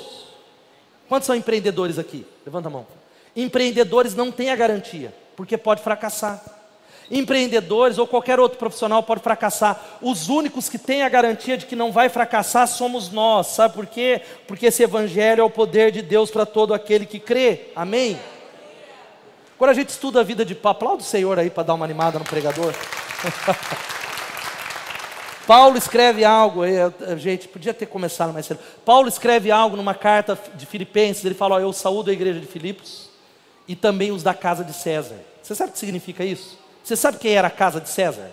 Quantos 1.08 1.28
são 1.28 1.36
empreendedores 1.36 2.00
aqui? 2.00 2.26
Levanta 2.46 2.68
a 2.68 2.72
mão. 2.72 2.88
Empreendedores 3.36 4.16
não 4.16 4.32
têm 4.32 4.50
a 4.50 4.56
garantia, 4.56 5.14
porque 5.36 5.58
pode 5.58 5.82
fracassar. 5.82 6.44
Empreendedores 7.10 8.00
ou 8.00 8.08
qualquer 8.08 8.40
outro 8.40 8.58
profissional 8.58 9.04
pode 9.04 9.22
fracassar. 9.22 9.80
Os 10.02 10.28
únicos 10.28 10.70
que 10.70 10.80
têm 10.80 11.04
a 11.04 11.10
garantia 11.10 11.56
de 11.56 11.66
que 11.66 11.76
não 11.76 11.92
vai 11.92 12.10
fracassar 12.10 12.68
somos 12.68 13.12
nós. 13.12 13.48
Sabe 13.48 13.76
por 13.76 13.86
quê? 13.86 14.22
Porque 14.48 14.66
esse 14.68 14.82
evangelho 14.82 15.42
é 15.42 15.44
o 15.44 15.50
poder 15.50 15.92
de 15.92 16.02
Deus 16.02 16.32
para 16.32 16.46
todo 16.46 16.74
aquele 16.74 17.06
que 17.06 17.20
crê. 17.20 17.68
Amém? 17.76 18.20
Quando 19.58 19.72
a 19.72 19.74
gente 19.74 19.90
estuda 19.90 20.20
a 20.20 20.24
vida 20.24 20.44
de 20.44 20.54
Paulo, 20.54 20.78
aplauda 20.78 21.02
o 21.02 21.06
Senhor 21.06 21.40
aí 21.40 21.50
para 21.50 21.64
dar 21.64 21.76
uma 21.76 21.86
animada 21.86 22.20
no 22.20 22.26
pregador. 22.26 22.74
Paulo 25.48 25.78
escreve 25.78 26.26
algo, 26.26 26.62
gente, 27.18 27.48
podia 27.48 27.74
ter 27.74 27.86
começado 27.86 28.34
mais 28.34 28.48
cedo. 28.48 28.60
Paulo 28.84 29.08
escreve 29.08 29.52
algo 29.52 29.78
numa 29.78 29.94
carta 29.94 30.38
de 30.56 30.66
Filipenses, 30.66 31.24
ele 31.24 31.36
fala: 31.36 31.56
ó, 31.56 31.60
Eu 31.60 31.72
saúdo 31.72 32.10
a 32.10 32.14
igreja 32.14 32.40
de 32.40 32.48
Filipos 32.48 33.10
e 33.68 33.76
também 33.76 34.12
os 34.12 34.24
da 34.24 34.34
casa 34.34 34.64
de 34.64 34.74
César. 34.74 35.16
Você 35.42 35.56
sabe 35.56 35.70
o 35.70 35.74
que 35.74 35.80
significa 35.80 36.26
isso? 36.26 36.58
Você 36.84 36.96
sabe 36.96 37.18
quem 37.18 37.34
era 37.34 37.48
a 37.48 37.52
casa 37.52 37.80
de 37.80 37.90
César? 37.90 38.32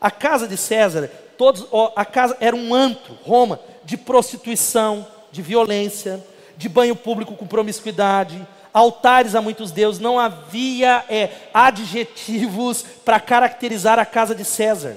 A 0.00 0.10
casa 0.10 0.48
de 0.48 0.56
César, 0.56 1.10
todos, 1.38 1.66
ó, 1.70 1.92
a 1.94 2.04
casa 2.04 2.36
era 2.40 2.56
um 2.56 2.74
antro, 2.74 3.16
Roma, 3.22 3.60
de 3.84 3.96
prostituição, 3.96 5.06
de 5.30 5.42
violência, 5.42 6.24
de 6.56 6.68
banho 6.68 6.96
público 6.96 7.34
com 7.34 7.46
promiscuidade, 7.46 8.46
altares 8.72 9.34
a 9.34 9.40
muitos 9.40 9.70
deuses, 9.70 10.00
não 10.00 10.18
havia 10.18 11.04
é, 11.08 11.30
adjetivos 11.52 12.84
para 13.04 13.20
caracterizar 13.20 13.98
a 13.98 14.04
casa 14.04 14.34
de 14.34 14.44
César. 14.44 14.96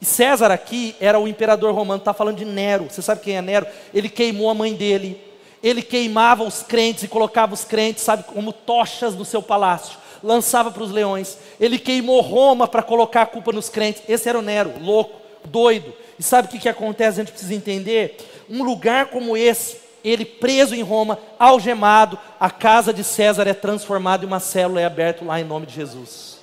E 0.00 0.04
César 0.04 0.50
aqui 0.50 0.94
era 1.00 1.18
o 1.18 1.26
imperador 1.26 1.74
romano, 1.74 1.98
está 1.98 2.14
falando 2.14 2.36
de 2.36 2.44
Nero. 2.44 2.88
Você 2.88 3.02
sabe 3.02 3.20
quem 3.20 3.36
é 3.36 3.42
Nero? 3.42 3.66
Ele 3.92 4.08
queimou 4.08 4.48
a 4.48 4.54
mãe 4.54 4.74
dele. 4.74 5.20
Ele 5.62 5.82
queimava 5.82 6.44
os 6.44 6.62
crentes 6.62 7.02
e 7.02 7.08
colocava 7.08 7.52
os 7.52 7.64
crentes, 7.64 8.04
sabe, 8.04 8.22
como 8.22 8.52
tochas 8.52 9.14
no 9.16 9.24
seu 9.24 9.42
palácio. 9.42 9.98
Lançava 10.22 10.70
para 10.70 10.84
os 10.84 10.92
leões. 10.92 11.36
Ele 11.58 11.78
queimou 11.78 12.20
Roma 12.20 12.68
para 12.68 12.82
colocar 12.82 13.22
a 13.22 13.26
culpa 13.26 13.52
nos 13.52 13.68
crentes. 13.68 14.02
Esse 14.08 14.28
era 14.28 14.38
o 14.38 14.42
Nero, 14.42 14.74
louco, 14.80 15.20
doido. 15.44 15.92
E 16.16 16.22
sabe 16.22 16.46
o 16.46 16.50
que, 16.50 16.60
que 16.60 16.68
acontece? 16.68 17.20
A 17.20 17.24
gente 17.24 17.32
precisa 17.32 17.54
entender. 17.54 18.16
Um 18.48 18.62
lugar 18.62 19.06
como 19.06 19.36
esse, 19.36 19.78
ele 20.04 20.24
preso 20.24 20.74
em 20.74 20.82
Roma, 20.82 21.18
algemado, 21.38 22.18
a 22.38 22.50
casa 22.50 22.92
de 22.92 23.02
César 23.02 23.46
é 23.48 23.54
transformada 23.54 24.24
e 24.24 24.26
uma 24.26 24.40
célula 24.40 24.80
é 24.80 24.84
aberta 24.84 25.24
lá 25.24 25.40
em 25.40 25.44
nome 25.44 25.66
de 25.66 25.74
Jesus. 25.74 26.38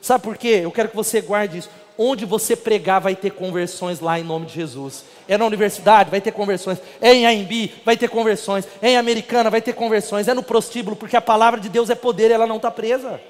Sabe 0.00 0.22
por 0.22 0.36
quê? 0.36 0.60
Eu 0.62 0.70
quero 0.70 0.90
que 0.90 0.96
você 0.96 1.20
guarde 1.20 1.58
isso. 1.58 1.70
Onde 1.96 2.26
você 2.26 2.54
pregar 2.56 3.00
vai 3.00 3.14
ter 3.14 3.30
conversões 3.30 4.00
lá 4.00 4.18
em 4.18 4.24
nome 4.24 4.46
de 4.46 4.54
Jesus. 4.54 5.04
É 5.28 5.38
na 5.38 5.46
universidade, 5.46 6.10
vai 6.10 6.20
ter 6.20 6.32
conversões. 6.32 6.78
É 7.00 7.14
em 7.14 7.26
AMB, 7.26 7.72
vai 7.84 7.96
ter 7.96 8.08
conversões. 8.08 8.68
É 8.82 8.90
em 8.90 8.96
Americana, 8.96 9.48
vai 9.48 9.62
ter 9.62 9.72
conversões. 9.72 10.28
É 10.28 10.34
no 10.34 10.42
prostíbulo, 10.42 10.96
porque 10.96 11.16
a 11.16 11.22
palavra 11.22 11.60
de 11.60 11.68
Deus 11.68 11.88
é 11.88 11.94
poder 11.94 12.30
e 12.30 12.34
ela 12.34 12.46
não 12.46 12.56
está 12.56 12.70
presa. 12.70 13.20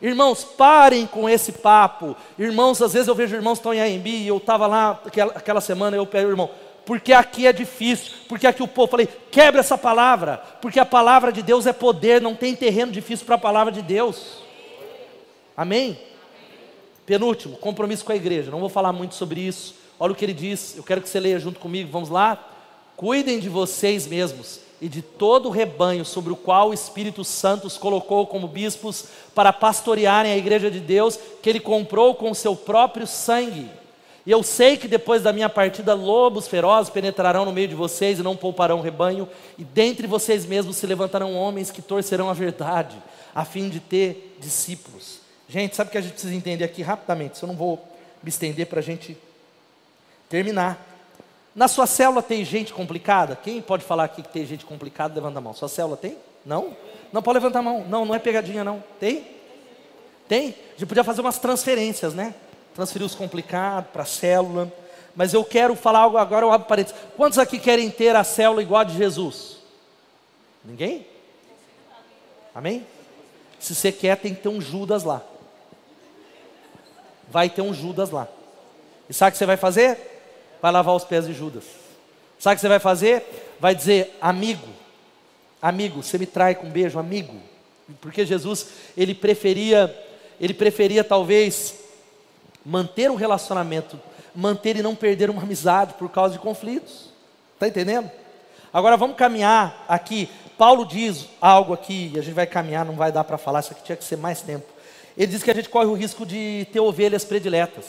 Irmãos, 0.00 0.44
parem 0.44 1.06
com 1.06 1.28
esse 1.28 1.52
papo. 1.52 2.16
Irmãos, 2.38 2.80
às 2.80 2.92
vezes 2.92 3.08
eu 3.08 3.14
vejo 3.14 3.34
irmãos 3.34 3.58
que 3.58 3.68
estão 3.68 3.74
em 3.74 3.80
AMB 3.80 4.06
e 4.06 4.28
eu 4.28 4.36
estava 4.38 4.66
lá 4.66 5.00
aquela, 5.04 5.32
aquela 5.32 5.60
semana, 5.60 5.96
eu 5.96 6.06
pego, 6.06 6.30
irmão, 6.30 6.50
porque 6.88 7.12
aqui 7.12 7.46
é 7.46 7.52
difícil, 7.52 8.14
porque 8.30 8.46
aqui 8.46 8.62
o 8.62 8.66
povo, 8.66 8.90
falei, 8.90 9.06
quebra 9.30 9.60
essa 9.60 9.76
palavra, 9.76 10.38
porque 10.62 10.80
a 10.80 10.86
palavra 10.86 11.30
de 11.30 11.42
Deus 11.42 11.66
é 11.66 11.72
poder, 11.74 12.18
não 12.18 12.34
tem 12.34 12.56
terreno 12.56 12.90
difícil 12.90 13.26
para 13.26 13.34
a 13.34 13.38
palavra 13.38 13.70
de 13.70 13.82
Deus. 13.82 14.38
Amém? 15.54 16.00
Penúltimo, 17.04 17.58
compromisso 17.58 18.06
com 18.06 18.12
a 18.12 18.16
igreja. 18.16 18.50
Não 18.50 18.58
vou 18.58 18.70
falar 18.70 18.90
muito 18.90 19.14
sobre 19.14 19.42
isso. 19.42 19.74
Olha 20.00 20.14
o 20.14 20.16
que 20.16 20.24
ele 20.24 20.32
diz, 20.32 20.78
eu 20.78 20.82
quero 20.82 21.02
que 21.02 21.10
você 21.10 21.20
leia 21.20 21.38
junto 21.38 21.60
comigo, 21.60 21.90
vamos 21.92 22.08
lá? 22.08 22.42
Cuidem 22.96 23.38
de 23.38 23.50
vocês 23.50 24.06
mesmos 24.06 24.60
e 24.80 24.88
de 24.88 25.02
todo 25.02 25.50
o 25.50 25.52
rebanho 25.52 26.06
sobre 26.06 26.32
o 26.32 26.36
qual 26.36 26.70
o 26.70 26.74
Espírito 26.74 27.22
Santo 27.22 27.66
os 27.66 27.76
colocou 27.76 28.26
como 28.26 28.48
bispos 28.48 29.04
para 29.34 29.52
pastorearem 29.52 30.32
a 30.32 30.38
igreja 30.38 30.70
de 30.70 30.80
Deus, 30.80 31.18
que 31.42 31.50
ele 31.50 31.60
comprou 31.60 32.14
com 32.14 32.30
o 32.30 32.34
seu 32.34 32.56
próprio 32.56 33.06
sangue. 33.06 33.68
E 34.28 34.30
eu 34.30 34.42
sei 34.42 34.76
que 34.76 34.86
depois 34.86 35.22
da 35.22 35.32
minha 35.32 35.48
partida, 35.48 35.94
lobos 35.94 36.46
ferozes 36.46 36.92
penetrarão 36.92 37.46
no 37.46 37.52
meio 37.52 37.66
de 37.66 37.74
vocês 37.74 38.18
e 38.18 38.22
não 38.22 38.36
pouparão 38.36 38.82
rebanho, 38.82 39.26
e 39.56 39.64
dentre 39.64 40.06
vocês 40.06 40.44
mesmos 40.44 40.76
se 40.76 40.86
levantarão 40.86 41.34
homens 41.34 41.70
que 41.70 41.80
torcerão 41.80 42.28
a 42.28 42.34
verdade, 42.34 43.02
a 43.34 43.46
fim 43.46 43.70
de 43.70 43.80
ter 43.80 44.36
discípulos. 44.38 45.20
Gente, 45.48 45.74
sabe 45.74 45.88
o 45.88 45.92
que 45.92 45.96
a 45.96 46.02
gente 46.02 46.12
precisa 46.12 46.34
entender 46.34 46.62
aqui 46.62 46.82
rapidamente? 46.82 47.42
Eu 47.42 47.46
não 47.46 47.56
vou 47.56 47.82
me 48.22 48.28
estender 48.28 48.66
para 48.66 48.80
a 48.80 48.82
gente 48.82 49.16
terminar. 50.28 50.78
Na 51.54 51.66
sua 51.66 51.86
célula 51.86 52.22
tem 52.22 52.44
gente 52.44 52.74
complicada? 52.74 53.34
Quem 53.34 53.62
pode 53.62 53.82
falar 53.82 54.04
aqui 54.04 54.20
que 54.20 54.28
tem 54.28 54.44
gente 54.44 54.66
complicada? 54.66 55.14
Levanta 55.14 55.38
a 55.38 55.40
mão. 55.40 55.54
Sua 55.54 55.68
célula 55.68 55.96
tem? 55.96 56.18
Não? 56.44 56.76
Não 57.10 57.22
pode 57.22 57.38
levantar 57.38 57.60
a 57.60 57.62
mão. 57.62 57.82
Não, 57.88 58.04
não 58.04 58.14
é 58.14 58.18
pegadinha, 58.18 58.62
não. 58.62 58.84
Tem? 59.00 59.26
Tem? 60.28 60.48
A 60.48 60.72
gente 60.72 60.86
podia 60.86 61.02
fazer 61.02 61.22
umas 61.22 61.38
transferências, 61.38 62.12
né? 62.12 62.34
Transferir 62.78 63.04
os 63.04 63.14
complicados 63.16 63.90
para 63.90 64.04
a 64.04 64.06
célula. 64.06 64.72
Mas 65.16 65.34
eu 65.34 65.44
quero 65.44 65.74
falar 65.74 65.98
algo 65.98 66.16
agora, 66.16 66.46
eu 66.46 66.52
abro 66.52 66.68
parênteses. 66.68 66.96
Quantos 67.16 67.36
aqui 67.36 67.58
querem 67.58 67.90
ter 67.90 68.14
a 68.14 68.22
célula 68.22 68.62
igual 68.62 68.82
a 68.82 68.84
de 68.84 68.96
Jesus? 68.96 69.56
Ninguém? 70.64 71.04
Amém? 72.54 72.86
Se 73.58 73.74
você 73.74 73.90
quer, 73.90 74.16
tem 74.16 74.32
que 74.32 74.42
ter 74.42 74.48
um 74.48 74.60
Judas 74.60 75.02
lá. 75.02 75.20
Vai 77.28 77.50
ter 77.50 77.62
um 77.62 77.74
Judas 77.74 78.10
lá. 78.10 78.28
E 79.10 79.12
sabe 79.12 79.30
o 79.30 79.32
que 79.32 79.38
você 79.38 79.46
vai 79.46 79.56
fazer? 79.56 79.98
Vai 80.62 80.70
lavar 80.70 80.94
os 80.94 81.02
pés 81.02 81.26
de 81.26 81.34
Judas. 81.34 81.64
Sabe 82.38 82.54
o 82.54 82.56
que 82.58 82.60
você 82.60 82.68
vai 82.68 82.78
fazer? 82.78 83.56
Vai 83.58 83.74
dizer, 83.74 84.16
amigo, 84.20 84.68
amigo, 85.60 86.00
você 86.00 86.16
me 86.16 86.26
trai 86.26 86.54
com 86.54 86.68
um 86.68 86.70
beijo, 86.70 86.96
amigo. 86.96 87.42
Porque 88.00 88.24
Jesus, 88.24 88.68
ele 88.96 89.16
preferia, 89.16 89.92
ele 90.40 90.54
preferia 90.54 91.02
talvez 91.02 91.87
manter 92.68 93.10
um 93.10 93.14
relacionamento, 93.14 93.98
manter 94.34 94.76
e 94.76 94.82
não 94.82 94.94
perder 94.94 95.30
uma 95.30 95.42
amizade 95.42 95.94
por 95.94 96.10
causa 96.10 96.34
de 96.34 96.38
conflitos. 96.38 97.08
Está 97.54 97.66
entendendo? 97.66 98.10
Agora 98.70 98.94
vamos 98.94 99.16
caminhar 99.16 99.86
aqui. 99.88 100.28
Paulo 100.58 100.84
diz 100.84 101.26
algo 101.40 101.72
aqui, 101.72 102.12
e 102.14 102.18
a 102.18 102.22
gente 102.22 102.34
vai 102.34 102.46
caminhar, 102.46 102.84
não 102.84 102.94
vai 102.94 103.10
dar 103.10 103.24
para 103.24 103.38
falar, 103.38 103.60
isso 103.60 103.72
aqui 103.72 103.82
tinha 103.82 103.96
que 103.96 104.04
ser 104.04 104.18
mais 104.18 104.42
tempo. 104.42 104.66
Ele 105.16 105.32
diz 105.32 105.42
que 105.42 105.50
a 105.50 105.54
gente 105.54 105.70
corre 105.70 105.86
o 105.86 105.94
risco 105.94 106.26
de 106.26 106.66
ter 106.70 106.80
ovelhas 106.80 107.24
prediletas, 107.24 107.86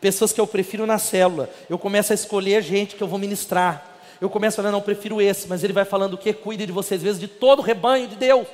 pessoas 0.00 0.32
que 0.32 0.40
eu 0.40 0.46
prefiro 0.46 0.86
na 0.86 0.98
célula. 0.98 1.50
Eu 1.68 1.78
começo 1.78 2.12
a 2.12 2.14
escolher 2.14 2.62
gente 2.62 2.96
que 2.96 3.02
eu 3.02 3.08
vou 3.08 3.18
ministrar. 3.18 3.86
Eu 4.22 4.30
começo 4.30 4.54
a 4.54 4.62
falar, 4.62 4.72
não, 4.72 4.78
eu 4.78 4.84
prefiro 4.84 5.20
esse, 5.20 5.46
mas 5.48 5.62
ele 5.62 5.72
vai 5.74 5.84
falando 5.84 6.14
o 6.14 6.18
que? 6.18 6.32
Cuide 6.32 6.64
de 6.64 6.72
vocês, 6.72 7.02
vezes 7.02 7.20
de 7.20 7.28
todo 7.28 7.58
o 7.58 7.62
rebanho 7.62 8.08
de 8.08 8.16
Deus 8.16 8.46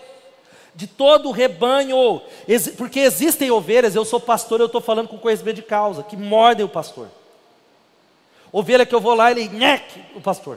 de 0.78 0.86
todo 0.86 1.28
o 1.28 1.32
rebanho, 1.32 2.22
porque 2.76 3.00
existem 3.00 3.50
ovelhas, 3.50 3.96
eu 3.96 4.04
sou 4.04 4.20
pastor, 4.20 4.60
eu 4.60 4.66
estou 4.66 4.80
falando 4.80 5.08
com 5.08 5.18
conhecimento 5.18 5.56
de 5.56 5.62
causa, 5.62 6.04
que 6.04 6.16
mordem 6.16 6.64
o 6.64 6.68
pastor. 6.68 7.08
Ovelha 8.52 8.86
que 8.86 8.94
eu 8.94 9.00
vou 9.00 9.12
lá, 9.12 9.28
ele 9.28 9.48
nhec 9.48 10.00
o 10.14 10.20
pastor. 10.20 10.56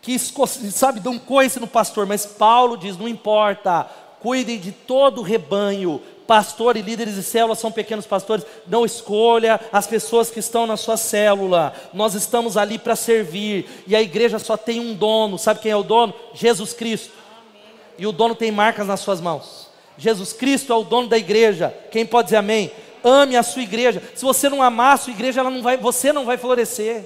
Que 0.00 0.16
sabe, 0.20 1.00
dão 1.00 1.18
coice 1.18 1.58
no 1.58 1.66
pastor, 1.66 2.06
mas 2.06 2.24
Paulo 2.24 2.76
diz: 2.76 2.96
não 2.96 3.08
importa, 3.08 3.90
cuidem 4.20 4.60
de 4.60 4.70
todo 4.70 5.18
o 5.18 5.24
rebanho. 5.24 6.00
Pastor 6.28 6.76
e 6.76 6.82
líderes 6.82 7.16
de 7.16 7.24
célula 7.24 7.56
são 7.56 7.72
pequenos 7.72 8.06
pastores. 8.06 8.46
Não 8.68 8.84
escolha 8.84 9.60
as 9.72 9.88
pessoas 9.88 10.30
que 10.30 10.38
estão 10.38 10.64
na 10.64 10.76
sua 10.76 10.96
célula. 10.96 11.74
Nós 11.92 12.14
estamos 12.14 12.56
ali 12.56 12.78
para 12.78 12.94
servir. 12.94 13.68
E 13.84 13.96
a 13.96 14.02
igreja 14.02 14.38
só 14.38 14.56
tem 14.56 14.78
um 14.78 14.94
dono. 14.94 15.38
Sabe 15.38 15.58
quem 15.58 15.72
é 15.72 15.76
o 15.76 15.82
dono? 15.82 16.14
Jesus 16.34 16.72
Cristo 16.72 17.25
e 17.98 18.06
o 18.06 18.12
dono 18.12 18.34
tem 18.34 18.50
marcas 18.50 18.86
nas 18.86 19.00
suas 19.00 19.20
mãos. 19.20 19.68
Jesus 19.98 20.32
Cristo 20.32 20.72
é 20.72 20.76
o 20.76 20.84
dono 20.84 21.08
da 21.08 21.16
igreja. 21.16 21.74
Quem 21.90 22.04
pode 22.04 22.26
dizer 22.26 22.36
amém? 22.36 22.70
Ame 23.02 23.36
a 23.36 23.42
sua 23.42 23.62
igreja. 23.62 24.02
Se 24.14 24.24
você 24.24 24.48
não 24.48 24.62
amar 24.62 24.94
a 24.94 24.96
sua 24.96 25.12
igreja, 25.12 25.40
ela 25.40 25.50
não 25.50 25.62
vai, 25.62 25.76
você 25.76 26.12
não 26.12 26.24
vai 26.24 26.36
florescer. 26.36 27.04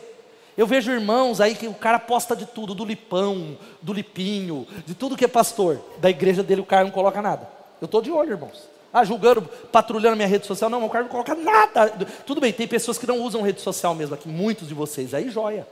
Eu 0.57 0.67
vejo 0.67 0.91
irmãos 0.91 1.41
aí 1.41 1.55
que 1.55 1.69
o 1.69 1.75
cara 1.75 1.99
posta 1.99 2.35
de 2.35 2.45
tudo, 2.47 2.75
do 2.75 2.85
lipão, 2.85 3.57
do 3.81 3.93
lipinho, 3.93 4.67
de 4.85 4.95
tudo 4.95 5.17
que 5.17 5.25
é 5.25 5.29
pastor. 5.29 5.81
Da 5.99 6.11
igreja 6.11 6.43
dele 6.43 6.61
o 6.61 6.67
cara 6.67 6.85
não 6.85 6.91
coloca 6.91 7.23
nada. 7.23 7.49
Eu 7.81 7.87
estou 7.87 8.03
de 8.03 8.11
olho, 8.11 8.33
irmãos. 8.33 8.69
Ah, 8.93 9.05
julgando, 9.05 9.43
patrulhando 9.71 10.17
minha 10.17 10.29
rede 10.29 10.47
social. 10.47 10.69
Não, 10.69 10.85
o 10.85 10.91
cara 10.91 11.05
não 11.05 11.11
coloca 11.11 11.35
nada. 11.35 11.89
Tudo 12.27 12.41
bem, 12.41 12.53
tem 12.53 12.67
pessoas 12.67 12.99
que 12.99 13.07
não 13.07 13.21
usam 13.21 13.43
rede 13.43 13.61
social 13.61 13.95
mesmo 13.95 14.15
aqui, 14.15 14.29
muitos 14.29 14.67
de 14.67 14.75
vocês. 14.75 15.15
Aí 15.15 15.31
joia. 15.31 15.67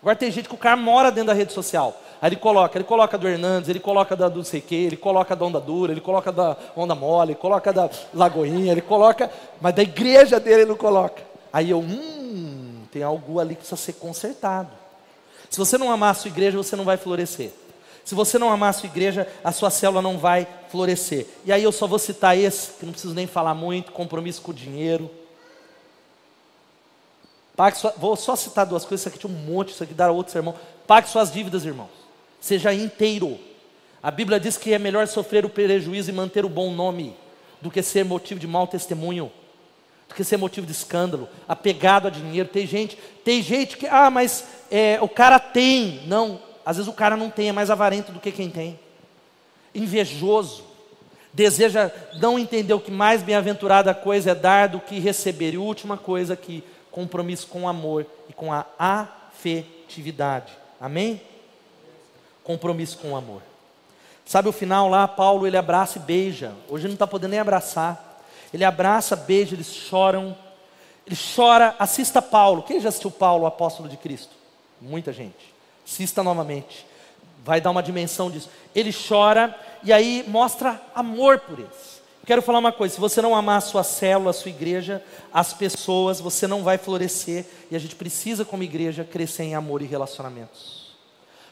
Agora 0.00 0.16
tem 0.16 0.30
gente 0.30 0.48
que 0.48 0.54
o 0.54 0.58
cara 0.58 0.76
mora 0.76 1.10
dentro 1.10 1.28
da 1.28 1.34
rede 1.34 1.52
social. 1.52 2.00
Aí 2.22 2.28
ele 2.28 2.36
coloca, 2.36 2.76
ele 2.76 2.84
coloca 2.84 3.16
do 3.16 3.28
Hernandes, 3.28 3.68
ele 3.68 3.80
coloca 3.80 4.14
da 4.14 4.28
do 4.28 4.44
sei 4.44 4.62
ele 4.70 4.96
coloca 4.96 5.34
da 5.34 5.44
Onda 5.44 5.60
Dura, 5.60 5.92
ele 5.92 6.00
coloca 6.00 6.30
da 6.30 6.56
Onda 6.76 6.94
Mole, 6.94 7.32
ele 7.32 7.38
coloca 7.38 7.72
da 7.72 7.88
Lagoinha, 8.12 8.72
ele 8.72 8.82
coloca, 8.82 9.30
mas 9.60 9.74
da 9.74 9.82
igreja 9.82 10.38
dele 10.38 10.62
ele 10.62 10.70
não 10.70 10.76
coloca. 10.76 11.22
Aí 11.52 11.70
eu, 11.70 11.80
hum, 11.80 12.82
tem 12.92 13.02
algo 13.02 13.40
ali 13.40 13.54
que 13.54 13.60
precisa 13.60 13.80
ser 13.80 13.94
consertado. 13.94 14.70
Se 15.48 15.58
você 15.58 15.78
não 15.78 15.90
amar 15.90 16.10
a 16.10 16.14
sua 16.14 16.28
igreja, 16.28 16.56
você 16.56 16.76
não 16.76 16.84
vai 16.84 16.96
florescer. 16.96 17.50
Se 18.04 18.14
você 18.14 18.38
não 18.38 18.50
amar 18.50 18.70
a 18.70 18.72
sua 18.72 18.86
igreja, 18.86 19.26
a 19.42 19.52
sua 19.52 19.70
célula 19.70 20.02
não 20.02 20.18
vai 20.18 20.46
florescer. 20.68 21.26
E 21.44 21.52
aí 21.52 21.62
eu 21.62 21.72
só 21.72 21.86
vou 21.86 21.98
citar 21.98 22.36
esse, 22.36 22.72
que 22.78 22.84
não 22.84 22.92
preciso 22.92 23.14
nem 23.14 23.26
falar 23.26 23.54
muito, 23.54 23.92
compromisso 23.92 24.42
com 24.42 24.50
o 24.50 24.54
dinheiro. 24.54 25.10
Pague 27.60 27.76
sua, 27.76 27.92
vou 27.98 28.16
só 28.16 28.34
citar 28.36 28.64
duas 28.64 28.86
coisas, 28.86 29.02
isso 29.02 29.08
aqui 29.10 29.18
tinha 29.18 29.30
um 29.30 29.36
monte, 29.36 29.74
isso 29.74 29.84
aqui 29.84 29.92
dá 29.92 30.10
outro 30.10 30.32
sermão. 30.32 30.54
Pague 30.86 31.10
suas 31.10 31.30
dívidas, 31.30 31.62
irmãos. 31.66 31.90
Seja 32.40 32.72
inteiro. 32.72 33.38
A 34.02 34.10
Bíblia 34.10 34.40
diz 34.40 34.56
que 34.56 34.72
é 34.72 34.78
melhor 34.78 35.06
sofrer 35.06 35.44
o 35.44 35.50
prejuízo 35.50 36.08
e 36.08 36.14
manter 36.14 36.42
o 36.42 36.48
bom 36.48 36.72
nome 36.72 37.14
do 37.60 37.70
que 37.70 37.82
ser 37.82 38.02
motivo 38.02 38.40
de 38.40 38.46
mau 38.46 38.66
testemunho, 38.66 39.30
do 40.08 40.14
que 40.14 40.24
ser 40.24 40.38
motivo 40.38 40.66
de 40.66 40.72
escândalo, 40.72 41.28
apegado 41.46 42.08
a 42.08 42.10
dinheiro. 42.10 42.48
Tem 42.48 42.66
gente, 42.66 42.96
tem 43.22 43.42
gente 43.42 43.76
que, 43.76 43.86
ah, 43.86 44.08
mas 44.08 44.46
é, 44.70 44.98
o 45.02 45.08
cara 45.10 45.38
tem. 45.38 46.00
Não, 46.06 46.40
às 46.64 46.78
vezes 46.78 46.90
o 46.90 46.94
cara 46.94 47.14
não 47.14 47.28
tem, 47.28 47.50
é 47.50 47.52
mais 47.52 47.68
avarento 47.68 48.10
do 48.10 48.20
que 48.20 48.32
quem 48.32 48.48
tem. 48.48 48.80
Invejoso. 49.74 50.64
Deseja 51.30 51.92
não 52.14 52.38
entender 52.38 52.72
o 52.72 52.80
que 52.80 52.90
mais 52.90 53.22
bem-aventurada 53.22 53.92
coisa 53.92 54.30
é 54.30 54.34
dar 54.34 54.66
do 54.66 54.80
que 54.80 54.98
receber. 54.98 55.52
E 55.52 55.58
última 55.58 55.98
coisa 55.98 56.32
aqui, 56.32 56.64
compromisso 56.90 57.46
com 57.46 57.62
o 57.62 57.68
amor 57.68 58.06
e 58.28 58.32
com 58.32 58.52
a 58.52 58.66
afetividade. 58.78 60.52
Amém? 60.80 61.20
Compromisso 62.42 62.98
com 62.98 63.12
o 63.12 63.16
amor. 63.16 63.42
Sabe 64.24 64.48
o 64.48 64.52
final 64.52 64.88
lá, 64.88 65.08
Paulo 65.08 65.46
ele 65.46 65.56
abraça 65.56 65.98
e 65.98 66.00
beija. 66.00 66.52
Hoje 66.68 66.86
não 66.86 66.94
está 66.94 67.06
podendo 67.06 67.32
nem 67.32 67.40
abraçar. 67.40 68.22
Ele 68.54 68.64
abraça, 68.64 69.16
beija, 69.16 69.54
eles 69.54 69.72
choram. 69.72 70.36
Ele 71.06 71.16
chora, 71.34 71.74
assista 71.78 72.22
Paulo. 72.22 72.62
Quem 72.62 72.80
já 72.80 72.88
assistiu 72.90 73.10
Paulo, 73.10 73.46
apóstolo 73.46 73.88
de 73.88 73.96
Cristo? 73.96 74.34
Muita 74.80 75.12
gente. 75.12 75.52
Assista 75.84 76.22
novamente. 76.22 76.86
Vai 77.44 77.60
dar 77.60 77.70
uma 77.70 77.82
dimensão 77.82 78.30
disso. 78.30 78.48
Ele 78.74 78.92
chora 78.92 79.58
e 79.82 79.92
aí 79.92 80.24
mostra 80.28 80.80
amor 80.94 81.40
por 81.40 81.58
eles. 81.58 81.89
Quero 82.30 82.42
falar 82.42 82.60
uma 82.60 82.70
coisa: 82.70 82.94
se 82.94 83.00
você 83.00 83.20
não 83.20 83.34
amar 83.34 83.58
a 83.58 83.60
sua 83.60 83.82
célula, 83.82 84.30
a 84.30 84.32
sua 84.32 84.50
igreja, 84.50 85.02
as 85.34 85.52
pessoas, 85.52 86.20
você 86.20 86.46
não 86.46 86.62
vai 86.62 86.78
florescer. 86.78 87.44
E 87.68 87.74
a 87.74 87.78
gente 87.80 87.96
precisa, 87.96 88.44
como 88.44 88.62
igreja, 88.62 89.02
crescer 89.02 89.42
em 89.42 89.56
amor 89.56 89.82
e 89.82 89.84
relacionamentos. 89.84 90.94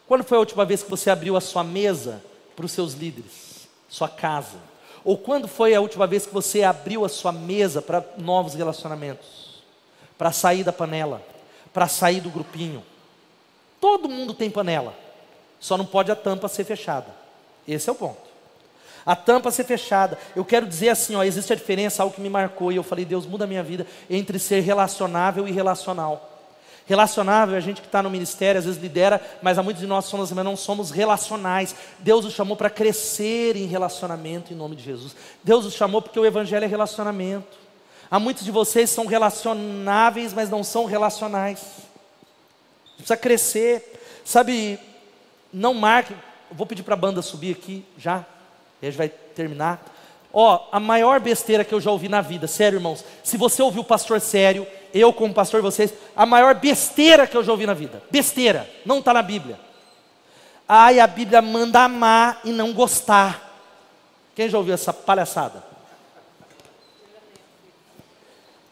Quando 0.07 0.22
foi 0.22 0.37
a 0.37 0.41
última 0.41 0.64
vez 0.64 0.81
que 0.85 0.89
você 0.89 1.11
abriu 1.11 1.37
a 1.37 1.41
sua 1.41 1.64
mesa 1.64 2.22
para 2.55 2.64
os 2.64 2.70
seus 2.70 2.93
líderes, 2.93 3.66
sua 3.89 4.09
casa? 4.09 4.59
Ou 5.05 5.18
quando 5.18 5.49
foi 5.49 5.74
a 5.74 5.81
última 5.81 6.07
vez 6.07 6.26
que 6.26 6.33
você 6.33 6.62
abriu 6.62 7.05
a 7.05 7.09
sua 7.09 7.33
mesa 7.33 7.83
para 7.83 8.05
novos 8.16 8.55
relacionamentos? 8.55 9.64
Para 10.16 10.31
sair 10.31 10.62
da 10.62 10.72
panela, 10.72 11.20
para 11.74 11.89
sair 11.89 12.20
do 12.20 12.31
grupinho. 12.31 12.85
Todo 13.81 14.09
mundo 14.09 14.33
tem 14.33 14.49
panela, 14.49 14.95
só 15.59 15.76
não 15.76 15.85
pode 15.85 16.12
a 16.12 16.14
tampa 16.14 16.47
ser 16.47 16.62
fechada. 16.62 17.12
Esse 17.66 17.89
é 17.89 17.93
o 17.93 17.97
ponto 17.97 18.28
a 19.05 19.17
tampa 19.17 19.51
ser 19.51 19.65
fechada. 19.65 20.19
Eu 20.35 20.45
quero 20.45 20.67
dizer 20.67 20.91
assim, 20.91 21.17
ó, 21.17 21.23
existe 21.23 21.53
a 21.53 21.57
diferença, 21.57 22.03
algo 22.03 22.15
que 22.15 22.21
me 22.21 22.31
marcou, 22.31 22.73
e 22.73 22.77
eu 22.77 22.83
falei, 22.83 23.05
Deus 23.05 23.27
muda 23.27 23.45
a 23.45 23.47
minha 23.47 23.63
vida, 23.63 23.87
entre 24.09 24.39
ser 24.39 24.61
relacionável 24.61 25.47
e 25.47 25.53
relacional. 25.53 26.39
Relacionável 26.89 27.55
é 27.55 27.59
a 27.59 27.61
gente 27.61 27.83
que 27.83 27.87
está 27.87 28.03
no 28.03 28.09
ministério, 28.09 28.59
às 28.59 28.65
vezes 28.65 28.81
lidera, 28.81 29.21
mas 29.43 29.59
há 29.59 29.63
muitos 29.63 29.83
de 29.83 29.87
nós 29.87 30.07
somos, 30.07 30.33
mas 30.33 30.43
não 30.43 30.57
somos 30.57 30.91
relacionais. 30.91 31.77
Deus 31.99 32.25
os 32.25 32.33
chamou 32.33 32.57
para 32.57 32.71
crescer 32.71 33.57
em 33.57 33.67
relacionamento 33.67 34.55
em 34.55 34.57
nome 34.57 34.75
de 34.75 34.85
Jesus. 34.85 35.15
Deus 35.45 35.67
os 35.67 35.75
chamou 35.75 36.01
porque 36.01 36.19
o 36.19 36.25
Evangelho 36.25 36.65
é 36.65 36.67
relacionamento. 36.67 37.59
Há 38.11 38.19
muitos 38.19 38.43
de 38.43 38.51
vocês 38.51 38.89
que 38.89 38.97
são 38.97 39.05
relacionáveis, 39.05 40.33
mas 40.33 40.49
não 40.49 40.65
são 40.65 40.87
relacionais. 40.87 41.61
Precisa 42.97 43.19
crescer. 43.19 44.01
Sabe, 44.25 44.81
não 45.53 45.75
marque. 45.75 46.15
Vou 46.51 46.67
pedir 46.67 46.85
para 46.85 46.95
a 46.95 46.97
banda 46.97 47.21
subir 47.21 47.55
aqui 47.55 47.85
já. 47.99 48.25
E 48.81 48.87
a 48.87 48.91
gente 48.91 48.99
vai 48.99 49.09
terminar. 49.09 49.85
Ó, 50.33 50.68
a 50.70 50.79
maior 50.79 51.20
besteira 51.20 51.64
que 51.64 51.74
eu 51.74 51.81
já 51.81 51.91
ouvi 51.91 52.09
na 52.09 52.20
vida, 52.20 52.47
sério, 52.47 52.76
irmãos. 52.76 53.05
Se 53.24 53.37
você 53.37 53.62
ouviu 53.62 53.83
o 53.83 53.85
pastor 53.85 54.20
sério, 54.20 54.66
eu 54.93 55.12
como 55.12 55.35
pastor, 55.35 55.62
vocês, 55.62 55.93
a 56.14 56.26
maior 56.26 56.55
besteira 56.55 57.26
que 57.26 57.37
eu 57.37 57.43
já 57.43 57.53
ouvi 57.53 57.66
na 57.66 57.74
vida. 57.74 58.03
Besteira, 58.11 58.68
não 58.85 58.99
está 58.99 59.12
na 59.12 59.22
Bíblia. 59.22 59.59
Ai, 60.68 61.01
a 61.01 61.07
Bíblia 61.07 61.41
manda 61.41 61.81
amar 61.81 62.41
e 62.45 62.51
não 62.51 62.72
gostar. 62.72 63.49
Quem 64.35 64.49
já 64.49 64.59
ouviu 64.59 64.74
essa 64.74 64.93
palhaçada? 64.93 65.64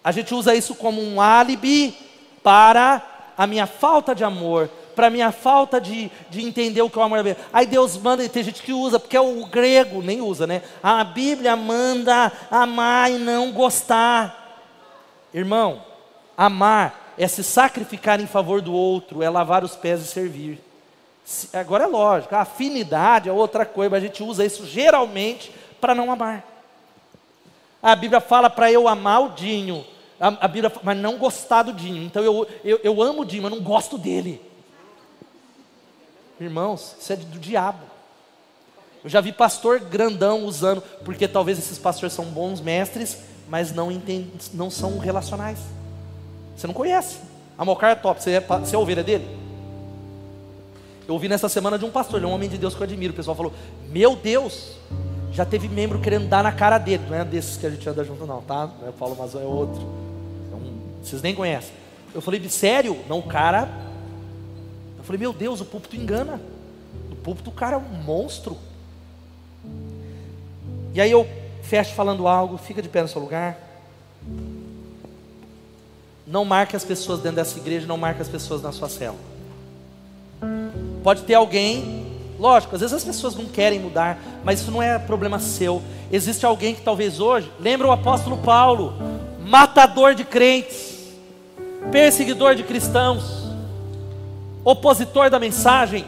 A 0.04 0.12
gente 0.12 0.32
usa 0.34 0.54
isso 0.54 0.74
como 0.74 1.02
um 1.02 1.20
álibi 1.20 1.96
para 2.42 3.32
a 3.36 3.46
minha 3.46 3.66
falta 3.66 4.14
de 4.14 4.22
amor, 4.22 4.70
para 4.96 5.10
minha 5.10 5.30
falta 5.30 5.78
de, 5.78 6.10
de 6.30 6.42
entender 6.42 6.80
o 6.80 6.88
que 6.88 6.98
é 6.98 7.02
o 7.02 7.04
amor 7.04 7.24
é. 7.24 7.36
Aí 7.52 7.66
Deus 7.66 7.98
manda, 7.98 8.24
e 8.24 8.28
tem 8.28 8.42
gente 8.42 8.62
que 8.62 8.72
usa, 8.72 8.98
porque 8.98 9.16
é 9.16 9.20
o 9.20 9.44
grego, 9.44 10.02
nem 10.02 10.22
usa, 10.22 10.46
né? 10.46 10.62
A 10.82 11.04
Bíblia 11.04 11.54
manda 11.54 12.32
amar 12.50 13.12
e 13.12 13.18
não 13.18 13.52
gostar. 13.52 14.64
Irmão, 15.32 15.84
amar 16.36 17.12
é 17.18 17.28
se 17.28 17.44
sacrificar 17.44 18.20
em 18.20 18.26
favor 18.26 18.62
do 18.62 18.72
outro, 18.72 19.22
é 19.22 19.28
lavar 19.28 19.62
os 19.62 19.76
pés 19.76 20.00
e 20.00 20.06
servir. 20.06 20.60
Agora 21.52 21.84
é 21.84 21.86
lógico, 21.86 22.34
a 22.34 22.40
afinidade 22.40 23.28
é 23.28 23.32
outra 23.32 23.66
coisa, 23.66 23.90
mas 23.90 24.02
a 24.02 24.06
gente 24.06 24.22
usa 24.22 24.44
isso 24.44 24.64
geralmente 24.64 25.52
para 25.80 25.94
não 25.94 26.10
amar. 26.10 26.44
A 27.82 27.94
Bíblia 27.94 28.20
fala 28.20 28.48
para 28.48 28.72
eu 28.72 28.88
amar 28.88 29.22
o 29.22 29.28
Dinho, 29.30 29.84
a, 30.18 30.28
a 30.46 30.48
Bíblia, 30.48 30.72
mas 30.82 30.96
não 30.96 31.18
gostar 31.18 31.64
do 31.64 31.72
Dinho. 31.72 32.02
Então 32.02 32.22
eu, 32.22 32.46
eu, 32.64 32.80
eu 32.82 33.02
amo 33.02 33.22
o 33.22 33.24
Dinho, 33.24 33.42
mas 33.42 33.52
não 33.52 33.60
gosto 33.60 33.98
dele. 33.98 34.40
Irmãos, 36.40 36.96
isso 37.00 37.12
é 37.12 37.16
do 37.16 37.38
diabo. 37.38 37.80
Eu 39.02 39.10
já 39.10 39.20
vi 39.20 39.32
pastor 39.32 39.80
grandão 39.80 40.44
usando, 40.44 40.82
porque 41.04 41.28
talvez 41.28 41.58
esses 41.58 41.78
pastores 41.78 42.12
são 42.12 42.24
bons 42.24 42.60
mestres, 42.60 43.18
mas 43.48 43.72
não, 43.72 43.90
entendem, 43.90 44.32
não 44.52 44.70
são 44.70 44.98
relacionais. 44.98 45.58
Você 46.56 46.66
não 46.66 46.74
conhece. 46.74 47.18
A 47.56 47.64
Mocar 47.64 47.90
é 47.90 47.94
top, 47.94 48.22
você 48.22 48.32
é, 48.32 48.40
você 48.40 48.74
é 48.74 48.78
ovelha 48.78 49.02
dele? 49.02 49.26
Eu 51.06 51.14
ouvi 51.14 51.28
nessa 51.28 51.48
semana 51.48 51.78
de 51.78 51.84
um 51.84 51.90
pastor, 51.90 52.18
ele 52.18 52.26
é 52.26 52.28
um 52.28 52.32
homem 52.32 52.48
de 52.48 52.58
Deus 52.58 52.74
que 52.74 52.80
eu 52.80 52.84
admiro. 52.84 53.12
O 53.12 53.16
pessoal 53.16 53.36
falou: 53.36 53.52
Meu 53.88 54.16
Deus, 54.16 54.72
já 55.32 55.44
teve 55.44 55.68
membro 55.68 56.00
querendo 56.00 56.28
dar 56.28 56.42
na 56.42 56.50
cara 56.50 56.76
dele. 56.78 57.04
Não 57.08 57.16
é 57.16 57.24
desses 57.24 57.56
que 57.56 57.66
a 57.66 57.70
gente 57.70 57.88
anda 57.88 58.02
junto, 58.02 58.26
não, 58.26 58.42
tá? 58.42 58.68
Não 58.80 58.88
é 58.88 58.90
o 58.90 58.92
Paulo 58.92 59.16
Mazão, 59.16 59.40
é 59.40 59.44
outro. 59.44 59.80
Então, 60.48 60.60
vocês 61.02 61.22
nem 61.22 61.34
conhecem. 61.34 61.72
Eu 62.12 62.20
falei: 62.20 62.42
Sério? 62.48 62.98
Não, 63.08 63.20
o 63.20 63.22
cara. 63.22 63.85
Falei: 65.06 65.20
Meu 65.20 65.32
Deus, 65.32 65.60
o 65.60 65.64
púlpito 65.64 65.96
engana. 65.96 66.40
O 67.12 67.16
púlpito, 67.16 67.50
o 67.50 67.52
cara 67.52 67.76
é 67.76 67.78
um 67.78 68.02
monstro. 68.02 68.58
E 70.92 71.00
aí 71.00 71.10
eu 71.10 71.26
fecho 71.62 71.94
falando 71.94 72.26
algo, 72.26 72.58
fica 72.58 72.82
de 72.82 72.88
pé 72.88 73.02
no 73.02 73.08
seu 73.08 73.20
lugar. 73.20 73.56
Não 76.26 76.44
marque 76.44 76.74
as 76.74 76.84
pessoas 76.84 77.20
dentro 77.20 77.36
dessa 77.36 77.56
igreja, 77.56 77.86
não 77.86 77.96
marque 77.96 78.20
as 78.20 78.28
pessoas 78.28 78.62
na 78.62 78.72
sua 78.72 78.88
cela. 78.88 79.16
Pode 81.04 81.22
ter 81.22 81.34
alguém, 81.34 82.06
lógico, 82.36 82.74
às 82.74 82.80
vezes 82.80 82.96
as 82.96 83.04
pessoas 83.04 83.36
não 83.36 83.44
querem 83.44 83.78
mudar, 83.78 84.18
mas 84.42 84.60
isso 84.60 84.72
não 84.72 84.82
é 84.82 84.98
problema 84.98 85.38
seu. 85.38 85.80
Existe 86.10 86.44
alguém 86.44 86.74
que 86.74 86.80
talvez 86.80 87.20
hoje, 87.20 87.50
lembra 87.60 87.86
o 87.86 87.92
apóstolo 87.92 88.38
Paulo, 88.38 88.94
matador 89.46 90.16
de 90.16 90.24
crentes, 90.24 91.04
perseguidor 91.92 92.56
de 92.56 92.64
cristãos, 92.64 93.45
opositor 94.66 95.30
da 95.30 95.38
mensagem, 95.38 96.04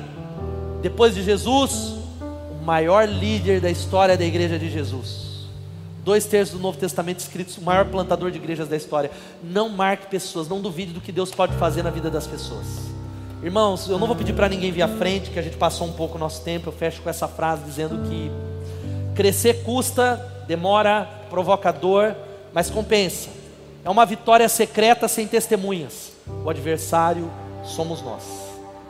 depois 0.82 1.14
de 1.14 1.22
Jesus, 1.22 1.94
o 2.20 2.64
maior 2.64 3.06
líder 3.06 3.60
da 3.60 3.70
história 3.70 4.16
da 4.16 4.24
igreja 4.24 4.58
de 4.58 4.68
Jesus. 4.68 5.46
Dois 6.04 6.24
terços 6.24 6.56
do 6.56 6.60
Novo 6.60 6.76
Testamento 6.76 7.20
escritos, 7.20 7.56
o 7.56 7.62
maior 7.62 7.84
plantador 7.84 8.32
de 8.32 8.38
igrejas 8.38 8.66
da 8.66 8.76
história. 8.76 9.12
Não 9.44 9.68
marque 9.68 10.08
pessoas, 10.08 10.48
não 10.48 10.60
duvide 10.60 10.92
do 10.92 11.00
que 11.00 11.12
Deus 11.12 11.30
pode 11.30 11.54
fazer 11.54 11.84
na 11.84 11.90
vida 11.90 12.10
das 12.10 12.26
pessoas. 12.26 12.66
Irmãos, 13.44 13.88
eu 13.88 13.96
não 13.96 14.08
vou 14.08 14.16
pedir 14.16 14.32
para 14.32 14.48
ninguém 14.48 14.72
vir 14.72 14.82
à 14.82 14.88
frente, 14.88 15.30
que 15.30 15.38
a 15.38 15.42
gente 15.42 15.56
passou 15.56 15.86
um 15.86 15.92
pouco 15.92 16.16
o 16.16 16.18
nosso 16.18 16.42
tempo. 16.42 16.68
Eu 16.68 16.72
fecho 16.72 17.00
com 17.00 17.08
essa 17.08 17.28
frase 17.28 17.62
dizendo 17.62 18.08
que 18.08 18.28
crescer 19.14 19.62
custa, 19.62 20.16
demora, 20.48 21.08
provocador, 21.30 22.12
mas 22.52 22.68
compensa. 22.70 23.28
É 23.84 23.88
uma 23.90 24.04
vitória 24.04 24.48
secreta 24.48 25.06
sem 25.06 25.28
testemunhas. 25.28 26.10
O 26.44 26.50
adversário 26.50 27.30
somos 27.62 28.02
nós. 28.02 28.47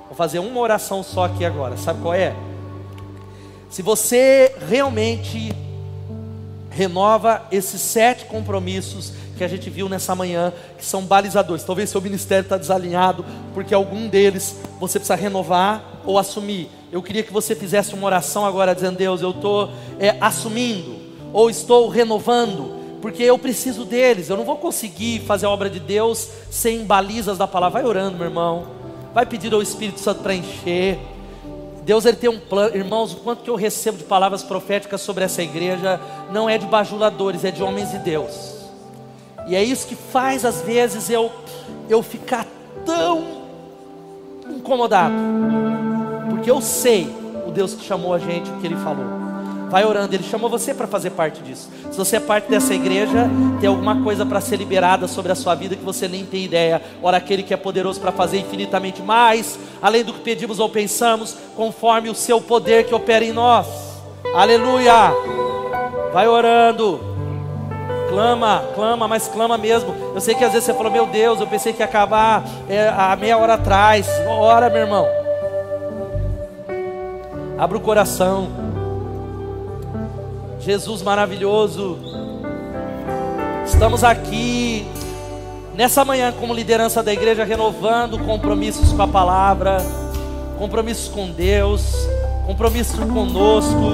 Vou 0.09 0.17
fazer 0.17 0.41
uma 0.41 0.59
oração 0.61 1.03
só 1.03 1.25
aqui 1.25 1.45
agora. 1.45 1.77
Sabe 1.77 2.01
qual 2.03 2.15
é? 2.15 2.35
Se 3.71 3.83
você 3.83 4.55
realmente 4.69 5.55
renova 6.71 7.43
esses 7.51 7.81
sete 7.81 8.25
compromissos 8.27 9.13
que 9.37 9.45
a 9.45 9.49
gente 9.49 9.71
viu 9.71 9.89
nessa 9.89 10.15
manhã, 10.15 10.53
que 10.77 10.85
são 10.85 11.03
balizadores. 11.03 11.65
Talvez 11.65 11.91
seu 11.91 12.01
ministério 12.01 12.43
está 12.43 12.57
desalinhado, 12.57 13.25
porque 13.55 13.73
algum 13.73 14.09
deles 14.09 14.57
você 14.79 14.99
precisa 14.99 15.15
renovar 15.15 16.03
ou 16.05 16.19
assumir. 16.19 16.69
Eu 16.91 17.03
queria 17.03 17.23
que 17.23 17.33
você 17.33 17.55
fizesse 17.55 17.95
uma 17.95 18.07
oração 18.07 18.45
agora, 18.45 18.75
dizendo: 18.75 18.97
Deus, 18.97 19.23
eu 19.23 19.31
estou 19.31 19.71
é, 19.99 20.17
assumindo, 20.21 20.97
ou 21.33 21.51
estou 21.51 21.89
renovando, 21.89 22.99
porque 23.01 23.23
eu 23.23 23.39
preciso 23.39 23.85
deles. 23.85 24.29
Eu 24.29 24.37
não 24.37 24.45
vou 24.45 24.57
conseguir 24.57 25.21
fazer 25.21 25.47
a 25.47 25.51
obra 25.51 25.71
de 25.71 25.81
Deus 25.81 26.29
sem 26.51 26.85
balizas 26.85 27.39
da 27.39 27.47
palavra. 27.47 27.81
Vai 27.81 27.89
orando, 27.89 28.17
meu 28.17 28.27
irmão. 28.27 28.78
Vai 29.19 29.27
pedir 29.27 29.53
ao 29.53 29.61
Espírito 29.61 29.99
Santo 29.99 30.23
para 30.23 30.33
encher. 30.33 30.97
Deus 31.83 32.05
ele 32.05 32.17
tem 32.17 32.31
um 32.31 32.39
plano, 32.39 32.77
irmãos, 32.77 33.15
o 33.15 33.17
quanto 33.17 33.43
que 33.43 33.51
eu 33.51 33.57
recebo 33.57 33.99
de 33.99 34.05
palavras 34.05 34.45
proféticas 34.45 35.01
sobre 35.01 35.25
essa 35.25 35.43
igreja 35.43 36.01
não 36.31 36.49
é 36.49 36.57
de 36.57 36.67
bajuladores, 36.67 37.45
é 37.45 37.51
de 37.51 37.61
homens 37.61 37.91
de 37.91 37.99
Deus. 37.99 38.55
E 39.49 39.57
é 39.57 39.65
isso 39.65 39.89
que 39.89 39.97
faz 39.97 40.45
às 40.45 40.63
vezes 40.63 41.11
eu 41.11 41.33
eu 41.89 42.01
ficar 42.01 42.47
tão 42.87 43.43
incomodado. 44.51 45.17
Porque 46.31 46.49
eu 46.49 46.61
sei 46.61 47.13
o 47.45 47.51
Deus 47.51 47.75
que 47.75 47.85
chamou 47.85 48.15
a 48.15 48.21
gente, 48.21 48.49
o 48.49 48.61
que 48.61 48.69
ele 48.69 48.77
falou. 48.77 49.28
Vai 49.71 49.85
orando, 49.85 50.15
ele 50.15 50.25
chamou 50.25 50.49
você 50.49 50.73
para 50.73 50.87
fazer 50.87 51.11
parte 51.11 51.43
disso. 51.43 51.69
Se 51.91 51.97
você 51.97 52.17
é 52.17 52.21
parte 52.21 52.49
dessa 52.49 52.73
igreja, 52.73 53.29
tem 53.61 53.69
alguma 53.69 54.03
coisa 54.03 54.25
para 54.25 54.41
ser 54.41 54.57
liberada 54.57 55.07
sobre 55.07 55.31
a 55.31 55.35
sua 55.35 55.55
vida 55.55 55.77
que 55.77 55.85
você 55.85 56.09
nem 56.09 56.25
tem 56.25 56.45
ideia. 56.45 56.81
Ora, 57.03 57.19
aquele 57.19 57.43
que 57.43 57.53
é 57.53 57.57
poderoso 57.57 58.01
para 58.01 58.11
fazer 58.11 58.39
infinitamente 58.39 59.03
mais, 59.03 59.59
além 59.83 60.03
do 60.03 60.15
que 60.15 60.21
pedimos 60.21 60.59
ou 60.59 60.71
pensamos, 60.71 61.37
conforme 61.55 62.09
o 62.09 62.15
seu 62.15 62.41
poder 62.41 62.87
que 62.87 62.95
opera 62.95 63.23
em 63.25 63.33
nós. 63.33 63.67
Aleluia! 64.35 65.13
Vai 66.15 66.27
orando. 66.27 67.01
Clama, 68.09 68.65
clama, 68.75 69.07
mas 69.07 69.29
clama 69.29 69.59
mesmo. 69.59 69.95
Eu 70.15 70.21
sei 70.21 70.35
que 70.35 70.45
às 70.45 70.53
vezes 70.53 70.65
você 70.65 70.73
falou, 70.73 70.91
meu 70.91 71.05
Deus, 71.05 71.41
eu 71.41 71.47
pensei 71.47 71.75
que 71.75 71.81
ia 71.81 71.85
acabar 71.85 72.43
é, 72.71 72.89
há 72.89 73.15
meia 73.17 73.37
hora 73.37 73.55
atrás. 73.55 74.09
Ora, 74.27 74.71
meu 74.71 74.81
irmão. 74.81 75.07
Abra 77.59 77.77
o 77.77 77.81
coração. 77.81 78.68
Jesus 80.61 81.03
maravilhoso. 81.03 81.99
Estamos 83.65 84.03
aqui 84.03 84.87
nessa 85.75 86.05
manhã 86.05 86.33
como 86.33 86.55
liderança 86.55 87.03
da 87.03 87.13
igreja 87.13 87.45
renovando 87.45 88.19
compromissos 88.19 88.93
com 88.93 89.03
a 89.03 89.09
palavra, 89.09 89.79
compromissos 90.59 91.09
com 91.09 91.31
Deus 91.31 92.09
compromisso 92.49 92.97
conosco, 93.09 93.93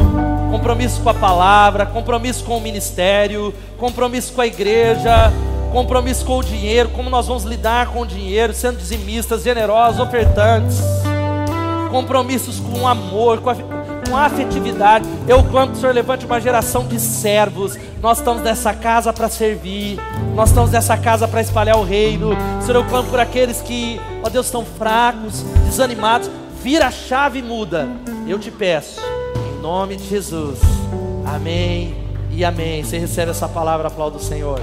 compromisso 0.53 1.01
com 1.01 1.09
a 1.09 1.15
palavra, 1.15 1.85
compromisso 1.85 2.45
com 2.45 2.57
o 2.57 2.61
ministério, 2.61 3.53
compromisso 3.77 4.33
com 4.33 4.41
a 4.41 4.47
igreja, 4.47 5.33
compromisso 5.73 6.25
com 6.25 6.39
o 6.39 6.45
dinheiro, 6.45 6.89
como 6.91 7.11
nós 7.11 7.27
vamos 7.27 7.43
lidar 7.43 7.89
com 7.89 8.03
o 8.03 8.07
dinheiro, 8.07 8.55
sendo 8.55 8.79
dizimistas, 8.79 9.43
generosos, 9.43 9.99
ofertantes, 9.99 10.81
compromissos 11.91 12.61
com 12.61 12.83
o 12.83 12.87
amor, 12.87 13.41
com 13.41 13.51
a, 13.51 13.57
afetividade. 14.17 15.07
Eu 15.27 15.43
clamo 15.45 15.73
que 15.73 15.79
o 15.79 15.81
Senhor 15.81 15.95
levante 15.95 16.27
uma 16.27 16.41
geração 16.41 16.87
de 16.87 16.99
servos. 17.01 17.79
Nós 18.01 18.19
estamos 18.19 18.43
nessa 18.43 18.73
casa 18.73 19.13
para 19.13 19.29
servir, 19.29 19.99
nós 20.35 20.51
estamos 20.51 20.71
nessa 20.71 20.97
casa 20.97 21.27
para 21.27 21.41
espalhar 21.41 21.79
o 21.79 21.85
reino. 21.85 22.31
Senhor, 22.61 22.77
eu 22.77 22.85
clamo 22.85 23.09
por 23.09 23.19
aqueles 23.19 23.61
que, 23.61 24.01
ó 24.23 24.29
Deus, 24.29 24.47
estão 24.47 24.65
fracos, 24.65 25.43
desanimados 25.65 26.31
vira 26.65 26.87
a 26.87 26.91
chave 26.91 27.41
e 27.41 27.43
muda. 27.43 27.87
Eu 28.27 28.39
te 28.39 28.51
peço, 28.51 28.99
em 29.55 29.61
nome 29.61 29.97
de 29.97 30.09
Jesus. 30.09 30.59
Amém 31.27 31.95
e 32.31 32.43
amém. 32.43 32.83
Você 32.83 32.97
recebe 32.97 33.33
essa 33.33 33.47
palavra, 33.47 33.89
aplauda 33.89 34.17
o 34.17 34.21
Senhor. 34.21 34.59